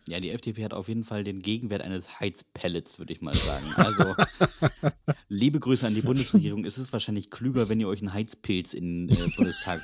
[0.08, 3.66] Ja, die FDP hat auf jeden Fall den Gegenwert eines Heizpellets, würde ich mal sagen.
[3.76, 4.04] Also,
[5.30, 6.64] liebe Grüße an die Bundesregierung.
[6.64, 9.82] Es ist wahrscheinlich klüger, wenn ihr euch einen Heizpilz in den äh, Bundestag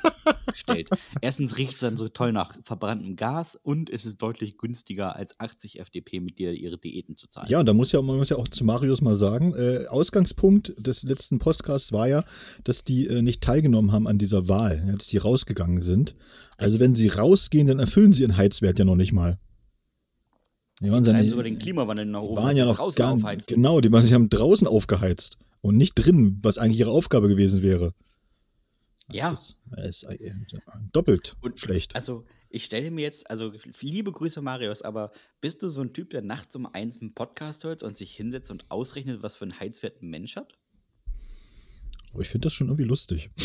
[0.54, 0.88] stellt.
[1.20, 5.40] Erstens riecht es dann so toll nach verbranntem Gas und es ist deutlich günstiger, als
[5.40, 7.48] 80 FDP-Mitglieder ihre Diäten zu zahlen.
[7.48, 10.72] Ja, und da muss ja, man muss ja auch zu Marius mal sagen, äh, Ausgangspunkt
[10.78, 12.24] des letzten Podcasts war ja,
[12.62, 16.14] dass die äh, nicht teilgenommen haben an dieser Wahl, dass die rausgegangen sind.
[16.58, 19.40] Also wenn sie rausgehen, dann erfüllen sie ihren Heizwert ja noch nicht mal.
[20.82, 22.42] Die waren ja sogar den Klimawandel nach oben.
[22.42, 23.48] waren ja noch draußen gar, aufheizt.
[23.48, 27.62] Genau, die waren sich haben draußen aufgeheizt und nicht drin, was eigentlich ihre Aufgabe gewesen
[27.62, 27.94] wäre.
[29.06, 29.32] Das ja.
[29.32, 30.06] Ist, ist
[30.92, 31.94] doppelt und, schlecht.
[31.94, 36.10] Also, ich stelle mir jetzt, also liebe Grüße, Marius, aber bist du so ein Typ,
[36.10, 39.58] der nachts um eins einen Podcast hört und sich hinsetzt und ausrechnet, was für einen
[39.60, 40.52] Heizwert ein Mensch hat?
[42.12, 43.30] Aber ich finde das schon irgendwie lustig.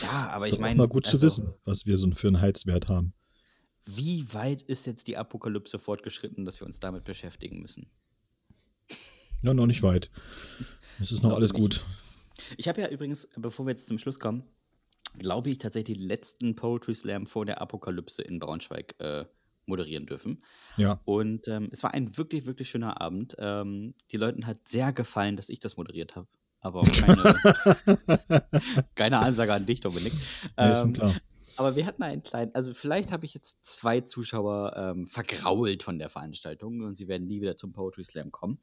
[0.00, 0.76] Ja, aber ist ich meine.
[0.76, 3.12] mal gut also, zu wissen, was wir so für einen Heizwert haben.
[3.84, 7.86] Wie weit ist jetzt die Apokalypse fortgeschritten, dass wir uns damit beschäftigen müssen?
[9.42, 10.10] Ja, noch nicht weit.
[11.00, 11.60] Es ist noch alles nicht.
[11.60, 11.84] gut.
[12.56, 14.44] Ich habe ja übrigens, bevor wir jetzt zum Schluss kommen,
[15.18, 19.24] glaube ich tatsächlich den letzten Poetry Slam vor der Apokalypse in Braunschweig äh,
[19.66, 20.42] moderieren dürfen.
[20.76, 21.00] Ja.
[21.04, 23.36] Und ähm, es war ein wirklich, wirklich schöner Abend.
[23.38, 26.28] Ähm, die Leuten hat sehr gefallen, dass ich das moderiert habe.
[26.60, 27.34] Aber keine,
[28.94, 30.12] keine Ansage an dich, Dominik.
[30.56, 31.14] Ja, ist schon ähm, klar.
[31.62, 35.98] Aber wir hatten einen kleinen, also vielleicht habe ich jetzt zwei Zuschauer ähm, vergrault von
[35.98, 38.58] der Veranstaltung und sie werden nie wieder zum Poetry Slam kommen.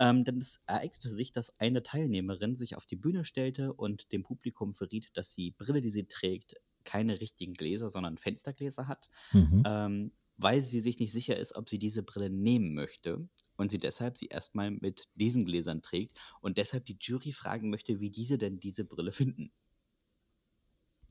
[0.00, 4.24] Ähm, denn es ereignete sich, dass eine Teilnehmerin sich auf die Bühne stellte und dem
[4.24, 9.62] Publikum verriet, dass die Brille, die sie trägt, keine richtigen Gläser, sondern Fenstergläser hat, mhm.
[9.64, 13.78] ähm, weil sie sich nicht sicher ist, ob sie diese Brille nehmen möchte und sie
[13.78, 18.38] deshalb sie erstmal mit diesen Gläsern trägt und deshalb die Jury fragen möchte, wie diese
[18.38, 19.52] denn diese Brille finden.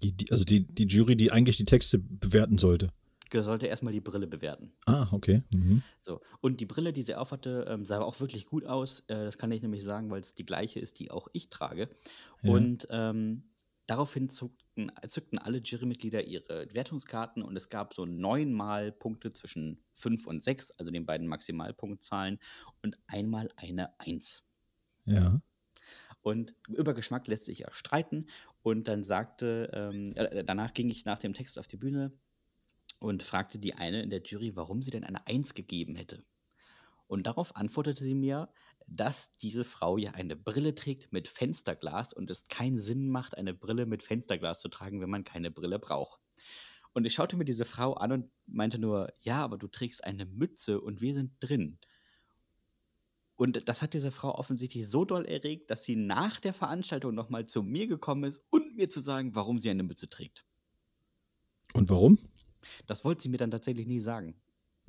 [0.01, 2.91] Die, die, also die, die Jury, die eigentlich die Texte bewerten sollte.
[3.33, 4.73] Sollte erstmal die Brille bewerten.
[4.85, 5.43] Ah, okay.
[5.53, 5.83] Mhm.
[6.01, 6.19] So.
[6.41, 9.05] Und die Brille, die sie aufhatte, ähm, sah auch wirklich gut aus.
[9.07, 11.87] Äh, das kann ich nämlich sagen, weil es die gleiche ist, die auch ich trage.
[12.41, 12.51] Ja.
[12.51, 13.43] Und ähm,
[13.87, 20.27] daraufhin zuckten, zückten alle Jurymitglieder ihre Wertungskarten und es gab so neunmal Punkte zwischen fünf
[20.27, 22.39] und sechs, also den beiden Maximalpunktzahlen,
[22.81, 24.43] und einmal eine Eins.
[25.05, 25.41] Ja.
[26.21, 28.27] Und über Geschmack lässt sich ja streiten.
[28.63, 32.11] Und dann sagte, ähm, äh, danach ging ich nach dem Text auf die Bühne
[32.99, 36.23] und fragte die eine in der Jury, warum sie denn eine Eins gegeben hätte.
[37.07, 38.49] Und darauf antwortete sie mir,
[38.87, 43.53] dass diese Frau ja eine Brille trägt mit Fensterglas und es keinen Sinn macht, eine
[43.53, 46.19] Brille mit Fensterglas zu tragen, wenn man keine Brille braucht.
[46.93, 50.25] Und ich schaute mir diese Frau an und meinte nur, ja, aber du trägst eine
[50.25, 51.79] Mütze und wir sind drin.
[53.41, 57.47] Und das hat diese Frau offensichtlich so doll erregt, dass sie nach der Veranstaltung nochmal
[57.47, 60.45] zu mir gekommen ist und mir zu sagen, warum sie eine Mütze trägt.
[61.73, 62.19] Und warum?
[62.85, 64.35] Das wollte sie mir dann tatsächlich nie sagen.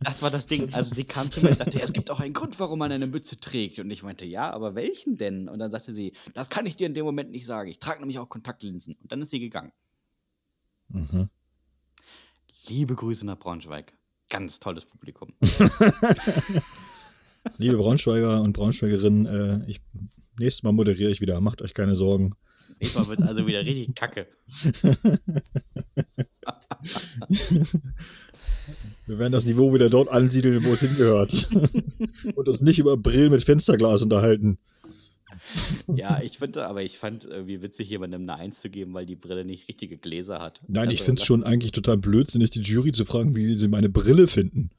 [0.00, 0.74] das war das Ding.
[0.74, 3.06] Also sie kam zu mir und sagte, es gibt auch einen Grund, warum man eine
[3.06, 3.78] Mütze trägt.
[3.78, 5.48] Und ich meinte, ja, aber welchen denn?
[5.48, 7.70] Und dann sagte sie, das kann ich dir in dem Moment nicht sagen.
[7.70, 8.94] Ich trage nämlich auch Kontaktlinsen.
[9.02, 9.72] Und dann ist sie gegangen.
[10.88, 11.30] Mhm.
[12.66, 13.96] Liebe Grüße nach Braunschweig.
[14.28, 15.32] Ganz tolles Publikum.
[17.58, 19.80] Liebe Braunschweiger und Braunschweigerinnen, äh, ich,
[20.38, 21.40] nächstes Mal moderiere ich wieder.
[21.40, 22.34] Macht euch keine Sorgen.
[22.80, 24.26] Nächstes Mal wird es also wieder richtig kacke.
[29.06, 31.48] Wir werden das Niveau wieder dort ansiedeln, wo es hingehört.
[32.34, 34.58] und uns nicht über Brillen mit Fensterglas unterhalten.
[35.94, 39.16] Ja, ich finde, aber ich fand irgendwie witzig, jemandem eine Eins zu geben, weil die
[39.16, 40.60] Brille nicht richtige Gläser hat.
[40.66, 43.68] Nein, also, ich finde es schon eigentlich total blödsinnig, die Jury zu fragen, wie sie
[43.68, 44.70] meine Brille finden.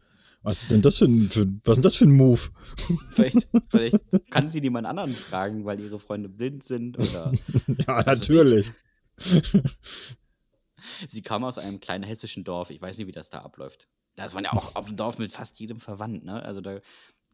[0.44, 2.40] Was ist denn das für ein, für, was ist das für ein Move?
[3.12, 4.00] Vielleicht, vielleicht
[4.30, 7.34] kann sie niemand anderen fragen, weil ihre Freunde blind sind oder.
[7.88, 8.72] ja, natürlich.
[11.10, 12.70] Sie kam aus einem kleinen hessischen Dorf.
[12.70, 13.90] Ich weiß nicht, wie das da abläuft.
[14.16, 16.42] Da ist man ja auch auf dem Dorf mit fast jedem verwandt, ne?
[16.44, 16.80] Also da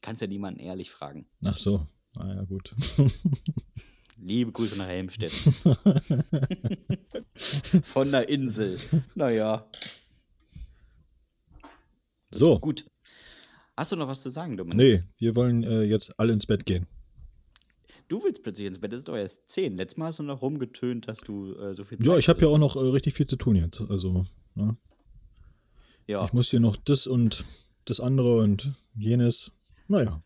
[0.02, 1.28] kannst du ja niemanden ehrlich fragen.
[1.46, 1.86] Ach so.
[2.16, 2.74] Ah ja, gut.
[4.18, 5.34] Liebe Grüße nach Helmstedt.
[7.84, 8.80] Von der Insel.
[9.16, 9.68] Naja.
[12.32, 12.60] So.
[12.60, 12.86] Gut.
[13.76, 14.78] Hast du noch was zu sagen, Dominik?
[14.78, 16.86] Nee, wir wollen äh, jetzt alle ins Bett gehen.
[18.08, 19.78] du willst plötzlich ins Bett, es ist doch erst 10.
[19.78, 22.42] Letztes Mal hast du noch rumgetönt, dass du äh, so viel Zeit Ja, ich habe
[22.42, 23.82] ja auch noch äh, richtig viel zu tun jetzt.
[23.90, 24.78] Also, ne?
[26.06, 26.24] Ja.
[26.26, 27.44] Ich muss hier noch das und
[27.86, 29.52] das andere und jenes.
[29.88, 30.22] Naja.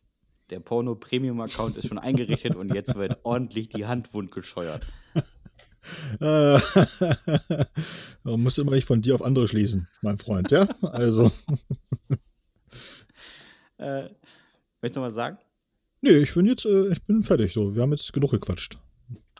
[0.49, 4.86] Der Porno-Premium-Account ist schon eingerichtet und jetzt wird ordentlich die Hand wund gescheuert.
[6.19, 6.61] Man
[8.41, 10.68] muss immer nicht von dir auf andere schließen, mein Freund, ja?
[10.82, 11.32] Also.
[13.78, 14.10] äh,
[14.82, 15.38] möchtest du noch was sagen?
[16.02, 17.76] Nee, ich bin jetzt, äh, ich bin fertig so.
[17.76, 18.78] Wir haben jetzt genug gequatscht.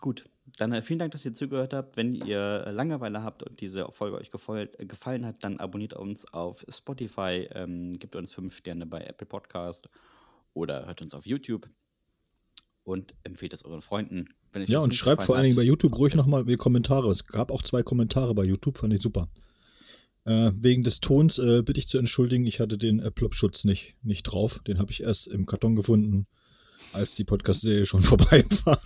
[0.02, 0.26] Gut.
[0.58, 1.98] Dann äh, vielen Dank, dass ihr zugehört habt.
[1.98, 6.32] Wenn ihr Langeweile habt und diese Folge euch gefallen, äh, gefallen hat, dann abonniert uns
[6.34, 9.90] auf Spotify, ähm, gebt uns fünf Sterne bei Apple Podcast
[10.54, 11.70] oder hört uns auf YouTube
[12.84, 14.30] und empfehlt es euren Freunden.
[14.56, 17.10] ja, und schreibt vor allen Dingen bei YouTube ruhig nochmal Kommentare.
[17.12, 19.30] Es gab auch zwei Kommentare bei YouTube, fand ich super.
[20.28, 23.96] Äh, wegen des Tons äh, bitte ich zu entschuldigen, ich hatte den äh, Plop-Schutz nicht,
[24.04, 24.60] nicht drauf.
[24.68, 26.28] Den habe ich erst im Karton gefunden,
[26.92, 28.78] als die Podcast-Serie schon vorbei war.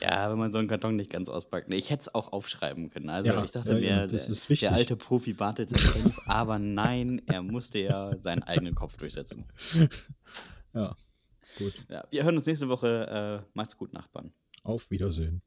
[0.00, 1.68] ja, wenn man so einen Karton nicht ganz auspackt.
[1.68, 3.10] Nee, ich hätte es auch aufschreiben können.
[3.10, 7.20] Also ja, ich dachte ja, mir, ja, der, der, alte Profi wartet uns, aber nein,
[7.26, 9.44] er musste ja seinen eigenen Kopf durchsetzen.
[10.74, 10.96] Ja,
[11.58, 11.74] gut.
[11.90, 13.42] Ja, wir hören uns nächste Woche.
[13.44, 14.32] Äh, macht's gut, Nachbarn.
[14.62, 15.42] Auf Wiedersehen.